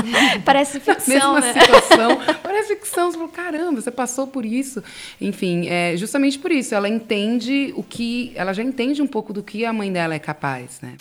Parece 0.44 0.78
ficção, 0.80 1.34
mesma 1.34 1.40
né? 1.40 1.60
situação. 1.60 2.18
Parece 2.42 2.68
ficção. 2.76 3.10
Você 3.10 3.16
falou, 3.16 3.32
caramba, 3.32 3.80
você 3.80 3.90
passou 3.90 4.26
por 4.26 4.44
isso. 4.44 4.82
Enfim, 5.20 5.68
é 5.68 5.96
justamente 5.96 6.38
por 6.38 6.52
isso. 6.52 6.74
Ela 6.74 6.88
entende 6.88 7.72
o 7.76 7.82
que. 7.82 8.32
Ela 8.34 8.52
já 8.52 8.62
entende 8.62 9.00
um 9.00 9.06
pouco 9.06 9.32
do 9.32 9.42
que 9.42 9.64
a 9.64 9.72
mãe 9.72 9.92
dela 9.92 10.14
é 10.14 10.18
capaz, 10.18 10.80
né? 10.80 10.96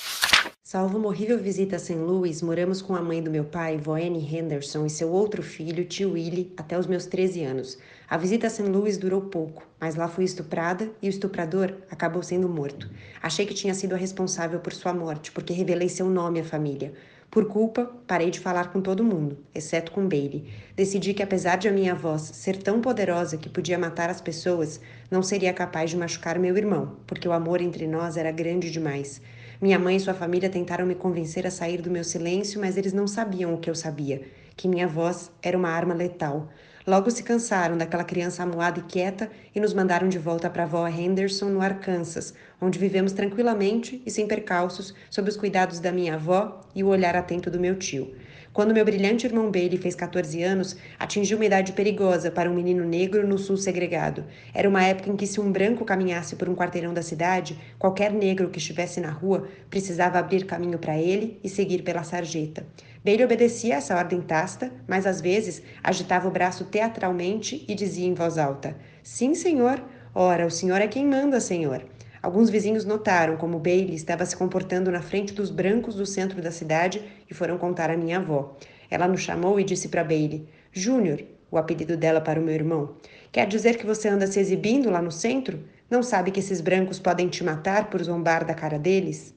Salvo 0.63 0.99
uma 0.99 1.07
horrível 1.07 1.39
visita 1.39 1.77
a 1.77 1.79
St. 1.79 1.95
Louis, 1.95 2.43
moramos 2.43 2.79
com 2.79 2.95
a 2.95 3.01
mãe 3.01 3.23
do 3.23 3.31
meu 3.31 3.43
pai, 3.43 3.75
Voane 3.75 4.19
Henderson, 4.19 4.85
e 4.85 4.89
seu 4.89 5.09
outro 5.09 5.41
filho, 5.41 5.83
tio 5.83 6.11
Willie, 6.11 6.53
até 6.55 6.77
os 6.77 6.85
meus 6.85 7.07
13 7.07 7.43
anos. 7.43 7.77
A 8.09 8.17
visita 8.17 8.47
a 8.47 8.49
St. 8.49 8.63
Louis 8.63 8.97
durou 8.97 9.21
pouco, 9.21 9.67
mas 9.79 9.93
lá 9.93 10.07
fui 10.07 10.23
estuprada 10.23 10.89
e 10.99 11.07
o 11.07 11.11
estuprador 11.11 11.75
acabou 11.91 12.23
sendo 12.23 12.49
morto. 12.49 12.89
Achei 13.21 13.45
que 13.45 13.53
tinha 13.53 13.75
sido 13.75 13.93
a 13.93 13.97
responsável 13.99 14.59
por 14.59 14.73
sua 14.73 14.91
morte, 14.91 15.31
porque 15.31 15.53
revelei 15.53 15.89
seu 15.89 16.09
nome 16.09 16.39
à 16.39 16.43
família. 16.43 16.91
Por 17.29 17.45
culpa, 17.45 17.85
parei 18.07 18.31
de 18.31 18.39
falar 18.39 18.73
com 18.73 18.81
todo 18.81 19.03
mundo, 19.03 19.37
exceto 19.53 19.91
com 19.91 20.07
Bailey. 20.07 20.51
Decidi 20.75 21.13
que, 21.13 21.21
apesar 21.21 21.57
de 21.57 21.67
a 21.67 21.71
minha 21.71 21.93
voz 21.93 22.23
ser 22.23 22.57
tão 22.57 22.81
poderosa 22.81 23.37
que 23.37 23.47
podia 23.47 23.77
matar 23.77 24.09
as 24.09 24.19
pessoas, 24.19 24.81
não 25.11 25.21
seria 25.21 25.53
capaz 25.53 25.91
de 25.91 25.97
machucar 25.97 26.39
meu 26.39 26.57
irmão, 26.57 26.95
porque 27.05 27.27
o 27.27 27.31
amor 27.31 27.61
entre 27.61 27.85
nós 27.85 28.17
era 28.17 28.31
grande 28.31 28.71
demais. 28.71 29.21
Minha 29.61 29.77
mãe 29.77 29.97
e 29.97 29.99
sua 29.99 30.15
família 30.15 30.49
tentaram 30.49 30.87
me 30.87 30.95
convencer 30.95 31.45
a 31.45 31.51
sair 31.51 31.79
do 31.79 31.91
meu 31.91 32.03
silêncio, 32.03 32.59
mas 32.59 32.75
eles 32.75 32.91
não 32.91 33.05
sabiam 33.05 33.53
o 33.53 33.59
que 33.59 33.69
eu 33.69 33.75
sabia: 33.75 34.23
que 34.57 34.67
minha 34.67 34.87
voz 34.87 35.31
era 35.43 35.55
uma 35.55 35.69
arma 35.69 35.93
letal. 35.93 36.49
Logo 36.89 37.11
se 37.11 37.21
cansaram 37.21 37.77
daquela 37.77 38.03
criança 38.03 38.41
amuada 38.41 38.79
e 38.79 38.81
quieta 38.81 39.29
e 39.53 39.59
nos 39.59 39.75
mandaram 39.75 40.09
de 40.09 40.17
volta 40.17 40.49
para 40.49 40.63
a 40.63 40.65
avó 40.65 40.87
Henderson, 40.87 41.45
no 41.45 41.61
Arkansas, 41.61 42.33
onde 42.59 42.79
vivemos 42.79 43.11
tranquilamente 43.11 44.01
e 44.07 44.09
sem 44.09 44.25
percalços, 44.25 44.95
sob 45.07 45.29
os 45.29 45.37
cuidados 45.37 45.79
da 45.79 45.91
minha 45.91 46.15
avó 46.15 46.61
e 46.73 46.83
o 46.83 46.87
olhar 46.87 47.15
atento 47.15 47.51
do 47.51 47.59
meu 47.59 47.75
tio. 47.75 48.11
Quando 48.51 48.73
meu 48.73 48.83
brilhante 48.83 49.27
irmão 49.27 49.51
Bailey 49.51 49.77
fez 49.77 49.93
14 49.93 50.41
anos, 50.41 50.75
atingiu 50.97 51.37
uma 51.37 51.45
idade 51.45 51.73
perigosa 51.73 52.31
para 52.31 52.49
um 52.49 52.55
menino 52.55 52.83
negro 52.83 53.27
no 53.27 53.37
sul 53.37 53.55
segregado. 53.55 54.25
Era 54.51 54.67
uma 54.67 54.83
época 54.83 55.11
em 55.11 55.15
que, 55.15 55.27
se 55.27 55.39
um 55.39 55.51
branco 55.51 55.85
caminhasse 55.85 56.35
por 56.37 56.49
um 56.49 56.55
quarteirão 56.55 56.91
da 56.91 57.03
cidade, 57.03 57.55
qualquer 57.77 58.11
negro 58.11 58.49
que 58.49 58.57
estivesse 58.57 58.99
na 58.99 59.11
rua 59.11 59.47
precisava 59.69 60.17
abrir 60.17 60.43
caminho 60.47 60.79
para 60.79 60.97
ele 60.97 61.39
e 61.43 61.49
seguir 61.49 61.83
pela 61.83 62.01
sarjeta. 62.01 62.65
Bailey 63.03 63.23
obedecia 63.23 63.75
essa 63.75 63.95
ordem 63.95 64.21
tácita, 64.21 64.71
mas 64.87 65.07
às 65.07 65.21
vezes 65.21 65.61
agitava 65.81 66.27
o 66.27 66.31
braço 66.31 66.65
teatralmente 66.65 67.65
e 67.67 67.73
dizia 67.73 68.05
em 68.05 68.13
voz 68.13 68.37
alta: 68.37 68.75
Sim, 69.01 69.33
senhor. 69.33 69.81
Ora, 70.13 70.45
o 70.45 70.51
senhor 70.51 70.81
é 70.81 70.87
quem 70.87 71.05
manda, 71.05 71.39
senhor. 71.39 71.85
Alguns 72.21 72.49
vizinhos 72.49 72.83
notaram 72.83 73.37
como 73.37 73.59
Bailey 73.59 73.95
estava 73.95 74.25
se 74.25 74.35
comportando 74.35 74.91
na 74.91 75.01
frente 75.01 75.33
dos 75.33 75.49
brancos 75.49 75.95
do 75.95 76.05
centro 76.05 76.41
da 76.41 76.51
cidade 76.51 77.01
e 77.29 77.33
foram 77.33 77.57
contar 77.57 77.89
à 77.89 77.95
minha 77.95 78.17
avó. 78.17 78.57
Ela 78.89 79.07
nos 79.07 79.21
chamou 79.21 79.59
e 79.59 79.63
disse 79.63 79.87
para 79.87 80.03
Bailey: 80.03 80.49
Júnior, 80.73 81.23
o 81.49 81.57
apelido 81.57 81.95
dela 81.95 82.19
para 82.19 82.39
o 82.39 82.43
meu 82.43 82.53
irmão, 82.53 82.97
quer 83.31 83.47
dizer 83.47 83.77
que 83.77 83.85
você 83.85 84.09
anda 84.09 84.27
se 84.27 84.39
exibindo 84.39 84.89
lá 84.89 85.01
no 85.01 85.11
centro? 85.11 85.63
Não 85.89 86.03
sabe 86.03 86.31
que 86.31 86.41
esses 86.41 86.59
brancos 86.59 86.99
podem 86.99 87.29
te 87.29 87.43
matar 87.43 87.89
por 87.89 88.03
zombar 88.03 88.43
da 88.43 88.53
cara 88.53 88.77
deles? 88.77 89.33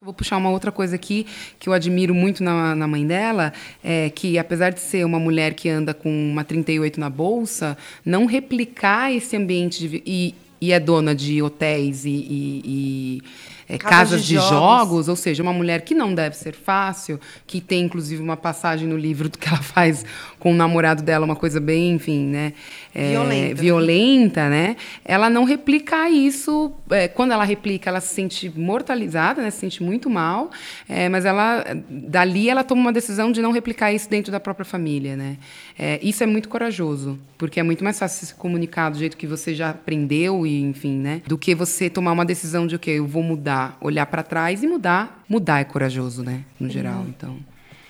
Vou 0.00 0.14
puxar 0.14 0.36
uma 0.36 0.50
outra 0.50 0.70
coisa 0.70 0.94
aqui 0.94 1.26
que 1.58 1.68
eu 1.68 1.72
admiro 1.72 2.14
muito 2.14 2.40
na, 2.42 2.72
na 2.72 2.86
mãe 2.86 3.04
dela, 3.04 3.52
é 3.82 4.08
que 4.08 4.38
apesar 4.38 4.70
de 4.70 4.78
ser 4.78 5.04
uma 5.04 5.18
mulher 5.18 5.54
que 5.54 5.68
anda 5.68 5.92
com 5.92 6.08
uma 6.08 6.44
38 6.44 7.00
na 7.00 7.10
bolsa, 7.10 7.76
não 8.04 8.24
replicar 8.24 9.12
esse 9.12 9.36
ambiente 9.36 9.88
de, 9.88 10.02
e, 10.06 10.36
e 10.60 10.70
é 10.72 10.78
dona 10.78 11.16
de 11.16 11.42
hotéis 11.42 12.04
e, 12.04 12.10
e- 12.10 12.62
e, 12.64 13.22
é, 13.68 13.76
Casas 13.76 13.98
casas 13.98 14.22
de 14.22 14.28
de, 14.28 14.34
jogos. 14.34 14.50
jogos. 14.50 15.08
ou 15.08 15.16
seja, 15.16 15.42
uma 15.42 15.52
mulher 15.52 15.82
que 15.82 15.94
não 15.94 16.14
deve 16.14 16.36
ser 16.36 16.54
fácil, 16.54 17.20
que 17.46 17.60
tem 17.60 17.84
inclusive 17.84 18.22
uma 18.22 18.36
passagem 18.36 18.88
no 18.88 18.96
livro 18.96 19.28
que 19.30 19.48
ela 19.48 19.58
faz 19.62 20.04
com 20.38 20.52
o 20.52 20.54
namorado 20.54 21.02
dela, 21.02 21.24
uma 21.24 21.36
coisa 21.36 21.60
bem, 21.60 21.92
enfim, 21.92 22.26
né? 22.26 22.52
é, 22.94 23.10
Violenta. 23.10 23.54
violenta, 23.62 24.48
né? 24.48 24.76
Ela 25.04 25.30
não 25.30 25.44
replica 25.44 26.08
isso. 26.10 26.72
é, 26.90 27.06
quando 27.08 27.32
ela 27.32 27.44
replica, 27.44 27.90
ela 27.90 28.00
se 28.00 28.14
sente 28.14 28.50
mortalizada, 28.56 29.42
né? 29.42 29.50
Se 29.50 29.58
sente 29.58 29.82
muito 29.82 30.08
mal. 30.10 30.50
é, 30.88 31.08
mas 31.08 31.24
ela, 31.24 31.64
dali, 31.88 32.48
ela 32.48 32.64
toma 32.64 32.80
uma 32.80 32.92
decisão 32.92 33.30
de 33.30 33.40
não 33.40 33.52
replicar 33.52 33.92
isso 33.92 34.08
dentro 34.08 34.32
da 34.32 34.40
própria 34.40 34.64
família, 34.64 35.16
né? 35.16 35.36
É, 35.78 36.00
isso 36.02 36.22
é 36.22 36.26
muito 36.26 36.48
corajoso, 36.48 37.18
porque 37.36 37.60
é 37.60 37.62
muito 37.62 37.84
mais 37.84 37.98
fácil 37.98 38.26
se 38.26 38.34
comunicar 38.34 38.90
do 38.90 38.98
jeito 38.98 39.16
que 39.16 39.26
você 39.26 39.54
já 39.54 39.70
aprendeu 39.70 40.44
e, 40.46 40.60
enfim, 40.60 40.96
né? 40.96 41.22
Do 41.26 41.38
que 41.38 41.54
você 41.54 41.88
tomar 41.88 42.12
uma 42.12 42.24
decisão 42.24 42.66
de 42.66 42.74
o 42.74 42.78
que 42.78 42.90
eu 42.90 43.06
vou 43.06 43.22
mudar, 43.22 43.57
olhar 43.80 44.06
para 44.06 44.22
trás 44.22 44.62
e 44.62 44.66
mudar. 44.66 45.24
Mudar 45.28 45.60
é 45.60 45.64
corajoso, 45.64 46.22
né? 46.22 46.44
No 46.58 46.68
geral, 46.68 47.04
então. 47.08 47.38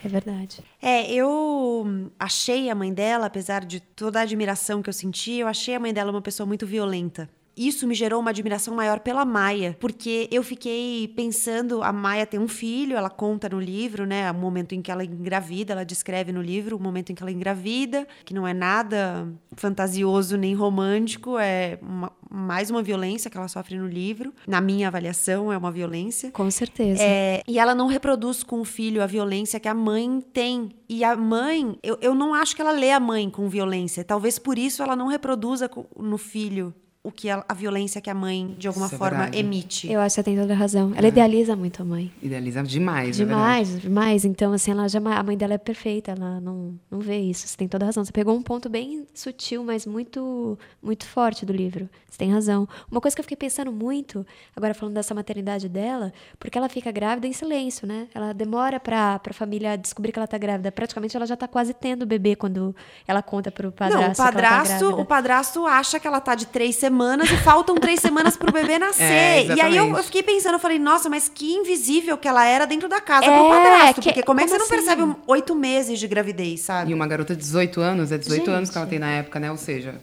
É 0.04 0.08
verdade. 0.08 0.62
É, 0.80 1.12
eu 1.12 2.10
achei 2.18 2.70
a 2.70 2.74
mãe 2.74 2.92
dela, 2.92 3.26
apesar 3.26 3.64
de 3.64 3.80
toda 3.80 4.20
a 4.20 4.22
admiração 4.22 4.80
que 4.80 4.88
eu 4.88 4.92
senti, 4.92 5.32
eu 5.32 5.48
achei 5.48 5.74
a 5.74 5.80
mãe 5.80 5.92
dela 5.92 6.10
uma 6.10 6.22
pessoa 6.22 6.46
muito 6.46 6.66
violenta. 6.66 7.28
Isso 7.58 7.86
me 7.86 7.94
gerou 7.94 8.20
uma 8.20 8.30
admiração 8.30 8.74
maior 8.74 9.00
pela 9.00 9.24
Maia, 9.24 9.76
porque 9.80 10.28
eu 10.30 10.42
fiquei 10.44 11.08
pensando, 11.08 11.82
a 11.82 11.92
Maia 11.92 12.24
tem 12.24 12.38
um 12.38 12.46
filho, 12.46 12.96
ela 12.96 13.10
conta 13.10 13.48
no 13.48 13.58
livro, 13.60 14.06
né, 14.06 14.30
o 14.30 14.34
momento 14.34 14.74
em 14.74 14.80
que 14.80 14.90
ela 14.92 15.04
engravida, 15.04 15.72
ela 15.72 15.84
descreve 15.84 16.30
no 16.30 16.40
livro 16.40 16.76
o 16.76 16.80
momento 16.80 17.10
em 17.10 17.14
que 17.14 17.22
ela 17.22 17.32
engravida, 17.32 18.06
que 18.24 18.32
não 18.32 18.46
é 18.46 18.54
nada 18.54 19.28
fantasioso 19.56 20.36
nem 20.36 20.54
romântico, 20.54 21.36
é 21.38 21.78
uma- 21.82 22.12
mais 22.30 22.70
uma 22.70 22.82
violência 22.82 23.30
que 23.30 23.36
ela 23.36 23.48
sofre 23.48 23.76
no 23.76 23.86
livro. 23.88 24.32
Na 24.46 24.60
minha 24.60 24.86
avaliação, 24.88 25.52
é 25.52 25.56
uma 25.58 25.72
violência. 25.72 26.30
Com 26.30 26.50
certeza. 26.50 27.02
É, 27.02 27.42
e 27.48 27.58
ela 27.58 27.74
não 27.74 27.86
reproduz 27.86 28.42
com 28.42 28.60
o 28.60 28.64
filho 28.64 29.02
a 29.02 29.06
violência 29.06 29.58
que 29.58 29.66
a 29.68 29.74
mãe 29.74 30.20
tem. 30.32 30.70
E 30.88 31.02
a 31.02 31.16
mãe, 31.16 31.76
eu, 31.82 31.98
eu 32.00 32.14
não 32.14 32.34
acho 32.34 32.54
que 32.54 32.62
ela 32.62 32.70
lê 32.72 32.92
a 32.92 33.00
mãe 33.00 33.28
com 33.30 33.48
violência. 33.48 34.04
Talvez 34.04 34.38
por 34.38 34.58
isso 34.58 34.82
ela 34.82 34.94
não 34.94 35.06
reproduza 35.08 35.70
no 35.98 36.18
filho 36.18 36.72
o 37.08 37.12
que 37.12 37.30
a, 37.30 37.42
a 37.48 37.54
violência 37.54 38.00
que 38.00 38.10
a 38.10 38.14
mãe, 38.14 38.54
de 38.58 38.68
alguma 38.68 38.86
Isso 38.86 38.94
é 38.94 38.98
forma, 38.98 39.26
é 39.32 39.38
emite. 39.38 39.90
Eu 39.90 40.00
acho 40.00 40.14
que 40.14 40.20
você 40.20 40.22
tem 40.22 40.36
toda 40.36 40.52
a 40.52 40.56
razão. 40.56 40.92
Ela 40.94 41.06
é. 41.06 41.08
idealiza 41.08 41.56
muito 41.56 41.80
a 41.80 41.84
mãe. 41.84 42.12
Idealiza 42.22 42.62
demais, 42.62 43.16
Demais, 43.16 43.76
é 43.76 43.78
demais. 43.78 44.24
Então, 44.24 44.52
assim, 44.52 44.70
ela 44.70 44.86
já, 44.88 44.98
a 44.98 45.22
mãe 45.22 45.36
dela 45.36 45.54
é 45.54 45.58
perfeita, 45.58 46.12
ela 46.12 46.40
não, 46.40 46.78
não 46.90 47.00
vê 47.00 47.18
isso. 47.18 47.48
Você 47.48 47.56
tem 47.56 47.66
toda 47.66 47.84
a 47.84 47.86
razão. 47.86 48.04
Você 48.04 48.12
pegou 48.12 48.36
um 48.36 48.42
ponto 48.42 48.68
bem 48.68 49.06
sutil, 49.14 49.64
mas 49.64 49.86
muito, 49.86 50.58
muito 50.82 51.06
forte 51.06 51.46
do 51.46 51.52
livro. 51.52 51.88
Você 52.08 52.18
tem 52.18 52.30
razão. 52.30 52.68
Uma 52.90 53.00
coisa 53.00 53.16
que 53.16 53.20
eu 53.20 53.24
fiquei 53.24 53.36
pensando 53.36 53.72
muito, 53.72 54.26
agora 54.54 54.74
falando 54.74 54.94
dessa 54.94 55.14
maternidade 55.14 55.68
dela, 55.68 56.12
porque 56.38 56.58
ela 56.58 56.68
fica 56.68 56.92
grávida 56.92 57.26
em 57.26 57.32
silêncio, 57.32 57.86
né? 57.86 58.08
Ela 58.14 58.32
demora 58.34 58.78
pra, 58.78 59.18
pra 59.18 59.32
família 59.32 59.76
descobrir 59.76 60.12
que 60.12 60.18
ela 60.18 60.28
tá 60.28 60.36
grávida. 60.36 60.70
Praticamente 60.70 61.16
ela 61.16 61.26
já 61.26 61.36
tá 61.36 61.48
quase 61.48 61.72
tendo 61.72 62.02
o 62.02 62.06
bebê 62.06 62.36
quando 62.36 62.76
ela 63.06 63.22
conta 63.22 63.50
pro 63.50 63.72
padrasto. 63.72 64.04
Não, 64.04 64.12
o 64.12 64.16
padrasto, 64.16 64.90
tá 64.90 64.96
o 64.96 65.04
padrasto 65.04 65.66
acha 65.66 65.98
que 65.98 66.06
ela 66.06 66.20
tá 66.20 66.34
de 66.34 66.46
três 66.46 66.76
semanas 66.76 66.97
e 67.24 67.36
faltam 67.38 67.76
três 67.76 68.00
semanas 68.00 68.36
pro 68.36 68.52
bebê 68.52 68.78
nascer. 68.80 69.02
É, 69.02 69.46
e 69.46 69.60
aí 69.60 69.76
eu, 69.76 69.96
eu, 69.96 70.02
fiquei 70.02 70.22
pensando, 70.22 70.54
eu 70.54 70.58
falei, 70.58 70.78
nossa, 70.78 71.08
mas 71.08 71.28
que 71.28 71.52
invisível 71.52 72.16
que 72.18 72.26
ela 72.26 72.44
era 72.44 72.66
dentro 72.66 72.88
da 72.88 73.00
casa 73.00 73.26
é, 73.26 73.38
pro 73.38 73.48
padrasto. 73.48 74.00
Que, 74.00 74.08
porque 74.08 74.22
como 74.22 74.40
é 74.40 74.44
que 74.44 74.50
você 74.50 74.56
assim? 74.56 74.64
não 74.64 74.70
percebe 74.70 75.16
oito 75.26 75.54
meses 75.54 75.98
de 75.98 76.06
gravidez, 76.06 76.60
sabe? 76.60 76.90
E 76.90 76.94
uma 76.94 77.06
garota 77.06 77.34
de 77.34 77.40
18 77.40 77.80
anos, 77.80 78.12
é 78.12 78.18
18 78.18 78.38
Gente. 78.38 78.50
anos 78.50 78.70
que 78.70 78.78
ela 78.78 78.86
tem 78.86 78.98
na 78.98 79.10
época, 79.10 79.38
né? 79.38 79.50
Ou 79.50 79.56
seja, 79.56 79.94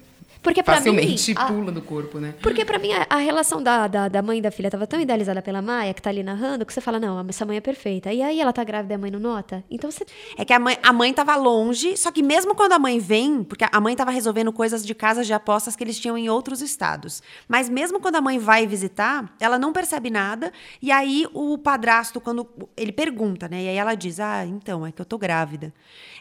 porque 0.45 0.61
Facilmente 0.61 1.33
mim, 1.33 1.47
pula 1.47 1.71
a, 1.71 1.73
do 1.73 1.81
corpo, 1.81 2.19
né? 2.19 2.35
Porque 2.39 2.63
para 2.63 2.77
mim 2.77 2.93
a, 2.93 3.07
a, 3.09 3.17
relação 3.17 3.63
da, 3.63 3.87
da, 3.87 4.07
da, 4.07 4.21
mãe 4.21 4.37
e 4.37 4.41
da 4.43 4.51
filha 4.51 4.67
estava 4.67 4.85
tão 4.85 5.01
idealizada 5.01 5.41
pela 5.41 5.59
Maia, 5.59 5.91
que 5.91 5.99
tá 5.99 6.11
ali 6.11 6.21
narrando, 6.21 6.63
que 6.63 6.71
você 6.71 6.79
fala, 6.79 6.99
não, 6.99 7.25
essa 7.27 7.43
mãe 7.47 7.57
é 7.57 7.61
perfeita. 7.61 8.13
E 8.13 8.21
aí 8.21 8.39
ela 8.39 8.53
tá 8.53 8.63
grávida 8.63 8.93
e 8.93 8.95
a 8.95 8.97
mãe 8.99 9.09
não 9.09 9.19
nota. 9.19 9.63
Então 9.71 9.89
você. 9.89 10.05
É 10.37 10.45
que 10.45 10.53
a 10.53 10.59
mãe, 10.59 10.77
a 10.83 10.93
mãe 10.93 11.11
tava 11.11 11.35
longe, 11.35 11.97
só 11.97 12.11
que 12.11 12.21
mesmo 12.21 12.53
quando 12.53 12.73
a 12.73 12.79
mãe 12.79 12.99
vem, 12.99 13.43
porque 13.43 13.65
a 13.69 13.81
mãe 13.81 13.95
tava 13.95 14.11
resolvendo 14.11 14.53
coisas 14.53 14.85
de 14.85 14.93
casas 14.93 15.25
de 15.25 15.33
apostas 15.33 15.75
que 15.75 15.83
eles 15.83 15.99
tinham 15.99 16.15
em 16.15 16.29
outros 16.29 16.61
estados. 16.61 17.23
Mas 17.47 17.67
mesmo 17.67 17.99
quando 17.99 18.17
a 18.17 18.21
mãe 18.21 18.37
vai 18.37 18.67
visitar, 18.67 19.35
ela 19.39 19.57
não 19.57 19.73
percebe 19.73 20.11
nada. 20.11 20.53
E 20.79 20.91
aí 20.91 21.25
o 21.33 21.57
padrasto, 21.57 22.21
quando 22.21 22.47
ele 22.77 22.91
pergunta, 22.91 23.47
né? 23.47 23.63
E 23.63 23.69
aí 23.69 23.77
ela 23.77 23.95
diz: 23.95 24.19
Ah, 24.19 24.45
então, 24.45 24.85
é 24.85 24.91
que 24.91 25.01
eu 25.01 25.05
tô 25.05 25.17
grávida. 25.17 25.73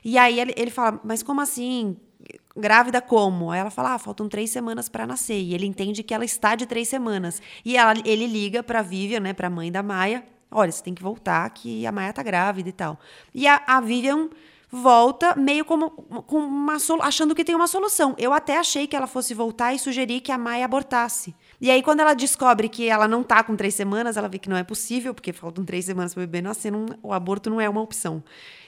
E 0.03 0.17
aí 0.17 0.41
ele, 0.41 0.55
ele 0.57 0.71
fala, 0.71 0.99
mas 1.05 1.23
como 1.23 1.43
assim? 1.43 1.97
Grávida 2.57 3.01
como? 3.01 3.51
Aí 3.51 3.61
ela 3.61 3.71
fala, 3.71 3.95
ah, 3.95 3.99
faltam 3.99 4.29
três 4.29 4.51
semanas 4.51 4.89
para 4.89 5.07
nascer. 5.07 5.41
E 5.41 5.55
ele 5.55 5.67
entende 5.67 6.03
que 6.03 6.15
ela 6.15 6.25
está 6.25 6.55
de 6.55 6.67
três 6.67 6.89
semanas. 6.89 7.41
E 7.65 7.77
ela, 7.77 7.95
ele 8.05 8.27
liga 8.27 8.63
para 8.63 8.83
Vivian, 8.83 9.21
né, 9.21 9.33
para 9.33 9.49
a 9.49 9.51
mãe 9.51 9.71
da 9.71 9.83
Maia, 9.83 10.25
olha, 10.51 10.71
você 10.71 10.83
tem 10.83 10.95
que 10.95 11.03
voltar, 11.03 11.49
que 11.51 11.87
a 11.87 11.93
Maia 11.93 12.13
tá 12.13 12.23
grávida 12.23 12.69
e 12.69 12.73
tal. 12.73 12.99
E 13.35 13.47
a, 13.47 13.63
a 13.67 13.81
Vivian 13.81 14.29
volta 14.71 15.37
meio 15.37 15.65
como 15.65 15.91
com 15.91 16.39
uma 16.39 16.77
achando 17.03 17.35
que 17.35 17.45
tem 17.45 17.55
uma 17.55 17.69
solução. 17.69 18.15
Eu 18.19 18.33
até 18.33 18.59
achei 18.59 18.87
que 18.87 18.97
ela 18.97 19.07
fosse 19.07 19.33
voltar 19.33 19.73
e 19.73 19.79
sugerir 19.79 20.21
que 20.21 20.33
a 20.33 20.39
Maia 20.39 20.65
abortasse. 20.65 21.35
E 21.61 21.71
aí, 21.71 21.83
quando 21.83 22.01
ela 22.01 22.13
descobre 22.13 22.69
que 22.69 22.89
ela 22.89 23.07
não 23.07 23.23
tá 23.23 23.43
com 23.43 23.55
três 23.55 23.75
semanas, 23.75 24.17
ela 24.17 24.29
vê 24.29 24.39
que 24.39 24.49
não 24.49 24.57
é 24.57 24.65
possível, 24.65 25.15
porque 25.15 25.33
faltam 25.33 25.65
três 25.65 25.85
semanas 25.85 26.13
para 26.13 26.23
o 26.23 26.27
bebê 26.27 26.43
nascer, 26.43 26.73
não, 26.73 26.87
o 27.03 27.13
aborto 27.13 27.49
não 27.49 27.61
é 27.61 27.69
uma 27.69 27.81
opção. 27.81 28.23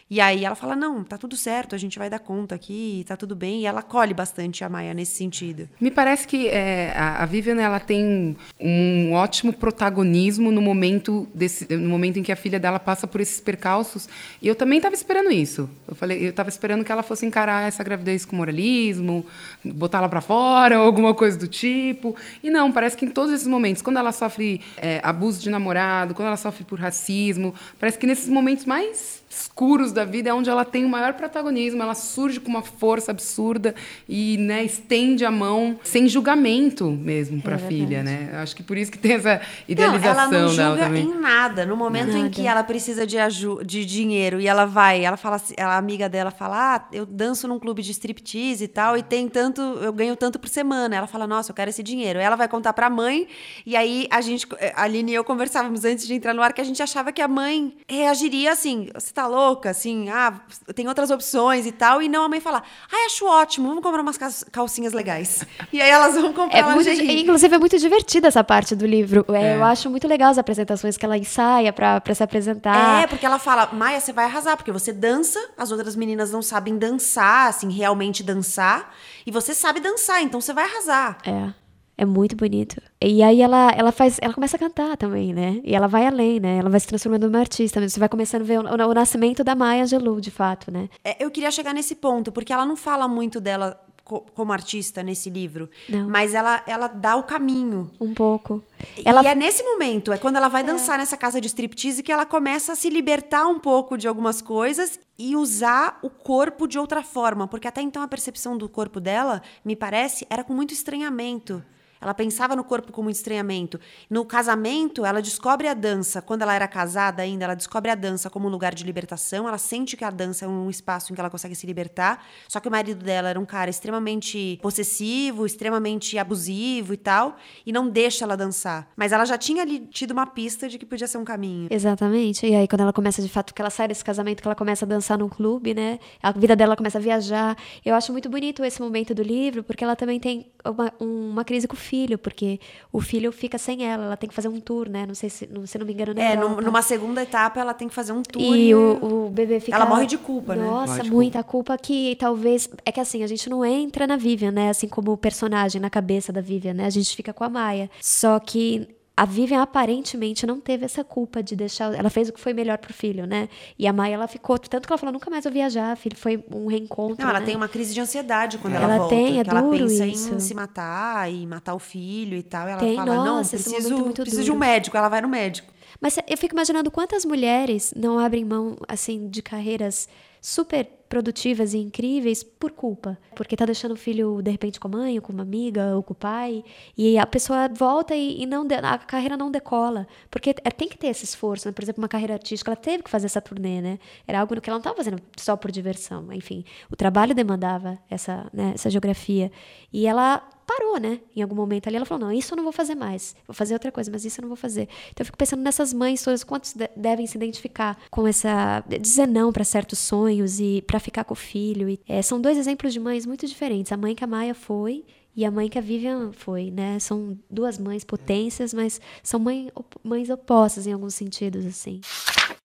E 0.08 0.20
aí 0.20 0.44
ela 0.44 0.54
fala: 0.54 0.76
não, 0.76 1.02
tá 1.02 1.18
tudo 1.18 1.36
certo, 1.36 1.74
a 1.74 1.78
gente 1.78 1.98
vai 1.98 2.08
dar 2.08 2.20
conta 2.20 2.54
aqui, 2.54 3.04
tá 3.08 3.16
tudo 3.16 3.34
bem. 3.34 3.62
E 3.62 3.66
ela 3.66 3.80
acolhe 3.80 4.14
bastante 4.14 4.62
a 4.62 4.68
Maia 4.68 4.94
nesse 4.94 5.16
sentido. 5.16 5.68
Me 5.80 5.90
parece 5.90 6.28
que 6.28 6.48
é, 6.48 6.92
a, 6.96 7.24
a 7.24 7.26
Vivian 7.26 7.60
ela 7.60 7.80
tem 7.80 8.36
um 8.60 9.12
ótimo 9.12 9.52
protagonismo 9.52 10.52
no 10.52 10.62
momento, 10.62 11.26
desse, 11.34 11.66
no 11.76 11.88
momento 11.88 12.18
em 12.18 12.22
que 12.22 12.30
a 12.30 12.36
filha 12.36 12.60
dela 12.60 12.78
passa 12.78 13.06
por 13.06 13.20
esses 13.20 13.40
percalços. 13.40 14.08
E 14.40 14.46
eu 14.46 14.54
também 14.54 14.78
estava 14.78 14.94
esperando 14.94 15.32
isso. 15.32 15.68
Eu 15.88 15.96
falei, 15.96 16.24
eu 16.24 16.30
estava 16.30 16.48
esperando 16.48 16.84
que 16.84 16.92
ela 16.92 17.02
fosse 17.02 17.26
encarar 17.26 17.66
essa 17.66 17.82
gravidez 17.82 18.24
com 18.24 18.36
moralismo, 18.36 19.26
botar 19.64 19.98
ela 19.98 20.08
para 20.08 20.20
fora, 20.20 20.78
ou 20.78 20.86
alguma 20.86 21.14
coisa 21.14 21.36
do 21.36 21.48
tipo. 21.48 22.14
E 22.44 22.50
não, 22.50 22.70
parece 22.70 22.96
que 22.96 23.04
em 23.04 23.10
todos 23.10 23.32
esses 23.32 23.46
momentos, 23.46 23.82
quando 23.82 23.98
ela 23.98 24.12
sofre 24.12 24.60
é, 24.76 25.00
abuso 25.02 25.40
de 25.40 25.50
namorado, 25.50 26.14
quando 26.14 26.28
ela 26.28 26.36
sofre 26.36 26.62
por 26.62 26.78
racismo, 26.78 27.52
parece 27.80 27.98
que 27.98 28.06
nesses 28.06 28.28
momentos 28.28 28.64
mais 28.64 29.25
escuros 29.36 29.92
da 29.92 30.04
vida 30.04 30.30
é 30.30 30.34
onde 30.34 30.48
ela 30.48 30.64
tem 30.64 30.84
o 30.84 30.88
maior 30.88 31.14
protagonismo. 31.14 31.82
Ela 31.82 31.94
surge 31.94 32.40
com 32.40 32.48
uma 32.48 32.62
força 32.62 33.10
absurda 33.10 33.74
e 34.08 34.36
né, 34.38 34.64
estende 34.64 35.24
a 35.24 35.30
mão 35.30 35.78
sem 35.84 36.08
julgamento 36.08 36.90
mesmo 36.90 37.40
para 37.42 37.56
a 37.56 37.58
é 37.58 37.66
filha, 37.68 38.02
né? 38.02 38.30
Acho 38.34 38.56
que 38.56 38.62
por 38.62 38.76
isso 38.76 38.90
que 38.90 38.98
tem 38.98 39.12
essa 39.12 39.40
idealização 39.68 40.30
não, 40.30 40.38
ela 40.38 40.42
não 40.42 40.48
julga 40.48 40.98
em 40.98 41.20
nada. 41.20 41.66
No 41.66 41.76
momento 41.76 42.12
nada. 42.12 42.18
em 42.18 42.30
que 42.30 42.46
ela 42.46 42.62
precisa 42.62 43.06
de, 43.06 43.16
de 43.64 43.84
dinheiro 43.84 44.40
e 44.40 44.46
ela 44.46 44.64
vai, 44.64 45.04
ela 45.04 45.16
fala, 45.16 45.36
assim, 45.36 45.54
a 45.58 45.76
amiga 45.76 46.08
dela 46.08 46.30
fala, 46.30 46.76
ah, 46.76 46.88
eu 46.92 47.04
danço 47.04 47.46
num 47.46 47.58
clube 47.58 47.82
de 47.82 47.90
striptease 47.90 48.64
e 48.64 48.68
tal 48.68 48.96
e 48.96 49.02
tem 49.02 49.28
tanto, 49.28 49.60
eu 49.60 49.92
ganho 49.92 50.16
tanto 50.16 50.38
por 50.38 50.48
semana. 50.48 50.96
Ela 50.96 51.06
fala, 51.06 51.26
nossa, 51.26 51.50
eu 51.50 51.54
quero 51.54 51.70
esse 51.70 51.82
dinheiro. 51.82 52.18
Ela 52.18 52.36
vai 52.36 52.48
contar 52.48 52.72
para 52.72 52.86
a 52.86 52.90
mãe 52.90 53.28
e 53.64 53.76
aí 53.76 54.06
a 54.10 54.20
gente, 54.20 54.46
a 54.74 54.82
Aline 54.82 55.12
e 55.12 55.14
eu 55.14 55.24
conversávamos 55.24 55.84
antes 55.84 56.06
de 56.06 56.14
entrar 56.14 56.32
no 56.32 56.42
ar 56.42 56.52
que 56.52 56.60
a 56.60 56.64
gente 56.64 56.82
achava 56.82 57.12
que 57.12 57.20
a 57.20 57.28
mãe 57.28 57.76
reagiria 57.88 58.52
assim, 58.52 58.88
você 58.94 59.12
tá 59.12 59.25
louca, 59.26 59.70
assim, 59.70 60.08
ah, 60.08 60.40
tem 60.74 60.88
outras 60.88 61.10
opções 61.10 61.66
e 61.66 61.72
tal, 61.72 62.00
e 62.02 62.08
não 62.08 62.24
a 62.24 62.28
mãe 62.28 62.40
falar, 62.40 62.62
ah, 62.90 63.06
acho 63.06 63.26
ótimo, 63.26 63.68
vamos 63.68 63.82
comprar 63.82 64.02
umas 64.02 64.44
calcinhas 64.50 64.92
legais. 64.92 65.44
E 65.72 65.80
aí 65.80 65.90
elas 65.90 66.14
vão 66.14 66.32
comprar 66.32 66.58
é 66.58 66.62
muito, 66.62 66.88
Inclusive, 66.88 67.54
é 67.54 67.58
muito 67.58 67.78
divertida 67.78 68.28
essa 68.28 68.42
parte 68.42 68.74
do 68.74 68.86
livro. 68.86 69.26
É, 69.28 69.42
é. 69.42 69.56
Eu 69.56 69.64
acho 69.64 69.90
muito 69.90 70.06
legal 70.06 70.30
as 70.30 70.38
apresentações 70.38 70.96
que 70.96 71.04
ela 71.04 71.18
ensaia 71.18 71.72
para 71.72 72.14
se 72.14 72.22
apresentar. 72.22 73.02
É, 73.02 73.06
porque 73.06 73.26
ela 73.26 73.38
fala, 73.38 73.68
Maia, 73.72 74.00
você 74.00 74.12
vai 74.12 74.24
arrasar, 74.24 74.56
porque 74.56 74.72
você 74.72 74.92
dança, 74.92 75.38
as 75.58 75.70
outras 75.70 75.96
meninas 75.96 76.30
não 76.30 76.40
sabem 76.40 76.78
dançar, 76.78 77.48
assim, 77.48 77.70
realmente 77.70 78.22
dançar, 78.22 78.94
e 79.26 79.30
você 79.30 79.54
sabe 79.54 79.80
dançar, 79.80 80.22
então 80.22 80.40
você 80.40 80.52
vai 80.52 80.64
arrasar. 80.64 81.18
É. 81.26 81.65
É 81.98 82.04
muito 82.04 82.36
bonito. 82.36 82.80
E 83.00 83.22
aí 83.22 83.40
ela, 83.40 83.70
ela 83.70 83.90
faz, 83.90 84.18
ela 84.20 84.34
começa 84.34 84.56
a 84.56 84.60
cantar 84.60 84.96
também, 84.96 85.32
né? 85.32 85.60
E 85.64 85.74
ela 85.74 85.86
vai 85.86 86.06
além, 86.06 86.38
né? 86.38 86.58
Ela 86.58 86.68
vai 86.68 86.78
se 86.78 86.86
transformando 86.86 87.26
numa 87.26 87.38
artista. 87.38 87.80
Você 87.80 87.98
vai 87.98 88.08
começando 88.08 88.42
a 88.42 88.44
ver 88.44 88.60
o, 88.60 88.64
o, 88.64 88.90
o 88.90 88.94
nascimento 88.94 89.42
da 89.42 89.54
Maya 89.54 89.84
Angelou, 89.84 90.20
de 90.20 90.30
fato, 90.30 90.70
né? 90.70 90.90
É, 91.02 91.24
eu 91.24 91.30
queria 91.30 91.50
chegar 91.50 91.72
nesse 91.72 91.94
ponto, 91.94 92.30
porque 92.30 92.52
ela 92.52 92.66
não 92.66 92.76
fala 92.76 93.08
muito 93.08 93.40
dela 93.40 93.80
como 94.06 94.52
artista 94.52 95.02
nesse 95.02 95.28
livro, 95.28 95.68
não. 95.88 96.08
mas 96.08 96.32
ela, 96.32 96.62
ela 96.64 96.86
dá 96.86 97.16
o 97.16 97.24
caminho. 97.24 97.90
Um 98.00 98.14
pouco. 98.14 98.62
Ela... 99.04 99.20
E 99.24 99.26
é 99.26 99.34
nesse 99.34 99.64
momento, 99.64 100.12
é 100.12 100.18
quando 100.18 100.36
ela 100.36 100.46
vai 100.46 100.62
é. 100.62 100.64
dançar 100.64 100.96
nessa 100.96 101.16
casa 101.16 101.40
de 101.40 101.48
striptease 101.48 102.04
que 102.04 102.12
ela 102.12 102.24
começa 102.24 102.72
a 102.72 102.76
se 102.76 102.88
libertar 102.88 103.48
um 103.48 103.58
pouco 103.58 103.98
de 103.98 104.06
algumas 104.06 104.40
coisas 104.40 105.00
e 105.18 105.34
usar 105.34 105.98
o 106.02 106.08
corpo 106.08 106.68
de 106.68 106.78
outra 106.78 107.02
forma, 107.02 107.48
porque 107.48 107.66
até 107.66 107.80
então 107.82 108.00
a 108.00 108.06
percepção 108.06 108.56
do 108.56 108.68
corpo 108.68 109.00
dela, 109.00 109.42
me 109.64 109.74
parece, 109.74 110.24
era 110.30 110.44
com 110.44 110.54
muito 110.54 110.72
estranhamento. 110.72 111.60
Ela 112.00 112.14
pensava 112.14 112.54
no 112.54 112.64
corpo 112.64 112.92
como 112.92 113.08
um 113.08 113.10
estranhamento. 113.10 113.80
No 114.08 114.24
casamento, 114.24 115.04
ela 115.04 115.20
descobre 115.20 115.68
a 115.68 115.74
dança. 115.74 116.20
Quando 116.20 116.42
ela 116.42 116.54
era 116.54 116.68
casada 116.68 117.22
ainda, 117.22 117.44
ela 117.44 117.54
descobre 117.54 117.90
a 117.90 117.94
dança 117.94 118.30
como 118.30 118.48
um 118.48 118.50
lugar 118.50 118.74
de 118.74 118.84
libertação. 118.84 119.48
Ela 119.48 119.58
sente 119.58 119.96
que 119.96 120.04
a 120.04 120.10
dança 120.10 120.44
é 120.44 120.48
um 120.48 120.68
espaço 120.68 121.12
em 121.12 121.14
que 121.14 121.20
ela 121.20 121.30
consegue 121.30 121.54
se 121.54 121.66
libertar. 121.66 122.24
Só 122.48 122.60
que 122.60 122.68
o 122.68 122.70
marido 122.70 123.02
dela 123.02 123.28
era 123.28 123.40
um 123.40 123.46
cara 123.46 123.70
extremamente 123.70 124.58
possessivo, 124.62 125.46
extremamente 125.46 126.18
abusivo 126.18 126.94
e 126.94 126.96
tal, 126.96 127.36
e 127.64 127.72
não 127.72 127.88
deixa 127.88 128.24
ela 128.24 128.36
dançar. 128.36 128.88
Mas 128.96 129.12
ela 129.12 129.24
já 129.24 129.38
tinha 129.38 129.62
ali 129.62 129.80
tido 129.80 130.10
uma 130.10 130.26
pista 130.26 130.68
de 130.68 130.78
que 130.78 130.86
podia 130.86 131.06
ser 131.06 131.18
um 131.18 131.24
caminho. 131.24 131.68
Exatamente. 131.70 132.46
E 132.46 132.54
aí, 132.54 132.68
quando 132.68 132.82
ela 132.82 132.92
começa, 132.92 133.22
de 133.22 133.28
fato, 133.28 133.54
que 133.54 133.60
ela 133.60 133.70
sai 133.70 133.88
desse 133.88 134.04
casamento, 134.04 134.42
que 134.42 134.48
ela 134.48 134.54
começa 134.54 134.84
a 134.84 134.88
dançar 134.88 135.18
num 135.18 135.28
clube, 135.28 135.74
né? 135.74 135.98
A 136.22 136.32
vida 136.32 136.54
dela 136.54 136.76
começa 136.76 136.98
a 136.98 137.00
viajar. 137.00 137.56
Eu 137.84 137.94
acho 137.94 138.12
muito 138.12 138.28
bonito 138.28 138.64
esse 138.64 138.80
momento 138.80 139.14
do 139.14 139.22
livro, 139.22 139.62
porque 139.62 139.82
ela 139.82 139.96
também 139.96 140.20
tem 140.20 140.46
uma, 140.64 140.92
uma 140.98 141.44
crise 141.44 141.66
com 141.66 141.74
o 141.74 141.78
filho, 141.78 141.95
porque 142.18 142.60
o 142.92 143.00
filho 143.00 143.32
fica 143.32 143.56
sem 143.58 143.84
ela, 143.84 144.04
ela 144.04 144.16
tem 144.16 144.28
que 144.28 144.34
fazer 144.34 144.48
um 144.48 144.60
tour, 144.60 144.88
né? 144.88 145.06
Não 145.06 145.14
sei 145.14 145.30
se, 145.30 145.46
não, 145.46 145.66
se 145.66 145.78
não 145.78 145.86
me 145.86 145.92
engano, 145.92 146.18
É, 146.20 146.36
numa 146.36 146.82
segunda 146.82 147.22
etapa 147.22 147.60
ela 147.60 147.72
tem 147.72 147.88
que 147.88 147.94
fazer 147.94 148.12
um 148.12 148.22
tour. 148.22 148.42
E, 148.42 148.68
e... 148.68 148.74
O, 148.74 149.26
o, 149.26 149.30
bebê 149.30 149.60
fica. 149.60 149.76
Ela 149.76 149.86
morre 149.86 150.06
de 150.06 150.18
culpa, 150.18 150.54
Nossa, 150.54 150.92
né? 150.92 150.98
Nossa, 150.98 151.04
muita 151.04 151.42
culpa. 151.42 151.74
culpa 151.74 151.78
que 151.78 152.16
talvez. 152.16 152.68
É 152.84 152.92
que 152.92 153.00
assim, 153.00 153.22
a 153.22 153.26
gente 153.26 153.48
não 153.48 153.64
entra 153.64 154.06
na 154.06 154.16
Vivian, 154.16 154.52
né? 154.52 154.70
Assim 154.70 154.88
como 154.88 155.12
o 155.12 155.16
personagem 155.16 155.80
na 155.80 155.88
cabeça 155.88 156.32
da 156.32 156.40
Vivian, 156.40 156.74
né? 156.74 156.86
A 156.86 156.90
gente 156.90 157.14
fica 157.16 157.32
com 157.32 157.44
a 157.44 157.48
Maia. 157.48 157.90
Só 158.00 158.38
que 158.38 158.88
a 159.16 159.24
Vivian 159.24 159.62
aparentemente 159.62 160.46
não 160.46 160.60
teve 160.60 160.84
essa 160.84 161.02
culpa 161.02 161.42
de 161.42 161.56
deixar. 161.56 161.94
Ela 161.94 162.10
fez 162.10 162.28
o 162.28 162.32
que 162.34 162.40
foi 162.40 162.52
melhor 162.52 162.76
pro 162.76 162.92
filho, 162.92 163.26
né? 163.26 163.48
E 163.78 163.86
a 163.86 163.92
Maia, 163.92 164.14
ela 164.14 164.28
ficou. 164.28 164.58
Tanto 164.58 164.86
que 164.86 164.92
ela 164.92 164.98
falou: 164.98 165.12
nunca 165.12 165.30
mais 165.30 165.44
vou 165.44 165.52
viajar, 165.52 165.96
filho. 165.96 166.14
Foi 166.14 166.44
um 166.52 166.66
reencontro. 166.66 167.24
Não, 167.24 167.30
ela 167.30 167.40
né? 167.40 167.46
tem 167.46 167.56
uma 167.56 167.66
crise 167.68 167.94
de 167.94 168.00
ansiedade 168.00 168.58
quando 168.58 168.74
ela, 168.74 168.84
ela 168.84 168.98
volta. 168.98 169.14
Tem, 169.14 169.38
é 169.38 169.44
ela 169.46 169.62
pensa 169.70 170.06
isso. 170.06 170.34
em 170.34 170.38
se 170.38 170.52
matar 170.52 171.32
e 171.32 171.46
matar 171.46 171.74
o 171.74 171.78
filho 171.78 172.36
e 172.36 172.42
tal. 172.42 172.68
E 172.68 172.72
ela 172.72 172.80
tem, 172.80 172.96
fala: 172.96 173.14
nossa, 173.14 173.56
não, 173.56 173.62
preciso, 173.62 174.12
preciso 174.12 174.44
de 174.44 174.52
um 174.52 174.58
médico. 174.58 174.94
Ela 174.94 175.08
vai 175.08 175.22
no 175.22 175.28
médico. 175.28 175.72
Mas 175.98 176.18
eu 176.28 176.36
fico 176.36 176.54
imaginando 176.54 176.90
quantas 176.90 177.24
mulheres 177.24 177.94
não 177.96 178.18
abrem 178.18 178.44
mão, 178.44 178.76
assim, 178.86 179.28
de 179.28 179.40
carreiras 179.40 180.08
super 180.42 180.86
produtivas 181.08 181.74
e 181.74 181.78
incríveis 181.78 182.42
por 182.42 182.70
culpa. 182.72 183.18
Porque 183.34 183.56
tá 183.56 183.64
deixando 183.64 183.92
o 183.92 183.96
filho, 183.96 184.40
de 184.42 184.50
repente, 184.50 184.78
com 184.80 184.88
a 184.88 184.90
mãe, 184.90 185.16
ou 185.16 185.22
com 185.22 185.32
uma 185.32 185.42
amiga, 185.42 185.94
ou 185.96 186.02
com 186.02 186.12
o 186.12 186.16
pai, 186.16 186.64
e 186.96 187.18
a 187.18 187.26
pessoa 187.26 187.68
volta 187.68 188.14
e, 188.14 188.42
e 188.42 188.46
não 188.46 188.66
a 188.82 188.98
carreira 188.98 189.36
não 189.36 189.50
decola. 189.50 190.06
Porque 190.30 190.54
é, 190.64 190.70
tem 190.70 190.88
que 190.88 190.98
ter 190.98 191.08
esse 191.08 191.24
esforço, 191.24 191.68
né? 191.68 191.72
Por 191.72 191.82
exemplo, 191.82 192.02
uma 192.02 192.08
carreira 192.08 192.34
artística, 192.34 192.70
ela 192.70 192.76
teve 192.76 193.02
que 193.02 193.10
fazer 193.10 193.26
essa 193.26 193.40
turnê, 193.40 193.80
né? 193.80 193.98
Era 194.26 194.40
algo 194.40 194.60
que 194.60 194.68
ela 194.68 194.76
não 194.76 194.80
estava 194.80 194.96
fazendo 194.96 195.20
só 195.36 195.56
por 195.56 195.70
diversão. 195.70 196.32
Enfim, 196.32 196.64
o 196.90 196.96
trabalho 196.96 197.34
demandava 197.34 197.98
essa, 198.10 198.48
né, 198.52 198.72
essa 198.74 198.90
geografia. 198.90 199.50
E 199.92 200.06
ela 200.06 200.42
parou, 200.66 200.98
né? 200.98 201.20
Em 201.34 201.42
algum 201.42 201.54
momento 201.54 201.86
ali, 201.86 201.96
ela 201.96 202.04
falou: 202.04 202.26
não, 202.26 202.32
isso 202.32 202.52
eu 202.52 202.56
não 202.56 202.64
vou 202.64 202.72
fazer 202.72 202.94
mais. 202.94 203.36
Vou 203.46 203.54
fazer 203.54 203.74
outra 203.74 203.92
coisa, 203.92 204.10
mas 204.10 204.24
isso 204.24 204.40
eu 204.40 204.42
não 204.42 204.48
vou 204.48 204.56
fazer. 204.56 204.88
Então 205.10 205.20
eu 205.20 205.24
fico 205.26 205.38
pensando 205.38 205.62
nessas 205.62 205.92
mães 205.92 206.22
todas, 206.22 206.42
quantos 206.42 206.72
de 206.74 206.88
devem 206.96 207.26
se 207.26 207.36
identificar 207.36 207.96
com 208.10 208.26
essa. 208.26 208.82
dizer 209.00 209.26
não 209.28 209.52
para 209.52 209.64
certos 209.64 209.98
sonhos 209.98 210.58
e 210.58 210.82
para 210.86 210.98
ficar 210.98 211.24
com 211.24 211.34
o 211.34 211.36
filho. 211.36 211.88
E, 211.88 212.00
é, 212.08 212.20
são 212.22 212.40
dois 212.40 212.58
exemplos 212.58 212.92
de 212.92 213.00
mães 213.00 213.24
muito 213.24 213.46
diferentes. 213.46 213.92
A 213.92 213.96
mãe 213.96 214.14
que 214.14 214.24
a 214.24 214.26
Maia 214.26 214.54
foi 214.54 215.04
e 215.36 215.44
a 215.44 215.50
mãe 215.50 215.68
que 215.68 215.78
a 215.78 215.82
Vivian 215.82 216.32
foi, 216.32 216.70
né? 216.70 216.98
São 216.98 217.38
duas 217.50 217.78
mães 217.78 218.02
potências, 218.04 218.72
mas 218.72 218.98
são 219.22 219.38
mãe, 219.38 219.70
mães 220.02 220.30
opostas 220.30 220.86
em 220.86 220.92
alguns 220.92 221.14
sentidos, 221.14 221.66
assim. 221.66 222.00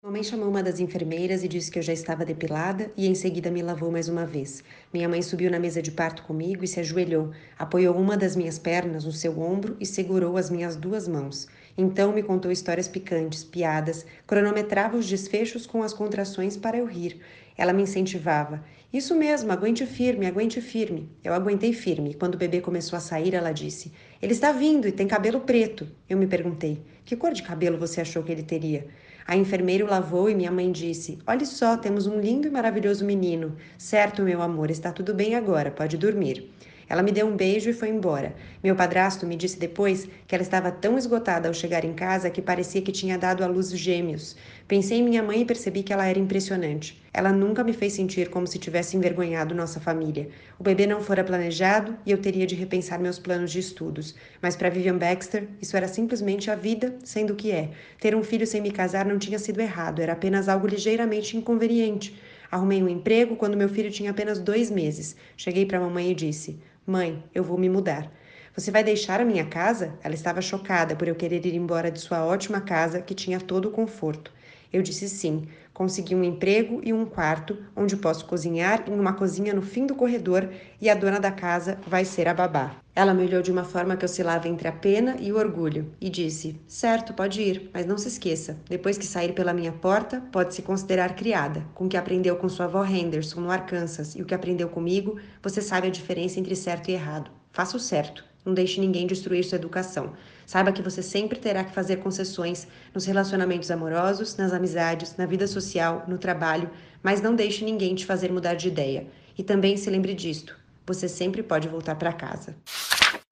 Mamãe 0.02 0.24
chamou 0.24 0.48
uma 0.48 0.64
das 0.64 0.80
enfermeiras 0.80 1.44
e 1.44 1.48
disse 1.48 1.70
que 1.70 1.78
eu 1.78 1.84
já 1.84 1.94
estava 1.94 2.26
depilada 2.26 2.90
e 2.98 3.08
em 3.08 3.14
seguida 3.14 3.52
me 3.52 3.62
lavou 3.62 3.92
mais 3.92 4.10
uma 4.10 4.26
vez. 4.26 4.64
Minha 4.92 5.08
mãe 5.08 5.22
subiu 5.22 5.52
na 5.52 5.60
mesa 5.60 5.82
de 5.82 5.92
parto 5.92 6.24
comigo 6.24 6.64
e 6.64 6.68
se 6.68 6.80
ajoelhou, 6.80 7.32
apoiou 7.60 7.96
uma 7.96 8.18
das 8.18 8.36
minhas 8.36 8.58
pernas 8.58 9.06
no 9.06 9.12
seu 9.12 9.40
ombro 9.40 9.76
e 9.80 9.86
segurou 9.86 10.38
as 10.38 10.50
minhas 10.50 10.76
duas 10.76 11.08
mãos. 11.08 11.48
Então 11.78 12.14
me 12.14 12.24
contou 12.24 12.52
histórias 12.52 12.88
picantes, 12.88 13.44
piadas, 13.44 14.06
cronometrava 14.26 14.98
os 14.98 15.08
desfechos 15.08 15.68
com 15.68 15.84
as 15.84 15.94
contrações 15.94 16.58
para 16.58 16.78
eu 16.78 16.86
rir. 16.86 17.20
Ela 17.58 17.74
me 17.74 17.84
incentivava. 17.84 18.64
Isso 18.94 19.16
mesmo, 19.16 19.50
aguente 19.54 19.86
firme, 19.86 20.26
aguente 20.26 20.60
firme. 20.60 21.10
Eu 21.24 21.34
aguentei 21.34 21.72
firme. 21.72 22.14
Quando 22.14 22.36
o 22.36 22.38
bebê 22.38 22.60
começou 22.60 22.98
a 22.98 23.00
sair, 23.00 23.34
ela 23.34 23.54
disse: 23.54 23.94
Ele 24.22 24.34
está 24.34 24.52
vindo 24.52 24.86
e 24.86 24.92
tem 24.92 25.08
cabelo 25.08 25.40
preto. 25.40 25.88
Eu 26.10 26.18
me 26.18 26.28
perguntei: 26.28 26.84
Que 27.06 27.16
cor 27.16 27.32
de 27.32 27.42
cabelo 27.42 27.78
você 27.78 28.02
achou 28.02 28.22
que 28.22 28.34
ele 28.34 28.44
teria? 28.44 28.88
A 29.26 29.38
enfermeira 29.38 29.86
o 29.86 29.90
lavou 29.90 30.30
e 30.30 30.36
minha 30.36 30.52
mãe 30.52 30.70
disse: 30.70 31.20
Olhe 31.26 31.46
só, 31.46 31.78
temos 31.78 32.06
um 32.06 32.20
lindo 32.20 32.48
e 32.48 32.52
maravilhoso 32.52 33.06
menino. 33.06 33.56
Certo, 33.78 34.24
meu 34.24 34.42
amor, 34.42 34.70
está 34.70 34.92
tudo 34.92 35.14
bem 35.14 35.36
agora, 35.36 35.72
pode 35.72 35.98
dormir. 35.98 36.52
Ela 36.92 37.04
me 37.04 37.14
deu 37.14 37.26
um 37.26 37.38
beijo 37.38 37.70
e 37.70 37.74
foi 37.74 37.88
embora. 37.88 38.36
Meu 38.62 38.76
padrasto 38.76 39.26
me 39.26 39.38
disse 39.38 39.58
depois 39.58 40.10
que 40.28 40.36
ela 40.36 40.44
estava 40.44 40.70
tão 40.70 40.98
esgotada 40.98 41.48
ao 41.48 41.54
chegar 41.54 41.86
em 41.86 41.94
casa 41.94 42.30
que 42.30 42.42
parecia 42.42 42.82
que 42.82 42.92
tinha 42.92 43.18
dado 43.18 43.46
à 43.46 43.48
luz 43.48 43.72
gêmeos. 43.72 44.36
Pensei 44.68 44.98
em 44.98 45.04
minha 45.04 45.24
mãe 45.24 45.40
e 45.40 45.46
percebi 45.46 45.84
que 45.84 45.94
ela 45.94 46.06
era 46.06 46.20
impressionante. 46.20 47.02
Ela 47.14 47.32
nunca 47.32 47.64
me 47.64 47.72
fez 47.72 47.94
sentir 47.94 48.30
como 48.30 48.46
se 48.46 48.60
tivesse 48.60 48.98
envergonhado 48.98 49.56
nossa 49.56 49.80
família. 49.80 50.28
O 50.60 50.64
bebê 50.64 50.86
não 50.86 51.00
fora 51.00 51.24
planejado 51.24 51.96
e 52.06 52.12
eu 52.12 52.18
teria 52.18 52.46
de 52.46 52.56
repensar 52.56 53.00
meus 53.00 53.18
planos 53.18 53.54
de 53.54 53.60
estudos. 53.60 54.14
Mas 54.42 54.58
para 54.58 54.70
Vivian 54.70 54.98
Baxter, 54.98 55.48
isso 55.62 55.78
era 55.78 55.88
simplesmente 55.88 56.52
a 56.52 56.56
vida 56.56 56.98
sendo 57.06 57.32
o 57.32 57.36
que 57.38 57.54
é. 57.54 57.70
Ter 58.02 58.14
um 58.14 58.22
filho 58.22 58.46
sem 58.46 58.60
me 58.60 58.70
casar 58.70 59.06
não 59.06 59.18
tinha 59.18 59.40
sido 59.40 59.62
errado, 59.62 60.02
era 60.02 60.12
apenas 60.12 60.50
algo 60.50 60.68
ligeiramente 60.68 61.38
inconveniente. 61.38 62.20
Arrumei 62.52 62.84
um 62.84 62.90
emprego 62.90 63.38
quando 63.38 63.56
meu 63.56 63.70
filho 63.70 63.90
tinha 63.90 64.12
apenas 64.12 64.38
dois 64.38 64.70
meses. 64.70 65.16
Cheguei 65.38 65.66
para 65.66 65.78
a 65.78 65.82
mamãe 65.82 66.12
e 66.12 66.14
disse: 66.14 66.60
Mãe, 66.92 67.24
eu 67.34 67.42
vou 67.42 67.58
me 67.58 67.70
mudar. 67.70 68.12
Você 68.54 68.70
vai 68.70 68.84
deixar 68.84 69.22
a 69.22 69.26
minha 69.26 69.46
casa? 69.46 69.98
Ela 70.04 70.14
estava 70.14 70.42
chocada 70.42 70.94
por 70.94 71.08
eu 71.08 71.16
querer 71.16 71.46
ir 71.46 71.56
embora 71.56 71.90
de 71.90 72.02
sua 72.02 72.26
ótima 72.26 72.60
casa 72.60 73.02
que 73.02 73.16
tinha 73.16 73.40
todo 73.40 73.70
o 73.70 73.72
conforto. 73.72 74.34
Eu 74.72 74.82
disse 74.82 75.10
sim. 75.10 75.48
Consegui 75.74 76.14
um 76.14 76.24
emprego 76.24 76.82
e 76.84 76.94
um 76.94 77.06
quarto 77.06 77.58
onde 77.76 77.98
posso 77.98 78.26
cozinhar 78.26 78.84
em 78.88 78.94
uma 78.94 79.14
cozinha 79.14 79.54
no 79.54 79.62
fim 79.62 79.86
do 79.86 79.96
corredor 79.96 80.50
e 80.80 80.90
a 80.90 80.94
dona 80.94 81.20
da 81.20 81.32
casa 81.32 81.80
vai 81.88 82.06
ser 82.06 82.28
a 82.28 82.34
babá. 82.34 82.76
Ela 82.94 83.14
me 83.14 83.24
olhou 83.26 83.42
de 83.42 83.52
uma 83.52 83.64
forma 83.64 83.96
que 83.96 84.06
oscilava 84.06 84.48
entre 84.48 84.68
a 84.68 84.72
pena 84.72 85.16
e 85.20 85.32
o 85.32 85.38
orgulho 85.38 85.94
e 86.00 86.10
disse: 86.10 86.60
Certo, 86.68 87.14
pode 87.14 87.42
ir, 87.42 87.70
mas 87.74 87.86
não 87.86 87.98
se 87.98 88.10
esqueça: 88.10 88.58
depois 88.70 88.98
que 88.98 89.06
sair 89.06 89.34
pela 89.34 89.54
minha 89.54 89.72
porta, 89.72 90.22
pode 90.32 90.54
se 90.54 90.62
considerar 90.62 91.16
criada. 91.16 91.66
Com 91.74 91.86
o 91.86 91.90
que 91.90 91.98
aprendeu 91.98 92.36
com 92.36 92.50
sua 92.50 92.66
avó 92.66 92.86
Henderson 92.86 93.42
no 93.42 93.50
Arkansas 93.50 94.16
e 94.16 94.22
o 94.22 94.26
que 94.26 94.36
aprendeu 94.36 94.70
comigo, 94.70 95.18
você 95.42 95.62
sabe 95.62 95.88
a 95.88 95.92
diferença 95.92 96.40
entre 96.40 96.56
certo 96.56 96.90
e 96.90 96.94
errado. 96.94 97.32
Faça 97.52 97.78
o 97.78 97.80
certo. 97.80 98.26
Não 98.44 98.54
deixe 98.54 98.82
ninguém 98.82 99.06
destruir 99.06 99.44
sua 99.44 99.58
educação. 99.58 100.14
Saiba 100.52 100.74
que 100.74 100.82
você 100.82 101.02
sempre 101.02 101.40
terá 101.40 101.64
que 101.64 101.74
fazer 101.74 102.02
concessões 102.02 102.68
nos 102.94 103.06
relacionamentos 103.06 103.72
amorosos, 103.72 104.36
nas 104.36 104.52
amizades, 104.52 105.16
na 105.16 105.26
vida 105.26 105.48
social, 105.48 106.04
no 106.10 106.18
trabalho, 106.18 106.70
mas 107.02 107.22
não 107.22 107.34
deixe 107.34 107.64
ninguém 107.64 107.96
te 107.96 108.06
fazer 108.06 108.34
mudar 108.34 108.56
de 108.56 108.68
ideia. 108.68 109.08
E 109.38 109.44
também 109.44 109.78
se 109.78 109.90
lembre 109.90 110.14
disto: 110.14 110.54
você 110.86 111.08
sempre 111.08 111.42
pode 111.42 111.70
voltar 111.70 111.96
para 111.96 112.12
casa. 112.12 112.54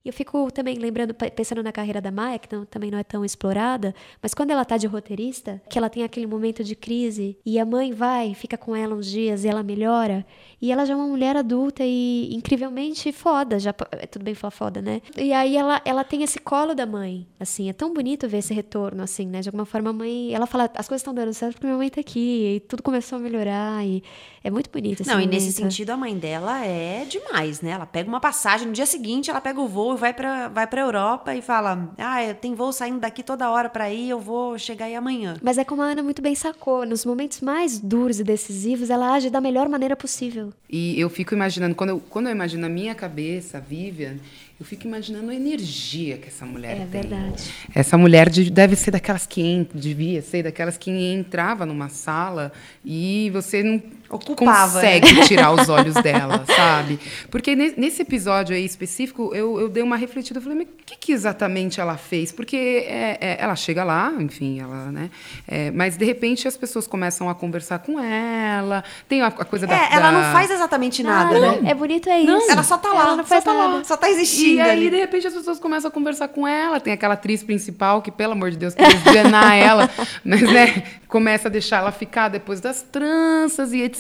Eu 0.03 0.13
fico 0.13 0.49
também 0.49 0.77
lembrando, 0.77 1.13
pensando 1.13 1.61
na 1.61 1.73
carreira 1.73 1.99
da 1.99 2.09
Maia, 2.09 2.39
que 2.39 2.55
não, 2.55 2.65
também 2.65 2.89
não 2.89 2.97
é 2.97 3.03
tão 3.03 3.25
explorada, 3.25 3.93
mas 4.23 4.33
quando 4.33 4.51
ela 4.51 4.63
tá 4.63 4.77
de 4.77 4.87
roteirista, 4.87 5.61
que 5.69 5.77
ela 5.77 5.89
tem 5.89 6.03
aquele 6.03 6.25
momento 6.25 6.63
de 6.63 6.73
crise 6.73 7.37
e 7.45 7.59
a 7.59 7.65
mãe 7.65 7.91
vai, 7.91 8.33
fica 8.33 8.57
com 8.57 8.73
ela 8.73 8.95
uns 8.95 9.07
dias 9.07 9.43
e 9.43 9.49
ela 9.49 9.61
melhora, 9.61 10.25
e 10.61 10.71
ela 10.71 10.85
já 10.85 10.93
é 10.93 10.95
uma 10.95 11.05
mulher 11.05 11.35
adulta 11.35 11.83
e 11.83 12.33
incrivelmente 12.33 13.11
foda, 13.11 13.59
já 13.59 13.75
é 13.91 14.07
tudo 14.07 14.23
bem 14.23 14.33
falar 14.33 14.51
foda, 14.51 14.81
né? 14.81 15.01
E 15.17 15.33
aí 15.33 15.57
ela, 15.57 15.81
ela 15.83 16.05
tem 16.05 16.23
esse 16.23 16.39
colo 16.39 16.73
da 16.73 16.85
mãe, 16.85 17.27
assim, 17.37 17.69
é 17.69 17.73
tão 17.73 17.93
bonito 17.93 18.25
ver 18.25 18.37
esse 18.37 18.53
retorno, 18.53 19.03
assim, 19.03 19.27
né? 19.27 19.41
De 19.41 19.49
alguma 19.49 19.65
forma 19.65 19.89
a 19.89 19.93
mãe, 19.93 20.33
ela 20.33 20.47
fala, 20.47 20.71
as 20.75 20.87
coisas 20.87 21.01
estão 21.01 21.13
dando 21.13 21.33
certo 21.33 21.55
porque 21.55 21.67
minha 21.67 21.77
mãe 21.77 21.89
tá 21.89 21.99
aqui, 21.99 22.55
e 22.55 22.59
tudo 22.61 22.81
começou 22.81 23.17
a 23.17 23.19
melhorar, 23.21 23.85
e 23.85 24.01
é 24.41 24.49
muito 24.49 24.69
bonito 24.69 25.05
Não, 25.05 25.15
momento. 25.15 25.29
e 25.29 25.35
nesse 25.35 25.51
sentido 25.51 25.89
a 25.89 25.97
mãe 25.97 26.17
dela 26.17 26.65
é 26.65 27.03
demais, 27.03 27.59
né? 27.59 27.71
Ela 27.71 27.85
pega 27.85 28.07
uma 28.07 28.21
passagem, 28.21 28.65
no 28.65 28.73
dia 28.73 28.85
seguinte 28.85 29.29
ela 29.29 29.41
pega 29.41 29.59
o 29.59 29.67
voo 29.67 29.89
e 29.95 29.97
vai 29.99 30.13
pra, 30.13 30.47
vai 30.47 30.65
pra 30.65 30.81
Europa 30.81 31.35
e 31.35 31.41
fala: 31.41 31.93
Ah, 31.97 32.33
tem 32.33 32.55
voo 32.55 32.71
saindo 32.71 32.99
daqui 32.99 33.21
toda 33.21 33.49
hora 33.49 33.69
pra 33.69 33.91
ir, 33.91 34.09
eu 34.09 34.19
vou 34.19 34.57
chegar 34.57 34.85
aí 34.85 34.95
amanhã. 34.95 35.35
Mas 35.41 35.57
é 35.57 35.63
como 35.63 35.81
a 35.81 35.85
Ana 35.85 36.01
muito 36.01 36.21
bem 36.21 36.33
sacou, 36.33 36.85
nos 36.85 37.05
momentos 37.05 37.41
mais 37.41 37.79
duros 37.79 38.19
e 38.19 38.23
decisivos, 38.23 38.89
ela 38.89 39.13
age 39.13 39.29
da 39.29 39.41
melhor 39.41 39.69
maneira 39.69 39.95
possível. 39.95 40.51
E 40.69 40.99
eu 40.99 41.09
fico 41.09 41.33
imaginando, 41.33 41.75
quando 41.75 41.89
eu, 41.91 41.99
quando 41.99 42.27
eu 42.27 42.31
imagino 42.31 42.61
na 42.61 42.69
minha 42.69 42.95
cabeça, 42.95 43.57
a 43.57 43.61
Vivian, 43.61 44.15
eu 44.59 44.65
fico 44.65 44.85
imaginando 44.85 45.31
a 45.31 45.35
energia 45.35 46.17
que 46.17 46.27
essa 46.27 46.45
mulher 46.45 46.71
é 46.71 46.85
tem. 46.85 46.99
É 46.99 47.03
verdade. 47.03 47.53
Essa 47.73 47.97
mulher 47.97 48.29
de, 48.29 48.49
deve 48.49 48.75
ser 48.75 48.91
daquelas 48.91 49.25
que 49.25 49.67
devia 49.73 50.21
ser 50.21 50.43
daquelas 50.43 50.77
que 50.77 50.91
entrava 50.91 51.65
numa 51.65 51.89
sala 51.89 52.51
e 52.83 53.29
você 53.31 53.63
não 53.63 53.81
Ocupava, 54.09 54.81
né? 54.81 54.99
consegue 54.99 55.27
tirar 55.27 55.51
os 55.51 55.69
olhos 55.69 55.93
dela, 56.01 56.43
sabe? 56.47 56.99
Porque 57.29 57.55
nesse 57.55 58.01
episódio 58.01 58.55
aí 58.55 58.65
específico, 58.65 59.31
eu, 59.35 59.59
eu 59.59 59.69
dei 59.69 59.83
uma 59.83 59.95
refletida, 59.95 60.39
eu 60.39 60.43
falei, 60.43 60.57
mas 60.57 60.67
o 60.67 60.85
que, 60.85 60.95
que 60.95 61.11
exatamente 61.11 61.79
ela 61.79 61.95
fez? 61.95 62.31
Porque 62.31 62.55
é, 62.87 63.17
é, 63.21 63.37
ela 63.39 63.55
chega 63.55 63.83
lá, 63.83 64.11
enfim, 64.19 64.59
ela, 64.59 64.91
né? 64.91 65.11
É, 65.47 65.69
mas 65.71 65.95
de 65.95 66.05
repente 66.05 66.47
as 66.47 66.57
pessoas 66.57 66.87
começam 66.87 67.29
a 67.29 67.35
conversar 67.35 67.79
com 67.79 67.99
ela, 67.99 68.83
tem 69.07 69.21
a, 69.21 69.27
a 69.27 69.45
coisa 69.45 69.67
da. 69.67 69.75
É, 69.75 69.89
ela 69.91 70.11
da... 70.11 70.11
não 70.11 70.33
faz 70.33 70.49
exatamente 70.49 71.03
nada, 71.03 71.39
não, 71.39 71.61
né? 71.61 71.69
É 71.69 71.73
bonito 71.75 72.09
é 72.09 72.19
isso. 72.19 72.27
Não, 72.27 72.51
ela 72.51 72.63
só 72.63 72.77
tá 72.77 72.89
lá, 72.89 73.01
ela 73.01 73.15
não 73.15 73.25
faz 73.25 73.43
só 73.43 73.53
nada. 73.53 73.71
tá 73.71 73.77
lá, 73.77 73.83
só 73.83 73.97
tá 73.97 74.09
existindo. 74.09 74.55
E 74.55 74.61
aí, 74.61 74.71
ali. 74.71 74.89
de 74.89 74.97
repente, 74.97 75.27
as 75.27 75.33
pessoas 75.33 75.59
começam 75.59 75.89
a 75.89 75.91
conversar 75.91 76.29
com 76.29 76.47
ela, 76.47 76.79
tem 76.79 76.93
aquela 76.93 77.13
atriz 77.13 77.43
principal 77.43 78.01
que, 78.01 78.11
pelo 78.11 78.33
amor 78.33 78.49
de 78.49 78.57
Deus, 78.57 78.73
quer 78.73 78.91
esganar 78.91 79.55
ela, 79.55 79.89
mas 80.25 80.41
né? 80.41 80.83
Começa 81.07 81.47
a 81.47 81.51
deixar 81.51 81.77
ela 81.77 81.91
ficar 81.91 82.29
depois 82.29 82.61
das 82.61 82.83
tranças 82.83 83.73
e 83.73 83.81
etc. 83.81 83.98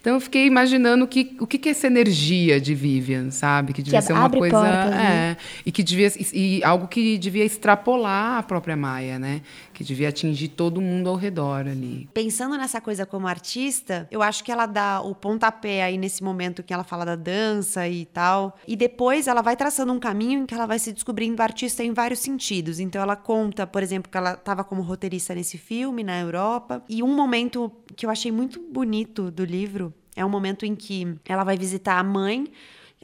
Então 0.00 0.14
eu 0.14 0.20
fiquei 0.20 0.46
imaginando 0.46 1.06
que, 1.06 1.36
o 1.40 1.46
que, 1.46 1.58
que 1.58 1.68
é 1.68 1.72
essa 1.72 1.86
energia 1.86 2.60
de 2.60 2.74
Vivian, 2.74 3.30
sabe? 3.30 3.72
Que 3.72 3.82
devia 3.82 4.00
que 4.00 4.06
ser 4.06 4.12
uma 4.12 4.28
coisa. 4.28 4.56
Portas, 4.56 4.90
né? 4.90 5.36
é, 5.38 5.60
e 5.64 5.72
que 5.72 5.82
devia. 5.82 6.12
E, 6.16 6.58
e 6.58 6.64
algo 6.64 6.88
que 6.88 7.18
devia 7.18 7.44
extrapolar 7.44 8.38
a 8.38 8.42
própria 8.42 8.76
Maia, 8.76 9.18
né? 9.18 9.40
Que 9.78 9.84
devia 9.84 10.08
atingir 10.08 10.48
todo 10.48 10.80
mundo 10.80 11.08
ao 11.08 11.14
redor 11.14 11.68
ali. 11.68 12.10
Pensando 12.12 12.58
nessa 12.58 12.80
coisa 12.80 13.06
como 13.06 13.28
artista, 13.28 14.08
eu 14.10 14.20
acho 14.20 14.42
que 14.42 14.50
ela 14.50 14.66
dá 14.66 15.00
o 15.00 15.14
pontapé 15.14 15.84
aí 15.84 15.96
nesse 15.96 16.20
momento 16.20 16.64
que 16.64 16.74
ela 16.74 16.82
fala 16.82 17.04
da 17.04 17.14
dança 17.14 17.86
e 17.86 18.04
tal, 18.04 18.58
e 18.66 18.74
depois 18.74 19.28
ela 19.28 19.40
vai 19.40 19.54
traçando 19.54 19.92
um 19.92 20.00
caminho 20.00 20.40
em 20.40 20.46
que 20.46 20.52
ela 20.52 20.66
vai 20.66 20.80
se 20.80 20.92
descobrindo 20.92 21.40
artista 21.40 21.84
em 21.84 21.92
vários 21.92 22.18
sentidos. 22.18 22.80
Então 22.80 23.00
ela 23.00 23.14
conta, 23.14 23.68
por 23.68 23.80
exemplo, 23.80 24.10
que 24.10 24.18
ela 24.18 24.32
estava 24.32 24.64
como 24.64 24.82
roteirista 24.82 25.32
nesse 25.32 25.56
filme 25.56 26.02
na 26.02 26.18
Europa, 26.18 26.82
e 26.88 27.00
um 27.00 27.14
momento 27.14 27.70
que 27.94 28.04
eu 28.04 28.10
achei 28.10 28.32
muito 28.32 28.60
bonito 28.60 29.30
do 29.30 29.44
livro 29.44 29.94
é 30.16 30.24
um 30.24 30.28
momento 30.28 30.66
em 30.66 30.74
que 30.74 31.16
ela 31.24 31.44
vai 31.44 31.56
visitar 31.56 32.00
a 32.00 32.02
mãe 32.02 32.50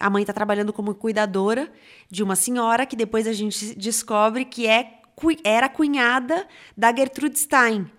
a 0.01 0.11
mãe 0.11 0.25
está 0.25 0.33
trabalhando 0.33 0.73
como 0.73 0.93
cuidadora 0.93 1.71
de 2.11 2.21
uma 2.21 2.35
senhora 2.35 2.85
que 2.85 2.97
depois 2.97 3.29
a 3.29 3.33
gente 3.33 3.77
descobre 3.77 4.45
que 4.45 4.67
é 4.67 5.04
era 5.43 5.69
cunhada 5.69 6.47
da 6.77 6.95
Gertrude 6.95 7.39
Stein. 7.39 7.91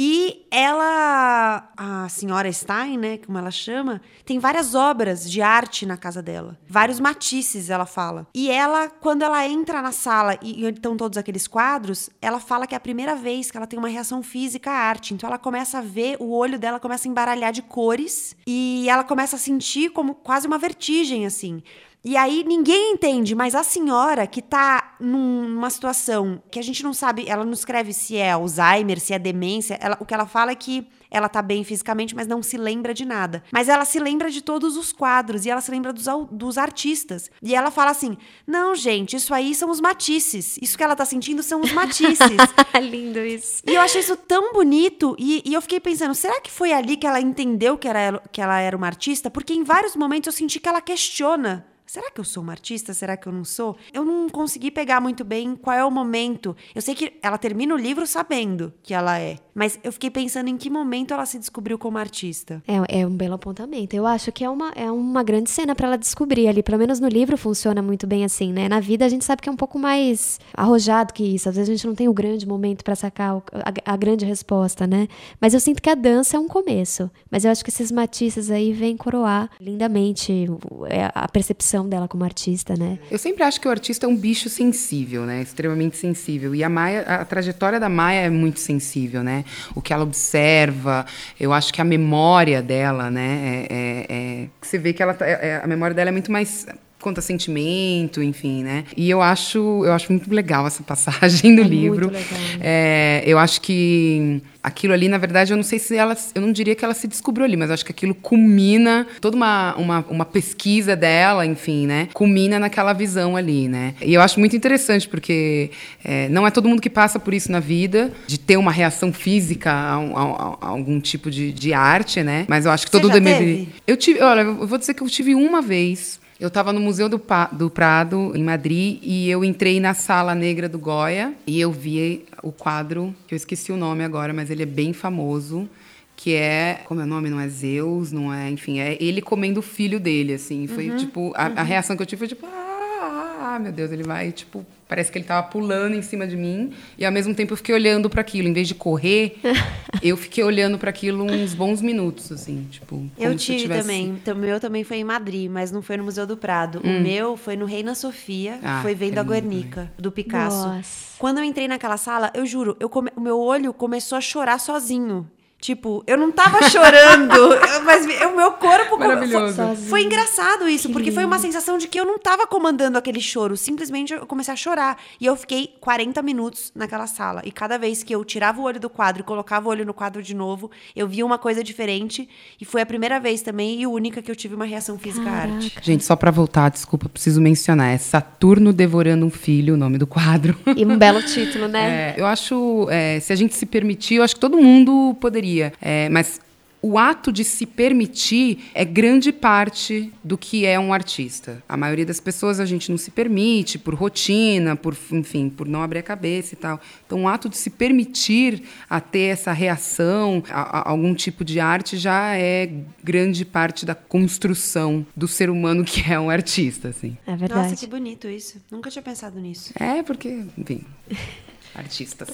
E 0.00 0.46
ela, 0.48 1.72
a 1.76 2.08
senhora 2.08 2.52
Stein, 2.52 2.96
né, 2.96 3.18
como 3.18 3.36
ela 3.36 3.50
chama, 3.50 4.00
tem 4.24 4.38
várias 4.38 4.76
obras 4.76 5.28
de 5.28 5.42
arte 5.42 5.84
na 5.84 5.96
casa 5.96 6.22
dela. 6.22 6.56
Vários 6.68 7.00
matisses, 7.00 7.68
ela 7.68 7.84
fala. 7.84 8.28
E 8.32 8.48
ela, 8.48 8.88
quando 8.88 9.22
ela 9.22 9.44
entra 9.44 9.82
na 9.82 9.90
sala 9.90 10.38
e 10.40 10.64
estão 10.66 10.96
todos 10.96 11.18
aqueles 11.18 11.48
quadros, 11.48 12.08
ela 12.22 12.38
fala 12.38 12.64
que 12.64 12.76
é 12.76 12.76
a 12.76 12.80
primeira 12.80 13.16
vez 13.16 13.50
que 13.50 13.56
ela 13.56 13.66
tem 13.66 13.76
uma 13.76 13.88
reação 13.88 14.22
física 14.22 14.70
à 14.70 14.74
arte. 14.74 15.14
Então 15.14 15.26
ela 15.28 15.36
começa 15.36 15.78
a 15.78 15.82
ver, 15.82 16.16
o 16.20 16.30
olho 16.30 16.60
dela 16.60 16.78
começa 16.78 17.08
a 17.08 17.10
embaralhar 17.10 17.52
de 17.52 17.62
cores 17.62 18.36
e 18.46 18.88
ela 18.88 19.02
começa 19.02 19.34
a 19.34 19.38
sentir 19.38 19.90
como 19.90 20.14
quase 20.14 20.46
uma 20.46 20.58
vertigem, 20.58 21.26
assim. 21.26 21.60
E 22.04 22.16
aí 22.16 22.44
ninguém 22.46 22.92
entende, 22.92 23.34
mas 23.34 23.54
a 23.54 23.62
senhora 23.62 24.26
que 24.26 24.40
tá 24.40 24.96
numa 25.00 25.68
situação 25.68 26.42
que 26.50 26.58
a 26.58 26.62
gente 26.62 26.82
não 26.82 26.94
sabe, 26.94 27.28
ela 27.28 27.44
não 27.44 27.52
escreve 27.52 27.92
se 27.92 28.16
é 28.16 28.32
Alzheimer, 28.32 29.00
se 29.00 29.12
é 29.12 29.18
demência, 29.18 29.78
ela, 29.80 29.96
o 30.00 30.06
que 30.06 30.14
ela 30.14 30.26
fala 30.26 30.52
é 30.52 30.54
que 30.54 30.86
ela 31.10 31.28
tá 31.28 31.40
bem 31.40 31.64
fisicamente, 31.64 32.14
mas 32.14 32.26
não 32.26 32.42
se 32.42 32.56
lembra 32.56 32.92
de 32.92 33.04
nada. 33.04 33.42
Mas 33.50 33.68
ela 33.68 33.84
se 33.84 33.98
lembra 33.98 34.30
de 34.30 34.42
todos 34.42 34.76
os 34.76 34.92
quadros 34.92 35.44
e 35.44 35.50
ela 35.50 35.60
se 35.60 35.70
lembra 35.70 35.92
dos, 35.92 36.06
dos 36.30 36.58
artistas. 36.58 37.30
E 37.42 37.54
ela 37.54 37.70
fala 37.70 37.90
assim: 37.90 38.16
não, 38.46 38.74
gente, 38.74 39.16
isso 39.16 39.32
aí 39.32 39.54
são 39.54 39.70
os 39.70 39.80
matices. 39.80 40.58
Isso 40.60 40.76
que 40.76 40.84
ela 40.84 40.94
tá 40.94 41.04
sentindo 41.04 41.42
são 41.42 41.60
os 41.60 41.72
matices. 41.72 42.18
Lindo 42.80 43.20
isso. 43.20 43.62
E 43.66 43.74
eu 43.74 43.80
achei 43.80 44.00
isso 44.00 44.16
tão 44.16 44.52
bonito. 44.52 45.16
E, 45.18 45.42
e, 45.44 45.54
eu 45.54 45.62
fiquei 45.62 45.80
pensando: 45.80 46.14
será 46.14 46.40
que 46.40 46.50
foi 46.50 46.72
ali 46.72 46.96
que 46.96 47.06
ela 47.06 47.20
entendeu 47.20 47.78
que, 47.78 47.88
era, 47.88 48.22
que 48.30 48.40
ela 48.40 48.60
era 48.60 48.76
uma 48.76 48.86
artista? 48.86 49.30
Porque 49.30 49.52
em 49.52 49.64
vários 49.64 49.96
momentos 49.96 50.26
eu 50.26 50.32
senti 50.32 50.60
que 50.60 50.68
ela 50.68 50.80
questiona 50.80 51.66
Será 51.88 52.10
que 52.10 52.20
eu 52.20 52.24
sou 52.24 52.42
uma 52.42 52.52
artista? 52.52 52.92
Será 52.92 53.16
que 53.16 53.26
eu 53.26 53.32
não 53.32 53.46
sou? 53.46 53.74
Eu 53.94 54.04
não 54.04 54.28
consegui 54.28 54.70
pegar 54.70 55.00
muito 55.00 55.24
bem 55.24 55.56
qual 55.56 55.74
é 55.74 55.82
o 55.82 55.90
momento. 55.90 56.54
Eu 56.74 56.82
sei 56.82 56.94
que 56.94 57.14
ela 57.22 57.38
termina 57.38 57.74
o 57.74 57.78
livro 57.78 58.06
sabendo 58.06 58.74
que 58.82 58.92
ela 58.92 59.18
é, 59.18 59.38
mas 59.54 59.80
eu 59.82 59.90
fiquei 59.90 60.10
pensando 60.10 60.48
em 60.48 60.58
que 60.58 60.68
momento 60.68 61.14
ela 61.14 61.24
se 61.24 61.38
descobriu 61.38 61.78
como 61.78 61.96
artista. 61.96 62.62
É, 62.68 63.00
é 63.00 63.06
um 63.06 63.16
belo 63.16 63.34
apontamento. 63.36 63.96
Eu 63.96 64.06
acho 64.06 64.30
que 64.30 64.44
é 64.44 64.50
uma, 64.50 64.70
é 64.76 64.90
uma 64.90 65.22
grande 65.22 65.48
cena 65.48 65.74
para 65.74 65.86
ela 65.86 65.96
descobrir 65.96 66.46
ali. 66.46 66.62
Pelo 66.62 66.76
menos 66.76 67.00
no 67.00 67.08
livro 67.08 67.38
funciona 67.38 67.80
muito 67.80 68.06
bem 68.06 68.22
assim, 68.22 68.52
né? 68.52 68.68
Na 68.68 68.80
vida 68.80 69.06
a 69.06 69.08
gente 69.08 69.24
sabe 69.24 69.40
que 69.40 69.48
é 69.48 69.52
um 69.52 69.56
pouco 69.56 69.78
mais 69.78 70.38
arrojado 70.52 71.14
que 71.14 71.24
isso. 71.24 71.48
Às 71.48 71.56
vezes 71.56 71.70
a 71.70 71.74
gente 71.74 71.86
não 71.86 71.94
tem 71.94 72.06
o 72.06 72.12
grande 72.12 72.46
momento 72.46 72.84
para 72.84 72.94
sacar 72.94 73.38
o, 73.38 73.42
a, 73.54 73.92
a, 73.94 73.96
grande 73.96 74.26
resposta, 74.26 74.86
né? 74.86 75.08
Mas 75.40 75.54
eu 75.54 75.60
sinto 75.60 75.80
que 75.80 75.88
a 75.88 75.94
dança 75.94 76.36
é 76.36 76.40
um 76.40 76.48
começo. 76.48 77.10
Mas 77.30 77.46
eu 77.46 77.50
acho 77.50 77.64
que 77.64 77.70
esses 77.70 77.90
matices 77.90 78.50
aí 78.50 78.74
vêm 78.74 78.94
coroar 78.94 79.48
lindamente 79.58 80.46
é, 80.90 81.10
a 81.14 81.26
percepção 81.26 81.77
dela 81.86 82.08
como 82.08 82.24
artista, 82.24 82.74
né? 82.74 82.98
Eu 83.10 83.18
sempre 83.18 83.42
acho 83.42 83.60
que 83.60 83.68
o 83.68 83.70
artista 83.70 84.06
é 84.06 84.08
um 84.08 84.16
bicho 84.16 84.48
sensível, 84.48 85.26
né? 85.26 85.42
Extremamente 85.42 85.98
sensível. 85.98 86.54
E 86.54 86.64
a 86.64 86.68
Maia, 86.68 87.02
a 87.02 87.24
trajetória 87.24 87.78
da 87.78 87.88
Maia 87.88 88.20
é 88.20 88.30
muito 88.30 88.60
sensível, 88.60 89.22
né? 89.22 89.44
O 89.74 89.82
que 89.82 89.92
ela 89.92 90.02
observa, 90.02 91.04
eu 91.38 91.52
acho 91.52 91.72
que 91.72 91.80
a 91.80 91.84
memória 91.84 92.62
dela, 92.62 93.10
né? 93.10 93.66
É, 93.68 93.68
é, 93.70 94.06
é 94.08 94.48
você 94.60 94.78
vê 94.78 94.92
que 94.92 95.02
ela, 95.02 95.12
tá, 95.12 95.26
é, 95.26 95.48
é, 95.48 95.60
a 95.62 95.66
memória 95.66 95.94
dela 95.94 96.08
é 96.08 96.12
muito 96.12 96.32
mais 96.32 96.66
conta 97.00 97.20
sentimento, 97.20 98.22
enfim, 98.22 98.62
né? 98.62 98.84
E 98.96 99.08
eu 99.08 99.22
acho, 99.22 99.58
eu 99.84 99.92
acho 99.92 100.10
muito 100.12 100.32
legal 100.32 100.66
essa 100.66 100.82
passagem 100.84 101.54
do 101.54 101.62
é 101.62 101.64
livro. 101.64 102.10
Muito 102.10 102.30
legal. 102.30 102.58
É, 102.60 103.22
eu 103.24 103.38
acho 103.38 103.60
que 103.60 104.42
aquilo 104.62 104.92
ali, 104.92 105.08
na 105.08 105.18
verdade, 105.18 105.52
eu 105.52 105.56
não 105.56 105.64
sei 105.64 105.78
se 105.78 105.96
ela, 105.96 106.16
eu 106.34 106.42
não 106.42 106.52
diria 106.52 106.74
que 106.74 106.84
ela 106.84 106.94
se 106.94 107.06
descobriu 107.06 107.44
ali, 107.44 107.56
mas 107.56 107.70
acho 107.70 107.84
que 107.84 107.92
aquilo 107.92 108.14
culmina 108.14 109.06
toda 109.20 109.36
uma, 109.36 109.74
uma, 109.76 110.04
uma 110.10 110.24
pesquisa 110.24 110.96
dela, 110.96 111.46
enfim, 111.46 111.86
né? 111.86 112.08
Culmina 112.12 112.58
naquela 112.58 112.92
visão 112.92 113.36
ali, 113.36 113.68
né? 113.68 113.94
E 114.02 114.12
eu 114.14 114.20
acho 114.20 114.38
muito 114.40 114.56
interessante 114.56 115.08
porque 115.08 115.70
é, 116.04 116.28
não 116.28 116.46
é 116.46 116.50
todo 116.50 116.68
mundo 116.68 116.82
que 116.82 116.90
passa 116.90 117.18
por 117.18 117.32
isso 117.32 117.50
na 117.50 117.60
vida, 117.60 118.12
de 118.26 118.38
ter 118.38 118.56
uma 118.56 118.72
reação 118.72 119.12
física 119.12 119.70
a, 119.70 119.94
a, 119.94 120.56
a, 120.60 120.68
algum 120.68 121.00
tipo 121.00 121.30
de, 121.30 121.52
de 121.52 121.72
arte, 121.72 122.22
né? 122.22 122.44
Mas 122.48 122.66
eu 122.66 122.72
acho 122.72 122.84
que 122.86 122.92
Você 122.92 123.00
todo 123.00 123.22
mundo 123.22 123.68
Eu 123.86 123.96
tive, 123.96 124.20
olha, 124.20 124.40
eu 124.40 124.66
vou 124.66 124.78
dizer 124.78 124.94
que 124.94 125.02
eu 125.02 125.08
tive 125.08 125.34
uma 125.34 125.62
vez 125.62 126.18
eu 126.40 126.48
estava 126.48 126.72
no 126.72 126.80
Museu 126.80 127.08
do, 127.08 127.18
pa 127.18 127.46
do, 127.46 127.68
Prado, 127.68 128.32
em 128.34 128.44
Madrid, 128.44 129.00
e 129.02 129.28
eu 129.28 129.44
entrei 129.44 129.80
na 129.80 129.92
Sala 129.92 130.34
Negra 130.34 130.68
do 130.68 130.78
Goya 130.78 131.34
e 131.46 131.60
eu 131.60 131.72
vi 131.72 132.24
o 132.42 132.52
quadro, 132.52 133.14
que 133.26 133.34
eu 133.34 133.36
esqueci 133.36 133.72
o 133.72 133.76
nome 133.76 134.04
agora, 134.04 134.32
mas 134.32 134.48
ele 134.48 134.62
é 134.62 134.66
bem 134.66 134.92
famoso, 134.92 135.68
que 136.14 136.34
é, 136.34 136.82
como 136.84 137.00
é 137.00 137.04
o 137.04 137.06
nome? 137.06 137.28
Não 137.28 137.40
é 137.40 137.48
Zeus, 137.48 138.12
não 138.12 138.32
é, 138.32 138.50
enfim, 138.50 138.78
é 138.78 138.96
ele 139.00 139.20
comendo 139.20 139.60
o 139.60 139.62
filho 139.62 139.98
dele, 139.98 140.34
assim. 140.34 140.66
Foi, 140.66 140.90
uhum, 140.90 140.96
tipo, 140.96 141.32
a, 141.34 141.48
uhum. 141.48 141.54
a, 141.56 141.62
reação 141.62 141.96
que 141.96 142.02
eu 142.02 142.06
tive 142.06 142.18
foi 142.20 142.28
tipo, 142.28 142.46
ah, 142.46 143.58
meu 143.60 143.72
Deus, 143.72 143.90
ele 143.90 144.04
vai, 144.04 144.30
tipo, 144.30 144.64
Parece 144.88 145.12
que 145.12 145.18
ele 145.18 145.24
estava 145.24 145.46
pulando 145.46 145.94
em 145.94 146.00
cima 146.00 146.26
de 146.26 146.34
mim 146.34 146.72
e 146.96 147.04
ao 147.04 147.12
mesmo 147.12 147.34
tempo 147.34 147.52
eu 147.52 147.56
fiquei 147.58 147.74
olhando 147.74 148.08
para 148.08 148.22
aquilo. 148.22 148.48
Em 148.48 148.52
vez 148.54 148.66
de 148.66 148.74
correr, 148.74 149.36
eu 150.02 150.16
fiquei 150.16 150.42
olhando 150.42 150.78
para 150.78 150.88
aquilo 150.88 151.24
uns 151.24 151.52
bons 151.52 151.82
minutos, 151.82 152.32
assim, 152.32 152.66
tipo. 152.70 153.06
Eu 153.18 153.36
tive 153.36 153.62
tivesse... 153.62 153.82
também. 153.82 154.08
Então, 154.08 154.34
o 154.34 154.38
meu 154.38 154.58
também 154.58 154.84
foi 154.84 154.96
em 154.96 155.04
Madrid, 155.04 155.50
mas 155.50 155.70
não 155.70 155.82
foi 155.82 155.98
no 155.98 156.04
Museu 156.04 156.26
do 156.26 156.36
Prado. 156.36 156.80
Hum. 156.82 156.98
O 156.98 157.02
meu 157.02 157.36
foi 157.36 157.54
no 157.54 157.66
Reina 157.66 157.94
Sofia, 157.94 158.58
ah, 158.62 158.80
foi 158.80 158.94
vendo 158.94 159.18
é 159.18 159.20
a 159.20 159.22
Guernica 159.22 159.92
do 159.98 160.10
Picasso. 160.10 160.66
Nossa. 160.68 161.08
Quando 161.18 161.38
eu 161.38 161.44
entrei 161.44 161.68
naquela 161.68 161.98
sala, 161.98 162.30
eu 162.34 162.46
juro, 162.46 162.76
eu 162.80 162.88
come... 162.88 163.10
o 163.14 163.20
meu 163.20 163.38
olho 163.38 163.74
começou 163.74 164.16
a 164.16 164.20
chorar 164.20 164.58
sozinho. 164.58 165.28
Tipo, 165.60 166.04
eu 166.06 166.16
não 166.16 166.30
tava 166.30 166.62
chorando, 166.70 167.34
mas 167.84 168.06
o 168.06 168.36
meu 168.36 168.52
corpo. 168.52 168.96
Maravilhoso. 168.96 169.56
Foi, 169.56 169.76
foi 169.76 170.02
engraçado 170.04 170.68
isso, 170.68 170.86
que 170.86 170.92
porque 170.92 171.10
lindo. 171.10 171.16
foi 171.16 171.24
uma 171.24 171.38
sensação 171.38 171.76
de 171.76 171.88
que 171.88 171.98
eu 171.98 172.04
não 172.04 172.16
tava 172.16 172.46
comandando 172.46 172.96
aquele 172.96 173.20
choro. 173.20 173.56
Simplesmente 173.56 174.12
eu 174.12 174.24
comecei 174.24 174.54
a 174.54 174.56
chorar. 174.56 174.96
E 175.20 175.26
eu 175.26 175.34
fiquei 175.34 175.74
40 175.80 176.22
minutos 176.22 176.70
naquela 176.76 177.08
sala. 177.08 177.42
E 177.44 177.50
cada 177.50 177.76
vez 177.76 178.04
que 178.04 178.14
eu 178.14 178.24
tirava 178.24 178.60
o 178.60 178.64
olho 178.64 178.78
do 178.78 178.88
quadro 178.88 179.22
e 179.22 179.24
colocava 179.24 179.66
o 179.66 179.70
olho 179.70 179.84
no 179.84 179.92
quadro 179.92 180.22
de 180.22 180.32
novo, 180.32 180.70
eu 180.94 181.08
via 181.08 181.26
uma 181.26 181.38
coisa 181.38 181.64
diferente. 181.64 182.28
E 182.60 182.64
foi 182.64 182.80
a 182.80 182.86
primeira 182.86 183.18
vez 183.18 183.42
também 183.42 183.80
e 183.80 183.86
única 183.86 184.22
que 184.22 184.30
eu 184.30 184.36
tive 184.36 184.54
uma 184.54 184.64
reação 184.64 184.96
física 184.96 185.24
Caraca. 185.24 185.52
à 185.52 185.54
arte. 185.56 185.74
Gente, 185.82 186.04
só 186.04 186.14
pra 186.14 186.30
voltar, 186.30 186.68
desculpa, 186.70 187.08
preciso 187.08 187.40
mencionar. 187.40 187.92
É 187.92 187.98
Saturno 187.98 188.72
Devorando 188.72 189.26
um 189.26 189.30
Filho, 189.30 189.74
o 189.74 189.76
nome 189.76 189.98
do 189.98 190.06
quadro. 190.06 190.56
E 190.76 190.86
um 190.86 190.96
belo 190.96 191.20
título, 191.20 191.66
né? 191.66 192.14
É, 192.16 192.20
eu 192.20 192.26
acho, 192.26 192.86
é, 192.90 193.18
se 193.18 193.32
a 193.32 193.36
gente 193.36 193.56
se 193.56 193.66
permitir, 193.66 194.16
eu 194.16 194.22
acho 194.22 194.34
que 194.34 194.40
todo 194.40 194.56
mundo 194.56 195.16
poderia 195.20 195.47
é, 195.80 196.08
mas 196.08 196.40
o 196.80 196.96
ato 196.96 197.32
de 197.32 197.42
se 197.42 197.66
permitir 197.66 198.70
é 198.72 198.84
grande 198.84 199.32
parte 199.32 200.12
do 200.22 200.38
que 200.38 200.64
é 200.64 200.78
um 200.78 200.92
artista. 200.92 201.62
A 201.68 201.76
maioria 201.76 202.06
das 202.06 202.20
pessoas 202.20 202.60
a 202.60 202.64
gente 202.64 202.90
não 202.90 202.98
se 202.98 203.10
permite 203.10 203.78
por 203.78 203.94
rotina, 203.94 204.76
por 204.76 204.96
enfim, 205.10 205.48
por 205.48 205.66
não 205.66 205.82
abrir 205.82 205.98
a 205.98 206.02
cabeça 206.02 206.54
e 206.54 206.56
tal. 206.56 206.80
Então, 207.04 207.24
o 207.24 207.28
ato 207.28 207.48
de 207.48 207.56
se 207.56 207.70
permitir 207.70 208.62
a 208.88 209.00
ter 209.00 209.32
essa 209.32 209.52
reação 209.52 210.42
a, 210.48 210.78
a 210.78 210.90
algum 210.90 211.14
tipo 211.14 211.44
de 211.44 211.58
arte 211.58 211.96
já 211.96 212.36
é 212.36 212.70
grande 213.02 213.44
parte 213.44 213.84
da 213.84 213.94
construção 213.94 215.04
do 215.16 215.26
ser 215.26 215.50
humano 215.50 215.84
que 215.84 216.12
é 216.12 216.18
um 216.18 216.30
artista, 216.30 216.88
assim. 216.88 217.16
É 217.26 217.34
verdade. 217.34 217.70
Nossa, 217.70 217.76
que 217.76 217.86
bonito 217.86 218.28
isso. 218.28 218.60
Nunca 218.70 218.88
tinha 218.88 219.02
pensado 219.02 219.40
nisso. 219.40 219.72
É 219.78 220.02
porque, 220.02 220.44
enfim 220.56 220.82
artistas. 221.74 222.28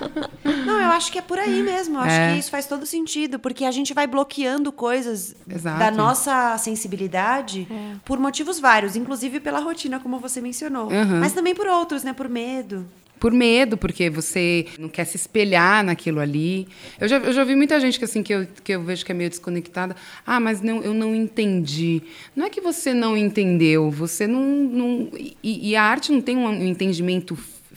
Não, 0.66 0.80
eu 0.80 0.90
acho 0.90 1.10
que 1.10 1.18
é 1.18 1.22
por 1.22 1.38
aí 1.38 1.62
mesmo. 1.62 1.96
Eu 1.96 2.00
acho 2.00 2.14
é. 2.14 2.32
que 2.32 2.38
isso 2.40 2.50
faz 2.50 2.66
todo 2.66 2.86
sentido, 2.86 3.38
porque 3.38 3.64
a 3.64 3.70
gente 3.70 3.92
vai 3.94 4.06
bloqueando 4.06 4.72
coisas 4.72 5.34
Exato. 5.48 5.78
da 5.78 5.90
nossa 5.90 6.56
sensibilidade 6.58 7.66
é. 7.70 7.96
por 8.04 8.18
motivos 8.18 8.58
vários, 8.58 8.96
inclusive 8.96 9.40
pela 9.40 9.60
rotina, 9.60 10.00
como 10.00 10.18
você 10.18 10.40
mencionou. 10.40 10.90
Uhum. 10.90 11.20
Mas 11.20 11.32
também 11.32 11.54
por 11.54 11.66
outros, 11.66 12.02
né? 12.02 12.12
Por 12.12 12.28
medo 12.28 12.86
por 13.18 13.32
medo, 13.32 13.76
porque 13.76 14.10
você 14.10 14.66
não 14.78 14.88
quer 14.88 15.04
se 15.04 15.16
espelhar 15.16 15.82
naquilo 15.82 16.20
ali. 16.20 16.68
Eu 17.00 17.08
já, 17.08 17.16
eu 17.18 17.32
já 17.32 17.44
vi 17.44 17.56
muita 17.56 17.80
gente 17.80 17.98
que 17.98 18.04
assim 18.04 18.22
que 18.22 18.32
eu, 18.32 18.46
que 18.62 18.72
eu 18.72 18.82
vejo 18.82 19.04
que 19.04 19.12
é 19.12 19.14
meio 19.14 19.30
desconectada. 19.30 19.96
Ah, 20.26 20.38
mas 20.38 20.60
não, 20.60 20.82
eu 20.82 20.92
não 20.92 21.14
entendi. 21.14 22.02
Não 22.34 22.46
é 22.46 22.50
que 22.50 22.60
você 22.60 22.92
não 22.92 23.16
entendeu, 23.16 23.90
você 23.90 24.26
não. 24.26 24.42
não 24.42 25.08
e, 25.14 25.70
e 25.70 25.76
a 25.76 25.82
arte 25.82 26.12
não 26.12 26.20
tem 26.20 26.36
um 26.36 26.66
entendimento 26.66 27.36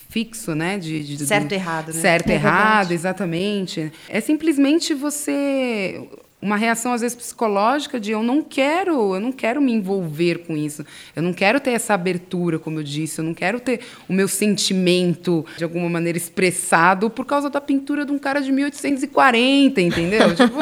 fixo, 0.10 0.56
né? 0.56 0.78
De, 0.78 1.04
de 1.04 1.26
certo 1.26 1.52
e 1.52 1.56
errado, 1.56 1.94
né? 1.94 2.02
Certo 2.02 2.30
e 2.30 2.32
é 2.32 2.36
errado, 2.36 2.92
exatamente. 2.92 3.92
É 4.10 4.20
simplesmente 4.20 4.94
você 4.94 6.10
uma 6.42 6.56
reação 6.56 6.94
às 6.94 7.02
vezes 7.02 7.18
psicológica 7.18 8.00
de 8.00 8.12
eu 8.12 8.24
não 8.24 8.42
quero, 8.42 9.16
eu 9.16 9.20
não 9.20 9.32
quero 9.32 9.62
me 9.62 9.74
envolver 9.74 10.46
com 10.46 10.56
isso. 10.56 10.86
Eu 11.14 11.22
não 11.22 11.34
quero 11.34 11.60
ter 11.60 11.72
essa 11.72 11.94
abertura, 11.94 12.58
como 12.58 12.80
eu 12.80 12.84
disse, 12.84 13.20
eu 13.20 13.26
não 13.26 13.34
quero 13.34 13.60
ter 13.60 13.82
o 14.08 14.14
meu 14.14 14.28
sentimento 14.28 15.46
de 15.58 15.66
alguma 15.66 15.90
maneira 15.90 16.18
expressado 16.18 17.10
por 17.10 17.26
causa 17.26 17.50
da 17.50 17.60
pintura 17.60 18.06
de 18.06 18.14
um 18.14 18.18
cara 18.18 18.42
de 18.42 18.54
1840, 18.54 19.82
entendeu? 19.82 20.34
tipo, 20.36 20.58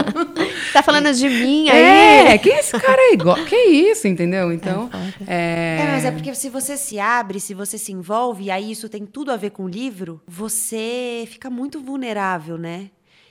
tá 0.73 0.81
falando 0.81 1.13
de 1.13 1.29
mim 1.29 1.69
aí? 1.69 2.33
É, 2.33 2.37
quem 2.39 2.53
é 2.53 2.59
esse 2.59 2.79
cara 2.79 2.99
aí? 2.99 3.17
Que 3.45 3.55
é 3.55 3.69
isso, 3.69 4.07
entendeu? 4.07 4.51
Então, 4.51 4.89
é, 5.27 5.77
é... 5.77 5.81
é, 5.81 5.91
mas 5.91 6.05
é 6.05 6.11
porque 6.11 6.33
se 6.33 6.49
você 6.49 6.75
se 6.75 6.99
abre, 6.99 7.39
se 7.39 7.53
você 7.53 7.77
se 7.77 7.91
envolve, 7.91 8.45
e 8.45 8.51
aí 8.51 8.71
isso 8.71 8.89
tem 8.89 9.05
tudo 9.05 9.31
a 9.31 9.37
ver 9.37 9.51
com 9.51 9.65
o 9.65 9.69
livro, 9.69 10.21
você 10.27 11.27
fica 11.27 11.51
muito 11.51 11.79
vulnerável, 11.79 12.57
né? 12.57 12.89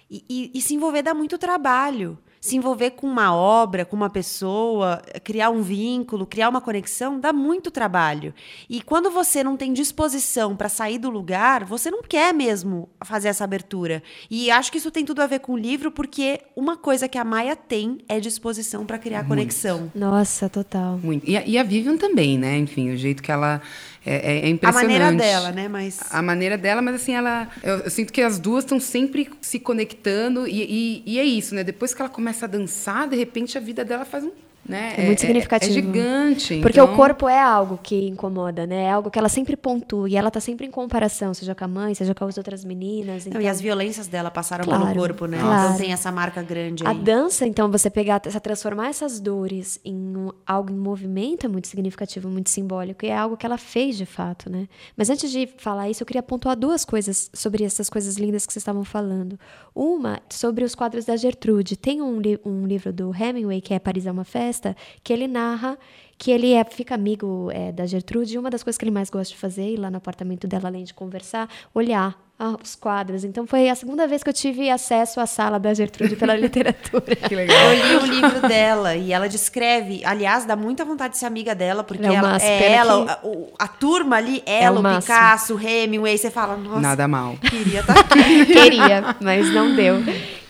E, 0.08 0.24
e, 0.30 0.50
e, 0.54 0.62
se 0.62 0.72
envolver 0.72 1.02
dá 1.02 1.12
muito 1.12 1.36
trabalho 1.36 2.16
se 2.46 2.56
envolver 2.56 2.92
com 2.92 3.06
uma 3.06 3.34
obra, 3.34 3.84
com 3.84 3.96
uma 3.96 4.08
pessoa, 4.08 5.02
criar 5.24 5.50
um 5.50 5.62
vínculo, 5.62 6.26
criar 6.26 6.48
uma 6.48 6.60
conexão, 6.60 7.18
dá 7.18 7.32
muito 7.32 7.70
trabalho. 7.70 8.32
E 8.70 8.80
quando 8.80 9.10
você 9.10 9.42
não 9.42 9.56
tem 9.56 9.72
disposição 9.72 10.56
para 10.56 10.68
sair 10.68 10.98
do 10.98 11.10
lugar, 11.10 11.64
você 11.64 11.90
não 11.90 12.02
quer 12.02 12.32
mesmo 12.32 12.88
fazer 13.04 13.28
essa 13.28 13.44
abertura. 13.44 14.02
E 14.30 14.50
acho 14.50 14.70
que 14.70 14.78
isso 14.78 14.90
tem 14.90 15.04
tudo 15.04 15.20
a 15.20 15.26
ver 15.26 15.40
com 15.40 15.54
o 15.54 15.58
livro, 15.58 15.90
porque 15.90 16.40
uma 16.54 16.76
coisa 16.76 17.08
que 17.08 17.18
a 17.18 17.24
Maia 17.24 17.56
tem 17.56 17.98
é 18.08 18.20
disposição 18.20 18.86
para 18.86 18.98
criar 18.98 19.18
muito. 19.18 19.30
conexão. 19.30 19.90
Nossa, 19.94 20.48
total. 20.48 20.98
Muito. 21.02 21.28
E 21.28 21.36
a, 21.36 21.44
e 21.46 21.58
a 21.58 21.62
Vivian 21.62 21.96
também, 21.96 22.38
né? 22.38 22.56
Enfim, 22.58 22.90
o 22.90 22.96
jeito 22.96 23.22
que 23.22 23.32
ela 23.32 23.60
é, 24.06 24.46
é, 24.46 24.48
impressionante. 24.48 24.94
A 24.94 25.00
maneira 25.00 25.12
dela, 25.12 25.50
né? 25.50 25.68
Mas... 25.68 26.00
A 26.10 26.22
maneira 26.22 26.56
dela, 26.56 26.80
mas 26.80 26.94
assim, 26.94 27.14
ela. 27.14 27.48
Eu, 27.60 27.78
eu 27.78 27.90
sinto 27.90 28.12
que 28.12 28.22
as 28.22 28.38
duas 28.38 28.62
estão 28.62 28.78
sempre 28.78 29.28
se 29.40 29.58
conectando 29.58 30.46
e, 30.46 30.62
e, 30.62 31.02
e, 31.04 31.18
é 31.18 31.24
isso, 31.24 31.56
né? 31.56 31.64
Depois 31.64 31.92
que 31.92 32.00
ela 32.00 32.08
começa 32.08 32.46
a 32.46 32.48
dançar, 32.48 33.08
de 33.08 33.16
repente 33.16 33.58
a 33.58 33.60
vida 33.60 33.84
dela 33.84 34.04
faz 34.04 34.22
um 34.22 34.30
Né? 34.68 34.94
É 34.96 35.06
muito 35.06 35.20
significativo. 35.20 35.74
É, 35.74 35.78
é 35.78 35.82
gigante. 35.82 36.60
Porque 36.60 36.80
então... 36.80 36.92
o 36.92 36.96
corpo 36.96 37.28
é 37.28 37.40
algo 37.40 37.78
que 37.82 38.08
incomoda, 38.08 38.66
né? 38.66 38.84
É 38.84 38.90
algo 38.90 39.10
que 39.10 39.18
ela 39.18 39.28
sempre 39.28 39.56
pontua. 39.56 40.08
E 40.08 40.16
ela 40.16 40.30
tá 40.30 40.40
sempre 40.40 40.66
em 40.66 40.70
comparação, 40.70 41.32
seja 41.32 41.54
com 41.54 41.64
a 41.64 41.68
mãe, 41.68 41.94
seja 41.94 42.14
com 42.14 42.24
as 42.24 42.36
outras 42.36 42.64
meninas. 42.64 43.26
Então... 43.26 43.40
Não, 43.40 43.46
e 43.46 43.48
as 43.48 43.60
violências 43.60 44.06
dela 44.08 44.30
passaram 44.30 44.64
claro, 44.64 44.86
pelo 44.86 44.96
corpo, 44.96 45.26
né? 45.26 45.38
Claro. 45.38 45.64
Então 45.66 45.76
tem 45.78 45.92
essa 45.92 46.10
marca 46.10 46.42
grande 46.42 46.84
aí. 46.86 46.90
A 46.90 46.92
dança, 46.98 47.46
então, 47.46 47.70
você 47.70 47.88
pegar, 47.88 48.20
transformar 48.20 48.88
essas 48.88 49.20
dores 49.20 49.78
em 49.84 49.94
um, 49.94 50.30
algo 50.46 50.72
em 50.72 50.76
movimento 50.76 51.46
é 51.46 51.48
muito 51.48 51.68
significativo, 51.68 52.28
muito 52.28 52.50
simbólico. 52.50 53.04
E 53.04 53.08
é 53.08 53.16
algo 53.16 53.36
que 53.36 53.46
ela 53.46 53.58
fez 53.58 53.96
de 53.96 54.06
fato, 54.06 54.50
né? 54.50 54.68
Mas 54.96 55.10
antes 55.10 55.30
de 55.30 55.48
falar 55.58 55.88
isso, 55.88 56.02
eu 56.02 56.06
queria 56.06 56.22
pontuar 56.22 56.56
duas 56.56 56.84
coisas 56.84 57.30
sobre 57.32 57.64
essas 57.64 57.88
coisas 57.88 58.16
lindas 58.16 58.46
que 58.46 58.52
vocês 58.52 58.62
estavam 58.62 58.84
falando. 58.84 59.38
Uma, 59.74 60.20
sobre 60.28 60.64
os 60.64 60.74
quadros 60.74 61.04
da 61.04 61.16
Gertrude. 61.16 61.76
Tem 61.76 62.00
um, 62.02 62.20
li 62.20 62.38
um 62.44 62.66
livro 62.66 62.92
do 62.92 63.14
Hemingway, 63.14 63.60
que 63.60 63.74
é 63.74 63.78
Paris 63.78 64.06
é 64.06 64.10
uma 64.10 64.24
Festa, 64.24 64.55
que 65.02 65.12
ele 65.12 65.26
narra 65.26 65.78
que 66.18 66.30
ele 66.30 66.52
é, 66.52 66.64
fica 66.64 66.94
amigo 66.94 67.50
é, 67.52 67.72
da 67.72 67.84
Gertrude 67.84 68.34
e 68.34 68.38
uma 68.38 68.50
das 68.50 68.62
coisas 68.62 68.78
que 68.78 68.84
ele 68.84 68.90
mais 68.90 69.10
gosta 69.10 69.34
de 69.34 69.38
fazer, 69.38 69.74
ir 69.74 69.76
lá 69.76 69.90
no 69.90 69.98
apartamento 69.98 70.46
dela, 70.46 70.68
além 70.68 70.84
de 70.84 70.94
conversar, 70.94 71.48
olhar 71.74 72.25
os 72.62 72.74
quadros. 72.74 73.24
Então 73.24 73.46
foi 73.46 73.68
a 73.68 73.74
segunda 73.74 74.06
vez 74.06 74.22
que 74.22 74.28
eu 74.28 74.34
tive 74.34 74.68
acesso 74.70 75.20
à 75.20 75.26
sala 75.26 75.58
da 75.58 75.72
Gertrude 75.72 76.16
pela 76.16 76.36
literatura. 76.36 77.16
que 77.16 77.34
legal. 77.34 77.56
Eu 77.56 77.74
li 77.74 77.96
o 77.96 78.06
livro 78.06 78.46
dela 78.46 78.94
e 78.94 79.12
ela 79.12 79.28
descreve, 79.28 80.02
aliás, 80.04 80.44
dá 80.44 80.54
muita 80.54 80.84
vontade 80.84 81.14
de 81.14 81.18
ser 81.18 81.26
amiga 81.26 81.54
dela, 81.54 81.82
porque 81.82 82.06
é, 82.06 82.14
ela, 82.14 82.36
é 82.36 82.72
ela, 82.72 83.04
que... 83.04 83.10
a, 83.10 83.64
a, 83.64 83.68
turma 83.68 84.16
ali, 84.16 84.42
é 84.44 84.64
ela, 84.64 84.76
é 84.76 84.94
o, 84.94 84.96
o 84.96 85.00
Picasso, 85.00 85.54
o 85.54 85.60
Hemingway, 85.60 86.18
você 86.18 86.30
fala, 86.30 86.56
nossa. 86.56 86.80
Nada 86.80 87.08
mal. 87.08 87.36
Queria 87.38 87.80
estar 87.80 87.94
tá 88.04 88.14
aqui. 88.14 88.46
Queria, 88.46 89.16
mas 89.20 89.52
não 89.52 89.74
deu. 89.74 89.96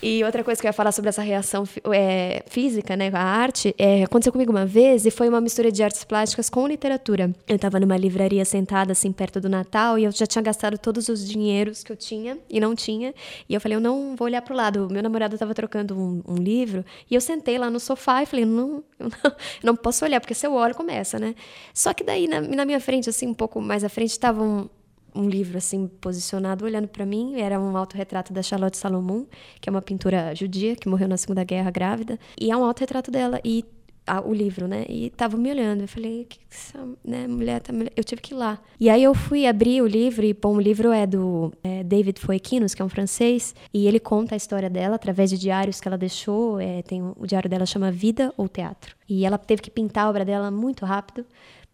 E 0.02 0.22
outra 0.22 0.44
coisa 0.44 0.60
que 0.60 0.66
eu 0.66 0.68
ia 0.68 0.72
falar 0.72 0.92
sobre 0.92 1.08
essa 1.08 1.22
reação 1.22 1.64
é, 1.92 2.44
física, 2.48 2.94
né, 2.96 3.10
com 3.10 3.16
a 3.16 3.20
arte, 3.20 3.74
é, 3.78 4.04
aconteceu 4.04 4.32
comigo 4.32 4.52
uma 4.52 4.66
vez 4.66 5.06
e 5.06 5.10
foi 5.10 5.28
uma 5.28 5.40
mistura 5.40 5.72
de 5.72 5.82
artes 5.82 6.04
plásticas 6.04 6.50
com 6.50 6.66
literatura. 6.66 7.30
Eu 7.48 7.56
estava 7.56 7.80
numa 7.80 7.96
livraria 7.96 8.44
sentada, 8.44 8.92
assim, 8.92 9.10
perto 9.10 9.40
do 9.40 9.48
Natal 9.48 9.98
e 9.98 10.04
eu 10.04 10.12
já 10.12 10.26
tinha 10.26 10.42
gastado 10.42 10.78
todos 10.78 11.08
os 11.08 11.26
dinheiros 11.26 11.75
que 11.84 11.92
eu 11.92 11.96
tinha 11.96 12.38
e 12.48 12.60
não 12.60 12.74
tinha. 12.74 13.14
E 13.48 13.54
eu 13.54 13.60
falei, 13.60 13.76
eu 13.76 13.80
não 13.80 14.14
vou 14.16 14.26
olhar 14.26 14.42
lado. 14.50 14.86
O 14.86 14.92
meu 14.92 15.02
namorado 15.02 15.34
estava 15.34 15.54
trocando 15.54 15.98
um, 15.98 16.22
um, 16.26 16.36
livro 16.36 16.84
e 17.10 17.14
eu 17.14 17.20
sentei 17.20 17.58
lá 17.58 17.70
no 17.70 17.80
sofá 17.80 18.22
e 18.22 18.26
falei, 18.26 18.44
não, 18.44 18.82
eu 18.98 19.08
não, 19.08 19.24
eu 19.24 19.32
não 19.62 19.76
posso 19.76 20.04
olhar, 20.04 20.20
porque 20.20 20.34
se 20.34 20.46
eu 20.46 20.52
olho, 20.54 20.74
começa, 20.74 21.18
né? 21.18 21.34
Só 21.74 21.92
que 21.92 22.04
daí, 22.04 22.28
na, 22.28 22.40
na 22.40 22.64
minha 22.64 22.80
frente, 22.80 23.10
assim, 23.10 23.26
um 23.26 23.34
pouco 23.34 23.60
mais 23.60 23.84
à 23.84 23.88
frente, 23.88 24.10
estavam 24.10 24.70
um 25.14 25.28
livro 25.28 25.56
assim 25.56 25.88
posicionado 25.88 26.64
olhando 26.64 26.88
para 26.88 27.06
mim. 27.06 27.40
Era 27.40 27.58
um 27.58 27.76
autorretrato 27.76 28.32
da 28.32 28.42
Charlotte 28.42 28.76
Salomon, 28.76 29.24
que 29.60 29.68
é 29.68 29.70
uma 29.70 29.82
pintora 29.82 30.34
judia 30.34 30.76
que 30.76 30.88
morreu 30.88 31.08
na 31.08 31.16
Segunda 31.16 31.42
Guerra 31.42 31.70
grávida. 31.70 32.18
E 32.38 32.50
é 32.50 32.56
um 32.56 32.64
autorretrato 32.64 33.10
dela 33.10 33.40
e 33.44 33.64
a, 34.06 34.20
o 34.20 34.32
livro, 34.32 34.68
né? 34.68 34.84
E 34.88 35.10
tava 35.10 35.36
me 35.36 35.50
olhando. 35.50 35.82
Eu 35.82 35.88
falei, 35.88 36.24
que, 36.28 36.38
que 36.38 36.44
essa 36.50 36.78
né, 37.04 37.26
mulher 37.26 37.60
tá 37.60 37.72
Eu 37.96 38.04
tive 38.04 38.20
que 38.22 38.32
ir 38.32 38.36
lá. 38.36 38.58
E 38.78 38.88
aí 38.88 39.02
eu 39.02 39.14
fui 39.14 39.46
abrir 39.46 39.82
o 39.82 39.86
livro 39.86 40.24
e, 40.24 40.32
bom, 40.32 40.56
o 40.56 40.60
livro 40.60 40.92
é 40.92 41.06
do 41.06 41.52
é, 41.62 41.82
David 41.82 42.20
Foequinos, 42.20 42.74
que 42.74 42.82
é 42.82 42.84
um 42.84 42.88
francês, 42.88 43.54
e 43.74 43.86
ele 43.86 43.98
conta 43.98 44.34
a 44.34 44.36
história 44.36 44.70
dela 44.70 44.96
através 44.96 45.30
de 45.30 45.38
diários 45.38 45.80
que 45.80 45.88
ela 45.88 45.98
deixou. 45.98 46.60
É, 46.60 46.82
tem 46.82 47.02
o 47.02 47.26
diário 47.26 47.50
dela 47.50 47.66
chama 47.66 47.90
Vida 47.90 48.32
ou 48.36 48.48
Teatro. 48.48 48.94
E 49.08 49.24
ela 49.24 49.38
teve 49.38 49.62
que 49.62 49.70
pintar 49.70 50.04
a 50.06 50.10
obra 50.10 50.24
dela 50.24 50.50
muito 50.50 50.84
rápido 50.84 51.24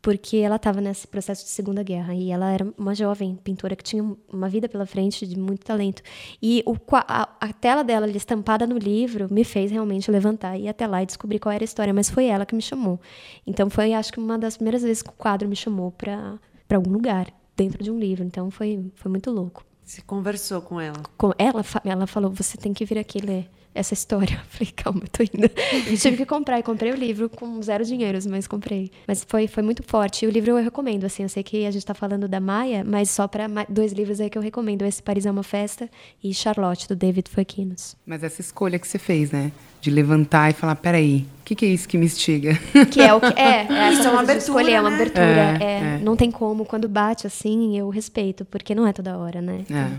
porque 0.02 0.38
ela 0.38 0.56
estava 0.56 0.80
nesse 0.80 1.06
processo 1.06 1.44
de 1.44 1.50
Segunda 1.50 1.80
Guerra 1.84 2.12
e 2.12 2.32
ela 2.32 2.50
era 2.50 2.66
uma 2.76 2.92
jovem 2.92 3.36
pintora 3.36 3.76
que 3.76 3.84
tinha 3.84 4.04
uma 4.30 4.48
vida 4.48 4.68
pela 4.68 4.84
frente 4.84 5.24
de 5.24 5.38
muito 5.38 5.64
talento. 5.64 6.02
E 6.42 6.60
o, 6.66 6.76
a, 6.92 7.28
a, 7.40 7.52
tela 7.52 7.84
dela 7.84 8.10
estampada 8.10 8.66
no 8.66 8.76
livro 8.76 9.32
me 9.32 9.44
fez 9.44 9.70
realmente 9.70 10.10
levantar 10.10 10.58
e 10.58 10.68
até 10.68 10.88
lá 10.88 11.04
e 11.04 11.06
descobrir 11.06 11.38
qual 11.38 11.52
era 11.52 11.62
a 11.62 11.64
história, 11.64 11.94
mas 11.94 12.10
foi 12.10 12.26
ela 12.26 12.44
que 12.44 12.54
me 12.54 12.60
chamou. 12.60 13.00
Então 13.46 13.70
foi, 13.70 13.94
acho 13.94 14.12
que 14.12 14.18
uma 14.18 14.36
das 14.36 14.56
primeiras 14.56 14.82
vezes 14.82 15.02
que 15.02 15.10
o 15.10 15.12
quadro 15.12 15.48
me 15.48 15.54
chamou 15.54 15.92
para 15.92 16.36
algum 16.74 16.90
lugar 16.90 17.32
dentro 17.56 17.82
de 17.82 17.90
um 17.90 17.98
livro. 17.98 18.24
Então 18.24 18.50
foi, 18.50 18.90
foi 18.96 19.08
muito 19.08 19.30
louco. 19.30 19.64
Você 19.84 20.02
conversou 20.02 20.60
com 20.62 20.80
ela? 20.80 21.00
Com 21.16 21.32
ela, 21.38 21.64
ela 21.84 22.06
falou: 22.08 22.30
você 22.30 22.56
tem 22.56 22.72
que 22.72 22.84
vir 22.84 22.98
aqui 22.98 23.20
ler 23.20 23.48
essa 23.74 23.94
história. 23.94 24.34
Eu 24.42 24.48
falei, 24.48 24.72
calma, 24.74 25.00
eu 25.02 25.08
tô 25.08 25.22
indo. 25.22 25.50
E 25.90 25.96
tive 25.96 26.16
que 26.18 26.26
comprar. 26.26 26.58
E 26.58 26.62
comprei 26.62 26.92
o 26.92 26.94
livro 26.94 27.28
com 27.28 27.60
zero 27.62 27.84
dinheiros, 27.84 28.26
mas 28.26 28.46
comprei. 28.46 28.90
Mas 29.06 29.24
foi, 29.26 29.46
foi 29.46 29.62
muito 29.62 29.82
forte. 29.82 30.24
E 30.24 30.28
o 30.28 30.30
livro 30.30 30.50
eu 30.50 30.62
recomendo, 30.62 31.04
assim. 31.04 31.22
Eu 31.22 31.28
sei 31.28 31.42
que 31.42 31.64
a 31.64 31.70
gente 31.70 31.84
tá 31.84 31.94
falando 31.94 32.28
da 32.28 32.40
Maia, 32.40 32.84
mas 32.84 33.10
só 33.10 33.26
para 33.26 33.46
dois 33.68 33.92
livros 33.92 34.20
aí 34.20 34.28
que 34.28 34.36
eu 34.36 34.42
recomendo. 34.42 34.82
Esse 34.82 35.02
Paris 35.02 35.26
é 35.26 35.30
uma 35.30 35.42
Festa 35.42 35.88
e 36.22 36.34
Charlotte, 36.34 36.86
do 36.86 36.94
David 36.94 37.30
Foequinos. 37.30 37.96
Mas 38.04 38.22
essa 38.22 38.40
escolha 38.40 38.78
que 38.78 38.86
você 38.86 38.98
fez, 38.98 39.30
né? 39.30 39.52
De 39.80 39.90
levantar 39.90 40.50
e 40.50 40.52
falar, 40.52 40.76
peraí, 40.76 41.26
o 41.40 41.44
que, 41.44 41.54
que 41.54 41.64
é 41.64 41.68
isso 41.68 41.88
que 41.88 41.98
me 41.98 42.06
instiga? 42.06 42.54
Que 42.90 43.00
é 43.00 43.14
o 43.14 43.20
que... 43.20 43.40
É, 43.40 43.66
é 43.72 43.92
isso 43.92 44.02
é 44.02 44.10
uma 44.10 44.20
abertura, 44.20 44.38
escolher, 44.38 44.70
né? 44.70 44.76
é 44.76 44.80
uma 44.80 44.90
né? 44.90 44.96
abertura. 44.96 45.24
É, 45.24 45.64
é, 45.64 45.96
é, 45.96 45.98
Não 46.02 46.16
tem 46.16 46.30
como. 46.30 46.64
Quando 46.64 46.88
bate 46.88 47.26
assim, 47.26 47.78
eu 47.78 47.88
respeito. 47.88 48.44
Porque 48.44 48.74
não 48.74 48.86
é 48.86 48.92
toda 48.92 49.16
hora, 49.16 49.40
né? 49.40 49.64
É. 49.70 49.96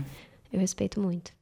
Eu 0.52 0.60
respeito 0.60 1.00
muito. 1.00 1.32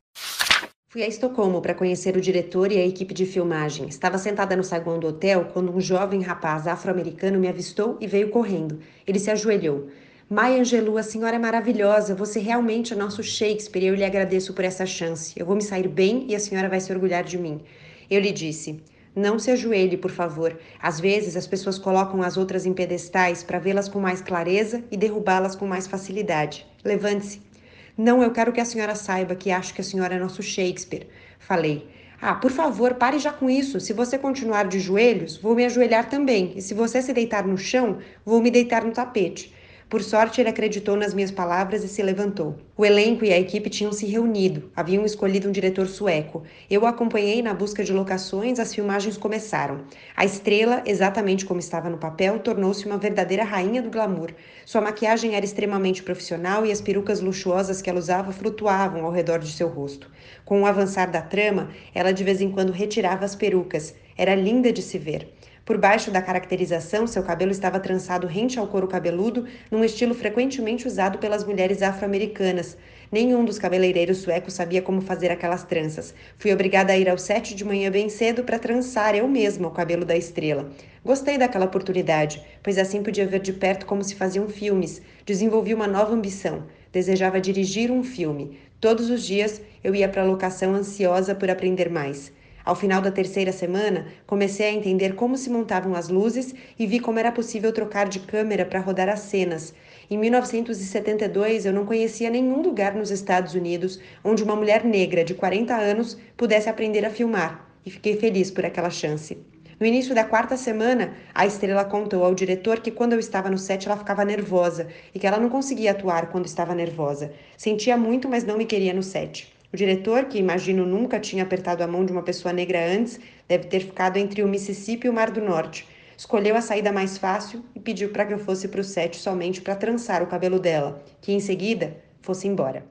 Fui 0.92 1.02
a 1.02 1.08
Estocolmo 1.08 1.62
para 1.62 1.72
conhecer 1.72 2.18
o 2.18 2.20
diretor 2.20 2.70
e 2.70 2.76
a 2.76 2.86
equipe 2.86 3.14
de 3.14 3.24
filmagem. 3.24 3.88
Estava 3.88 4.18
sentada 4.18 4.54
no 4.54 4.62
saguão 4.62 4.98
do 4.98 5.06
hotel 5.06 5.48
quando 5.50 5.74
um 5.74 5.80
jovem 5.80 6.20
rapaz 6.20 6.66
afro-americano 6.66 7.40
me 7.40 7.48
avistou 7.48 7.96
e 7.98 8.06
veio 8.06 8.28
correndo. 8.28 8.78
Ele 9.06 9.18
se 9.18 9.30
ajoelhou. 9.30 9.88
Maya 10.28 10.60
Angelou, 10.60 10.98
a 10.98 11.02
senhora 11.02 11.36
é 11.36 11.38
maravilhosa. 11.38 12.14
Você 12.14 12.40
realmente 12.40 12.92
é 12.92 12.96
nosso 12.96 13.22
Shakespeare 13.22 13.84
e 13.84 13.86
eu 13.86 13.94
lhe 13.94 14.04
agradeço 14.04 14.52
por 14.52 14.66
essa 14.66 14.84
chance. 14.84 15.32
Eu 15.34 15.46
vou 15.46 15.56
me 15.56 15.62
sair 15.62 15.88
bem 15.88 16.26
e 16.28 16.36
a 16.36 16.38
senhora 16.38 16.68
vai 16.68 16.78
se 16.78 16.92
orgulhar 16.92 17.24
de 17.24 17.38
mim. 17.38 17.62
Eu 18.10 18.20
lhe 18.20 18.30
disse: 18.30 18.78
Não 19.16 19.38
se 19.38 19.50
ajoelhe, 19.50 19.96
por 19.96 20.10
favor. 20.10 20.58
Às 20.78 21.00
vezes 21.00 21.38
as 21.38 21.46
pessoas 21.46 21.78
colocam 21.78 22.22
as 22.22 22.36
outras 22.36 22.66
em 22.66 22.74
pedestais 22.74 23.42
para 23.42 23.58
vê-las 23.58 23.88
com 23.88 23.98
mais 23.98 24.20
clareza 24.20 24.84
e 24.90 24.98
derrubá-las 24.98 25.56
com 25.56 25.66
mais 25.66 25.86
facilidade. 25.86 26.66
Levante-se. 26.84 27.51
Não, 27.96 28.22
eu 28.22 28.30
quero 28.30 28.52
que 28.52 28.60
a 28.60 28.64
senhora 28.64 28.94
saiba 28.94 29.34
que 29.34 29.50
acho 29.50 29.74
que 29.74 29.80
a 29.80 29.84
senhora 29.84 30.14
é 30.14 30.18
nosso 30.18 30.42
Shakespeare. 30.42 31.08
Falei. 31.38 31.88
Ah, 32.20 32.34
por 32.34 32.50
favor, 32.50 32.94
pare 32.94 33.18
já 33.18 33.32
com 33.32 33.50
isso. 33.50 33.80
Se 33.80 33.92
você 33.92 34.16
continuar 34.16 34.68
de 34.68 34.78
joelhos, 34.78 35.36
vou 35.36 35.54
me 35.54 35.64
ajoelhar 35.64 36.08
também. 36.08 36.52
E 36.56 36.62
se 36.62 36.72
você 36.72 37.02
se 37.02 37.12
deitar 37.12 37.46
no 37.46 37.58
chão, 37.58 37.98
vou 38.24 38.40
me 38.40 38.50
deitar 38.50 38.84
no 38.84 38.92
tapete. 38.92 39.52
Por 39.92 40.02
sorte, 40.02 40.40
ele 40.40 40.48
acreditou 40.48 40.96
nas 40.96 41.12
minhas 41.12 41.30
palavras 41.30 41.84
e 41.84 41.88
se 41.88 42.02
levantou. 42.02 42.56
O 42.74 42.82
elenco 42.82 43.26
e 43.26 43.30
a 43.30 43.38
equipe 43.38 43.68
tinham 43.68 43.92
se 43.92 44.06
reunido, 44.06 44.70
haviam 44.74 45.04
escolhido 45.04 45.46
um 45.46 45.52
diretor 45.52 45.86
sueco. 45.86 46.44
Eu 46.70 46.80
o 46.80 46.86
acompanhei 46.86 47.42
na 47.42 47.52
busca 47.52 47.84
de 47.84 47.92
locações, 47.92 48.58
as 48.58 48.74
filmagens 48.74 49.18
começaram. 49.18 49.82
A 50.16 50.24
estrela, 50.24 50.82
exatamente 50.86 51.44
como 51.44 51.60
estava 51.60 51.90
no 51.90 51.98
papel, 51.98 52.38
tornou-se 52.38 52.86
uma 52.86 52.96
verdadeira 52.96 53.44
rainha 53.44 53.82
do 53.82 53.90
glamour. 53.90 54.30
Sua 54.64 54.80
maquiagem 54.80 55.34
era 55.34 55.44
extremamente 55.44 56.02
profissional 56.02 56.64
e 56.64 56.72
as 56.72 56.80
perucas 56.80 57.20
luxuosas 57.20 57.82
que 57.82 57.90
ela 57.90 57.98
usava 57.98 58.32
flutuavam 58.32 59.04
ao 59.04 59.12
redor 59.12 59.40
de 59.40 59.52
seu 59.52 59.68
rosto. 59.68 60.10
Com 60.42 60.62
o 60.62 60.66
avançar 60.66 61.10
da 61.10 61.20
trama, 61.20 61.68
ela 61.94 62.12
de 62.12 62.24
vez 62.24 62.40
em 62.40 62.50
quando 62.50 62.72
retirava 62.72 63.26
as 63.26 63.36
perucas. 63.36 63.94
Era 64.16 64.34
linda 64.34 64.72
de 64.72 64.80
se 64.80 64.96
ver. 64.96 65.28
Por 65.64 65.78
baixo 65.78 66.10
da 66.10 66.20
caracterização, 66.20 67.06
seu 67.06 67.22
cabelo 67.22 67.52
estava 67.52 67.78
trançado 67.78 68.26
rente 68.26 68.58
ao 68.58 68.66
couro 68.66 68.88
cabeludo, 68.88 69.46
num 69.70 69.84
estilo 69.84 70.12
frequentemente 70.12 70.88
usado 70.88 71.18
pelas 71.18 71.44
mulheres 71.44 71.82
afro-americanas. 71.82 72.76
Nenhum 73.12 73.44
dos 73.44 73.60
cabeleireiros 73.60 74.18
suecos 74.18 74.54
sabia 74.54 74.82
como 74.82 75.00
fazer 75.00 75.30
aquelas 75.30 75.62
tranças. 75.62 76.12
Fui 76.36 76.52
obrigada 76.52 76.92
a 76.92 76.98
ir 76.98 77.08
ao 77.08 77.16
sete 77.16 77.54
de 77.54 77.64
manhã 77.64 77.92
bem 77.92 78.08
cedo 78.08 78.42
para 78.42 78.58
trançar 78.58 79.14
eu 79.14 79.28
mesma 79.28 79.68
o 79.68 79.70
cabelo 79.70 80.04
da 80.04 80.16
estrela. 80.16 80.68
Gostei 81.04 81.38
daquela 81.38 81.66
oportunidade, 81.66 82.42
pois 82.60 82.76
assim 82.76 83.00
podia 83.00 83.26
ver 83.26 83.40
de 83.40 83.52
perto 83.52 83.86
como 83.86 84.02
se 84.02 84.16
faziam 84.16 84.48
filmes. 84.48 85.00
Desenvolvi 85.24 85.74
uma 85.74 85.86
nova 85.86 86.12
ambição. 86.12 86.64
Desejava 86.90 87.40
dirigir 87.40 87.88
um 87.88 88.02
filme. 88.02 88.58
Todos 88.80 89.10
os 89.10 89.22
dias 89.22 89.62
eu 89.84 89.94
ia 89.94 90.08
para 90.08 90.22
a 90.22 90.26
locação 90.26 90.74
ansiosa 90.74 91.36
por 91.36 91.48
aprender 91.48 91.88
mais. 91.88 92.32
Ao 92.64 92.76
final 92.76 93.02
da 93.02 93.10
terceira 93.10 93.50
semana, 93.50 94.06
comecei 94.26 94.66
a 94.66 94.72
entender 94.72 95.14
como 95.14 95.36
se 95.36 95.50
montavam 95.50 95.94
as 95.94 96.08
luzes 96.08 96.54
e 96.78 96.86
vi 96.86 97.00
como 97.00 97.18
era 97.18 97.32
possível 97.32 97.72
trocar 97.72 98.08
de 98.08 98.20
câmera 98.20 98.64
para 98.64 98.80
rodar 98.80 99.08
as 99.08 99.20
cenas. 99.20 99.74
Em 100.08 100.16
1972, 100.16 101.66
eu 101.66 101.72
não 101.72 101.84
conhecia 101.84 102.30
nenhum 102.30 102.62
lugar 102.62 102.94
nos 102.94 103.10
Estados 103.10 103.54
Unidos 103.54 103.98
onde 104.22 104.44
uma 104.44 104.54
mulher 104.54 104.84
negra 104.84 105.24
de 105.24 105.34
40 105.34 105.74
anos 105.74 106.16
pudesse 106.36 106.68
aprender 106.68 107.04
a 107.04 107.10
filmar, 107.10 107.68
e 107.84 107.90
fiquei 107.90 108.16
feliz 108.16 108.50
por 108.50 108.64
aquela 108.64 108.90
chance. 108.90 109.36
No 109.80 109.86
início 109.86 110.14
da 110.14 110.22
quarta 110.22 110.56
semana, 110.56 111.14
a 111.34 111.44
estrela 111.44 111.84
contou 111.84 112.22
ao 112.22 112.36
diretor 112.36 112.78
que 112.78 112.92
quando 112.92 113.14
eu 113.14 113.18
estava 113.18 113.50
no 113.50 113.58
set 113.58 113.86
ela 113.86 113.96
ficava 113.96 114.24
nervosa 114.24 114.86
e 115.12 115.18
que 115.18 115.26
ela 115.26 115.40
não 115.40 115.48
conseguia 115.48 115.90
atuar 115.90 116.30
quando 116.30 116.46
estava 116.46 116.72
nervosa. 116.72 117.32
Sentia 117.56 117.96
muito, 117.96 118.28
mas 118.28 118.44
não 118.44 118.56
me 118.56 118.64
queria 118.64 118.94
no 118.94 119.02
set. 119.02 119.52
O 119.72 119.76
diretor, 119.76 120.26
que 120.26 120.38
imagino 120.38 120.84
nunca 120.84 121.18
tinha 121.18 121.42
apertado 121.42 121.82
a 121.82 121.86
mão 121.86 122.04
de 122.04 122.12
uma 122.12 122.22
pessoa 122.22 122.52
negra 122.52 122.78
antes, 122.86 123.18
deve 123.48 123.68
ter 123.68 123.80
ficado 123.80 124.18
entre 124.18 124.42
o 124.42 124.48
Mississippi 124.48 125.06
e 125.06 125.10
o 125.10 125.12
Mar 125.14 125.30
do 125.30 125.40
Norte. 125.40 125.88
Escolheu 126.14 126.54
a 126.54 126.60
saída 126.60 126.92
mais 126.92 127.16
fácil 127.16 127.64
e 127.74 127.80
pediu 127.80 128.10
para 128.10 128.26
que 128.26 128.34
eu 128.34 128.38
fosse 128.38 128.68
para 128.68 128.82
o 128.82 128.84
set 128.84 129.16
somente 129.16 129.62
para 129.62 129.74
trançar 129.74 130.22
o 130.22 130.26
cabelo 130.26 130.58
dela, 130.58 131.02
que 131.22 131.32
em 131.32 131.40
seguida 131.40 131.96
fosse 132.20 132.46
embora. 132.46 132.84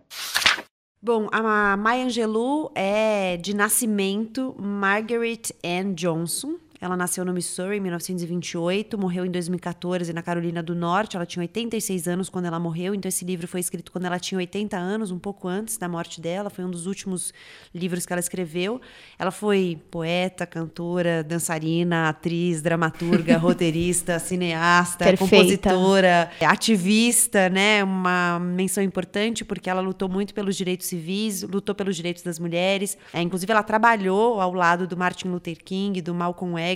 Bom, 1.00 1.28
a 1.32 1.78
Maya 1.78 2.06
Angelou 2.06 2.72
é 2.74 3.38
de 3.38 3.56
nascimento 3.56 4.56
Margaret 4.60 5.42
Ann 5.64 5.94
Johnson. 5.94 6.56
Ela 6.82 6.98
nasceu 6.98 7.24
no 7.24 7.32
Missouri 7.32 7.78
em 7.78 7.80
1928, 7.80 8.98
morreu 8.98 9.24
em 9.24 9.30
2014 9.30 10.12
na 10.12 10.24
Carolina 10.24 10.64
do 10.64 10.74
Norte. 10.74 11.16
Ela 11.16 11.28
tinha 11.28 11.44
86 11.44 12.08
anos 12.08 12.28
quando 12.28 12.46
ela 12.46 12.60
morreu, 12.60 12.96
então 12.96 13.08
esse 13.08 13.24
livro 13.24 13.48
foi 13.48 13.60
escrito 13.60 13.92
quando 13.92 14.06
ela 14.06 14.18
tinha 14.18 14.40
80 14.40 14.76
anos, 14.76 15.12
um 15.12 15.20
pouco 15.20 15.48
antes 15.48 15.78
da 15.78 15.88
morte 15.88 16.20
dela. 16.20 16.50
Foi 16.50 16.66
um 16.66 16.72
dos 16.72 16.88
últimos 16.88 17.32
livros 17.72 18.04
que 18.04 18.12
ela 18.12 18.20
escreveu. 18.20 18.82
Ela 19.20 19.30
foi 19.30 19.80
poeta, 19.92 20.48
cantora, 20.48 21.24
dançarina, 21.24 22.10
atriz, 22.10 22.64
dramaturga, 22.64 23.38
roteirista, 23.40 24.18
cineasta, 24.18 25.06
Perfeita. 25.06 25.36
compositora, 25.36 26.32
ativista, 26.42 27.48
né? 27.48 27.84
Uma 27.84 28.40
menção 28.40 28.84
importante 28.84 29.46
porque 29.46 29.70
ela 29.70 29.82
lutou 29.82 30.10
muito 30.10 30.34
pelos 30.34 30.56
direitos 30.56 30.88
civis, 30.88 31.44
lutou 31.44 31.76
pelos 31.76 31.96
direitos 31.96 32.24
das 32.24 32.40
mulheres. 32.40 32.98
É, 33.14 33.22
inclusive, 33.22 33.52
ela 33.52 33.62
trabalhou 33.62 34.42
ao 34.42 34.52
lado 34.52 34.88
do 34.88 34.98
Martin 34.98 35.28
Luther 35.28 35.64
King, 35.64 36.02
do 36.02 36.16
Malcolm 36.16 36.60
X, 36.60 36.71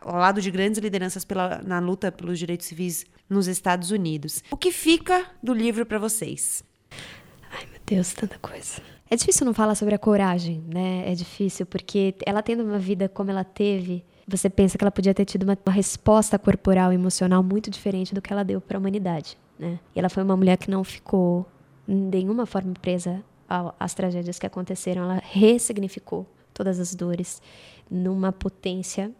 ao 0.00 0.16
lado 0.16 0.40
de 0.40 0.50
grandes 0.50 0.80
lideranças 0.80 1.24
pela, 1.24 1.60
na 1.62 1.78
luta 1.78 2.10
pelos 2.10 2.38
direitos 2.38 2.66
civis 2.66 3.06
nos 3.28 3.46
Estados 3.46 3.90
Unidos. 3.90 4.42
O 4.50 4.56
que 4.56 4.70
fica 4.70 5.26
do 5.42 5.52
livro 5.52 5.86
para 5.86 5.98
vocês? 5.98 6.64
Ai, 7.50 7.66
meu 7.70 7.80
Deus, 7.86 8.12
tanta 8.12 8.38
coisa. 8.38 8.80
É 9.10 9.16
difícil 9.16 9.44
não 9.44 9.52
falar 9.52 9.74
sobre 9.74 9.94
a 9.94 9.98
coragem, 9.98 10.64
né? 10.72 11.04
É 11.06 11.14
difícil 11.14 11.66
porque 11.66 12.14
ela 12.24 12.42
tendo 12.42 12.64
uma 12.64 12.78
vida 12.78 13.08
como 13.08 13.30
ela 13.30 13.44
teve, 13.44 14.04
você 14.26 14.48
pensa 14.48 14.78
que 14.78 14.84
ela 14.84 14.90
podia 14.90 15.12
ter 15.12 15.26
tido 15.26 15.42
uma, 15.42 15.58
uma 15.66 15.72
resposta 15.72 16.38
corporal 16.38 16.92
e 16.92 16.94
emocional 16.94 17.42
muito 17.42 17.70
diferente 17.70 18.14
do 18.14 18.22
que 18.22 18.32
ela 18.32 18.42
deu 18.42 18.58
para 18.60 18.78
a 18.78 18.80
humanidade, 18.80 19.36
né? 19.58 19.78
E 19.94 19.98
ela 19.98 20.08
foi 20.08 20.22
uma 20.22 20.34
mulher 20.34 20.56
que 20.56 20.70
não 20.70 20.82
ficou 20.82 21.46
de 21.86 21.94
nenhuma 21.94 22.46
forma 22.46 22.72
presa 22.80 23.22
às 23.78 23.92
tragédias 23.92 24.38
que 24.38 24.46
aconteceram. 24.46 25.02
Ela 25.02 25.22
ressignificou 25.22 26.26
todas 26.54 26.80
as 26.80 26.94
dores 26.94 27.42
numa 27.90 28.32
potência 28.32 29.12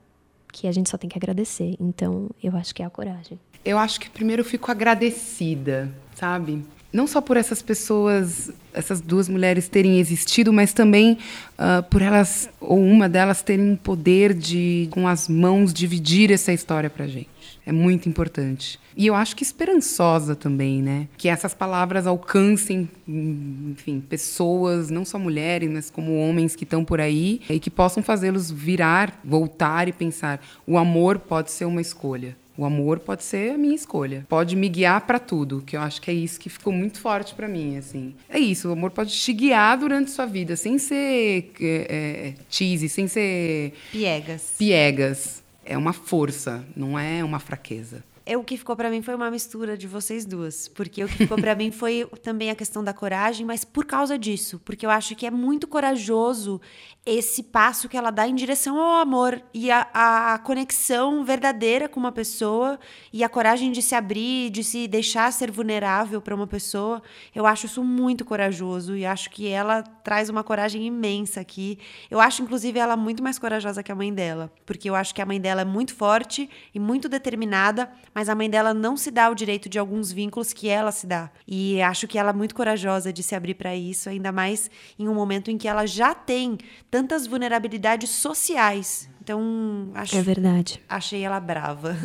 que 0.52 0.68
a 0.68 0.72
gente 0.72 0.90
só 0.90 0.98
tem 0.98 1.08
que 1.08 1.18
agradecer. 1.18 1.74
Então, 1.80 2.28
eu 2.42 2.54
acho 2.56 2.74
que 2.74 2.82
é 2.82 2.86
a 2.86 2.90
coragem. 2.90 3.40
Eu 3.64 3.78
acho 3.78 3.98
que 3.98 4.10
primeiro 4.10 4.42
eu 4.42 4.44
fico 4.44 4.70
agradecida, 4.70 5.90
sabe? 6.14 6.62
não 6.92 7.06
só 7.06 7.20
por 7.20 7.36
essas 7.36 7.62
pessoas, 7.62 8.50
essas 8.74 9.00
duas 9.00 9.28
mulheres 9.28 9.68
terem 9.68 9.98
existido, 9.98 10.52
mas 10.52 10.72
também 10.72 11.18
uh, 11.58 11.82
por 11.84 12.02
elas, 12.02 12.50
ou 12.60 12.78
uma 12.78 13.08
delas, 13.08 13.42
terem 13.42 13.70
um 13.70 13.76
poder 13.76 14.34
de, 14.34 14.88
com 14.90 15.08
as 15.08 15.28
mãos, 15.28 15.72
dividir 15.72 16.30
essa 16.30 16.52
história 16.52 16.90
para 16.90 17.06
gente. 17.06 17.31
É 17.64 17.72
muito 17.72 18.08
importante. 18.08 18.78
E 18.96 19.06
eu 19.06 19.14
acho 19.14 19.36
que 19.36 19.42
esperançosa 19.42 20.34
também, 20.34 20.82
né? 20.82 21.08
Que 21.16 21.28
essas 21.28 21.54
palavras 21.54 22.06
alcancem, 22.06 22.88
enfim, 23.06 24.00
pessoas, 24.00 24.90
não 24.90 25.04
só 25.04 25.18
mulheres, 25.18 25.70
mas 25.70 25.90
como 25.90 26.16
homens 26.16 26.56
que 26.56 26.64
estão 26.64 26.84
por 26.84 27.00
aí, 27.00 27.40
e 27.48 27.60
que 27.60 27.70
possam 27.70 28.02
fazê-los 28.02 28.50
virar, 28.50 29.20
voltar 29.24 29.88
e 29.88 29.92
pensar: 29.92 30.40
o 30.66 30.76
amor 30.76 31.18
pode 31.18 31.50
ser 31.50 31.64
uma 31.64 31.80
escolha. 31.80 32.36
O 32.56 32.66
amor 32.66 32.98
pode 32.98 33.24
ser 33.24 33.54
a 33.54 33.58
minha 33.58 33.74
escolha. 33.74 34.26
Pode 34.28 34.54
me 34.56 34.68
guiar 34.68 35.00
para 35.06 35.18
tudo, 35.18 35.62
que 35.66 35.74
eu 35.74 35.80
acho 35.80 36.02
que 36.02 36.10
é 36.10 36.14
isso 36.14 36.38
que 36.38 36.50
ficou 36.50 36.72
muito 36.72 37.00
forte 37.00 37.34
para 37.34 37.48
mim, 37.48 37.78
assim. 37.78 38.14
É 38.28 38.38
isso, 38.38 38.68
o 38.68 38.72
amor 38.72 38.90
pode 38.90 39.10
te 39.10 39.32
guiar 39.32 39.78
durante 39.78 40.10
sua 40.10 40.26
vida, 40.26 40.54
sem 40.54 40.76
ser 40.78 41.50
é, 41.60 41.86
é, 41.88 42.34
cheesy, 42.50 42.90
sem 42.90 43.08
ser... 43.08 43.72
Piegas. 43.90 44.54
Piegas. 44.58 45.41
É 45.64 45.76
uma 45.76 45.92
força, 45.92 46.66
não 46.74 46.98
é 46.98 47.22
uma 47.22 47.38
fraqueza. 47.38 48.04
É, 48.24 48.36
o 48.36 48.44
que 48.44 48.56
ficou 48.56 48.76
para 48.76 48.88
mim 48.88 49.02
foi 49.02 49.14
uma 49.16 49.30
mistura 49.30 49.76
de 49.76 49.88
vocês 49.88 50.24
duas, 50.24 50.68
porque 50.68 51.02
o 51.02 51.08
que 51.08 51.18
ficou 51.18 51.36
para 51.36 51.56
mim 51.56 51.72
foi 51.72 52.06
também 52.22 52.50
a 52.50 52.54
questão 52.54 52.82
da 52.82 52.92
coragem, 52.92 53.44
mas 53.44 53.64
por 53.64 53.84
causa 53.84 54.16
disso, 54.16 54.60
porque 54.64 54.86
eu 54.86 54.90
acho 54.90 55.16
que 55.16 55.26
é 55.26 55.30
muito 55.30 55.66
corajoso 55.66 56.60
esse 57.04 57.42
passo 57.42 57.88
que 57.88 57.96
ela 57.96 58.12
dá 58.12 58.28
em 58.28 58.34
direção 58.34 58.78
ao 58.78 59.00
amor 59.00 59.42
e 59.52 59.72
a, 59.72 59.88
a, 59.92 60.38
conexão 60.38 61.24
verdadeira 61.24 61.88
com 61.88 61.98
uma 61.98 62.12
pessoa 62.12 62.78
e 63.12 63.24
a 63.24 63.28
coragem 63.28 63.72
de 63.72 63.82
se 63.82 63.96
abrir, 63.96 64.50
de 64.50 64.62
se 64.62 64.86
deixar 64.86 65.32
ser 65.32 65.50
vulnerável 65.50 66.20
para 66.20 66.34
uma 66.34 66.46
pessoa. 66.46 67.02
Eu 67.34 67.44
acho 67.44 67.66
isso 67.66 67.82
muito 67.82 68.24
corajoso 68.24 68.96
e 68.96 69.04
acho 69.04 69.30
que 69.30 69.48
ela 69.48 69.82
traz 69.82 70.28
uma 70.28 70.44
coragem 70.44 70.86
imensa 70.86 71.40
aqui. 71.40 71.76
Eu 72.08 72.20
acho, 72.20 72.40
inclusive, 72.40 72.78
ela 72.78 72.96
muito 72.96 73.20
mais 73.20 73.36
corajosa 73.36 73.82
que 73.82 73.90
a 73.90 73.96
mãe 73.96 74.14
dela, 74.14 74.52
porque 74.64 74.88
eu 74.88 74.94
acho 74.94 75.12
que 75.12 75.20
a 75.20 75.26
mãe 75.26 75.40
dela 75.40 75.62
é 75.62 75.64
muito 75.64 75.96
forte 75.96 76.48
e 76.72 76.78
muito 76.78 77.08
determinada, 77.08 77.90
mas 78.14 78.28
a 78.28 78.34
mãe 78.34 78.48
dela 78.48 78.72
não 78.72 78.96
se 78.96 79.10
dá 79.10 79.28
o 79.28 79.34
direito 79.34 79.68
de 79.68 79.78
alguns 79.78 80.12
vínculos 80.12 80.52
que 80.52 80.68
ela 80.68 80.92
se 80.92 81.08
dá. 81.08 81.32
E 81.48 81.82
acho 81.82 82.06
que 82.06 82.16
ela 82.16 82.30
é 82.30 82.32
muito 82.32 82.54
corajosa 82.54 83.12
de 83.12 83.24
se 83.24 83.34
abrir 83.34 83.54
para 83.54 83.74
isso, 83.74 84.08
ainda 84.08 84.30
mais 84.30 84.70
em 84.96 85.08
um 85.08 85.14
momento 85.14 85.50
em 85.50 85.58
que 85.58 85.66
ela 85.66 85.84
já 85.84 86.14
tem 86.14 86.56
tantas 86.92 87.26
vulnerabilidades 87.26 88.10
sociais. 88.10 89.08
Então, 89.22 89.90
acho, 89.94 90.14
é 90.14 90.22
verdade. 90.22 90.78
Achei 90.86 91.22
ela 91.22 91.40
brava. 91.40 91.96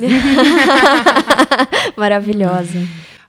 Maravilhosa. 1.98 2.80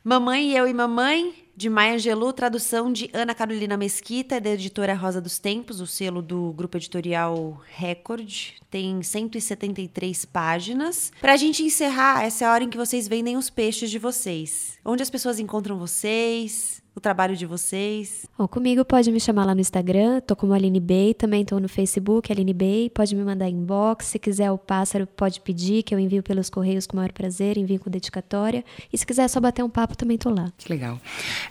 Mamãe 0.05 0.53
e 0.53 0.57
eu 0.57 0.69
e 0.69 0.73
mamãe 0.73 1.35
de 1.57 1.69
Maya 1.69 1.97
Angelou, 1.97 2.33
tradução 2.33 2.93
de 2.93 3.11
Ana 3.13 3.35
Carolina 3.35 3.77
Mesquita, 3.77 4.41
da 4.41 4.51
editora 4.51 4.95
Rosa 4.95 5.21
dos 5.21 5.41
Tempos, 5.41 5.81
o 5.81 5.87
selo 5.89 6.23
do 6.23 6.53
grupo 6.53 6.77
editorial 6.77 7.61
Record. 7.75 8.51
Tem 8.71 9.03
173 9.03 10.25
páginas. 10.27 11.11
Para 11.21 11.33
a 11.33 11.37
gente 11.37 11.65
encerrar, 11.65 12.23
essa 12.23 12.45
é 12.45 12.47
a 12.47 12.53
hora 12.53 12.63
em 12.63 12.71
que 12.71 12.77
vocês 12.77 13.09
vendem 13.09 13.37
os 13.37 13.51
peixes 13.51 13.91
de 13.91 13.99
vocês. 13.99 14.79
Onde 14.85 15.03
as 15.03 15.11
pessoas 15.11 15.41
encontram 15.41 15.77
vocês? 15.77 16.81
O 16.99 17.01
trabalho 17.01 17.37
de 17.37 17.47
vocês? 17.47 18.27
Bom, 18.37 18.47
comigo 18.47 18.85
pode 18.85 19.11
me 19.11 19.19
chamar 19.19 19.45
lá 19.45 19.55
no 19.55 19.61
Instagram, 19.61 20.21
tô 20.21 20.37
como 20.37 20.53
Aline 20.53 20.81
Bay, 20.81 21.15
também 21.15 21.45
tô 21.45 21.59
no 21.59 21.69
Facebook, 21.69 22.31
Aline 22.31 22.53
Bay, 22.53 22.91
pode 22.91 23.15
me 23.15 23.25
mandar 23.25 23.49
inbox, 23.49 24.07
se 24.07 24.19
quiser 24.19 24.51
o 24.51 24.59
pássaro 24.59 25.07
pode 25.07 25.41
pedir, 25.41 25.83
que 25.83 25.95
eu 25.95 25.99
envio 25.99 26.23
pelos 26.23 26.51
correios 26.51 26.87
com 26.87 26.95
o 26.95 26.97
maior 26.97 27.13
prazer, 27.13 27.57
envio 27.57 27.81
com 27.81 27.91
dedicatória, 27.91 28.65
e 28.93 28.99
se 28.99 29.07
quiser 29.07 29.29
só 29.29 29.41
bater 29.41 29.65
um 29.65 29.71
papo, 29.71 29.97
também 29.97 30.19
tô 30.19 30.31
lá. 30.31 30.53
Que 30.59 30.69
legal. 30.69 31.01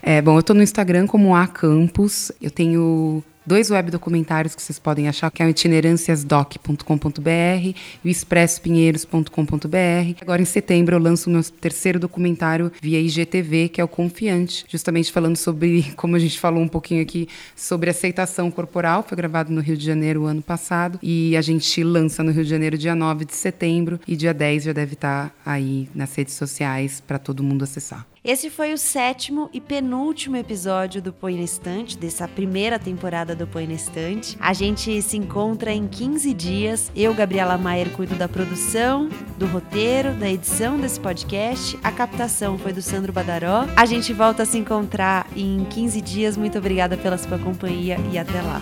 É, 0.02 0.22
bom, 0.22 0.38
eu 0.38 0.42
tô 0.42 0.54
no 0.54 0.62
Instagram 0.62 1.06
como 1.06 1.34
A 1.34 1.46
Campus, 1.46 2.30
eu 2.40 2.50
tenho 2.50 3.22
dois 3.48 3.70
web 3.70 3.90
documentários 3.90 4.54
que 4.54 4.60
vocês 4.60 4.78
podem 4.78 5.08
achar, 5.08 5.30
que 5.30 5.42
é 5.42 5.46
o 5.46 5.48
itineranciasdoc.com.br 5.48 7.30
e 7.64 7.74
o 8.04 8.08
expressopinheiros.com.br. 8.08 10.18
Agora, 10.20 10.42
em 10.42 10.44
setembro, 10.44 10.94
eu 10.94 11.00
lanço 11.00 11.30
o 11.30 11.32
meu 11.32 11.42
terceiro 11.42 11.98
documentário 11.98 12.70
via 12.82 13.00
IGTV, 13.00 13.70
que 13.70 13.80
é 13.80 13.84
o 13.84 13.88
Confiante, 13.88 14.66
justamente 14.68 15.10
falando 15.10 15.36
sobre, 15.36 15.90
como 15.96 16.14
a 16.14 16.18
gente 16.18 16.38
falou 16.38 16.62
um 16.62 16.68
pouquinho 16.68 17.00
aqui, 17.02 17.26
sobre 17.56 17.88
aceitação 17.88 18.50
corporal. 18.50 19.02
Foi 19.02 19.16
gravado 19.16 19.50
no 19.50 19.62
Rio 19.62 19.78
de 19.78 19.86
Janeiro 19.86 20.24
o 20.24 20.26
ano 20.26 20.42
passado 20.42 20.98
e 21.02 21.34
a 21.34 21.40
gente 21.40 21.82
lança 21.82 22.22
no 22.22 22.30
Rio 22.30 22.44
de 22.44 22.50
Janeiro 22.50 22.76
dia 22.76 22.94
9 22.94 23.24
de 23.24 23.34
setembro 23.34 23.98
e 24.06 24.14
dia 24.14 24.34
10 24.34 24.64
já 24.64 24.74
deve 24.74 24.92
estar 24.92 25.34
aí 25.44 25.88
nas 25.94 26.14
redes 26.14 26.34
sociais 26.34 27.00
para 27.00 27.18
todo 27.18 27.42
mundo 27.42 27.64
acessar. 27.64 28.06
Esse 28.24 28.50
foi 28.50 28.72
o 28.72 28.78
sétimo 28.78 29.48
e 29.52 29.60
penúltimo 29.60 30.36
episódio 30.36 31.00
do 31.00 31.12
Põe 31.12 31.36
na 31.36 31.42
Estante, 31.42 31.96
dessa 31.96 32.26
primeira 32.26 32.78
temporada 32.78 33.34
do 33.34 33.46
Põe 33.46 33.66
na 33.66 33.74
Estante. 33.74 34.36
A 34.40 34.52
gente 34.52 35.00
se 35.02 35.16
encontra 35.16 35.72
em 35.72 35.86
15 35.86 36.34
dias. 36.34 36.90
Eu, 36.96 37.14
Gabriela 37.14 37.56
Maier, 37.56 37.90
cuido 37.90 38.16
da 38.16 38.28
produção, 38.28 39.08
do 39.38 39.46
roteiro, 39.46 40.14
da 40.14 40.28
edição 40.28 40.78
desse 40.78 40.98
podcast. 40.98 41.78
A 41.82 41.92
captação 41.92 42.58
foi 42.58 42.72
do 42.72 42.82
Sandro 42.82 43.12
Badaró. 43.12 43.66
A 43.76 43.86
gente 43.86 44.12
volta 44.12 44.42
a 44.42 44.46
se 44.46 44.58
encontrar 44.58 45.26
em 45.36 45.64
15 45.66 46.00
dias. 46.00 46.36
Muito 46.36 46.58
obrigada 46.58 46.96
pela 46.96 47.16
sua 47.16 47.38
companhia 47.38 47.98
e 48.12 48.18
até 48.18 48.42
lá. 48.42 48.60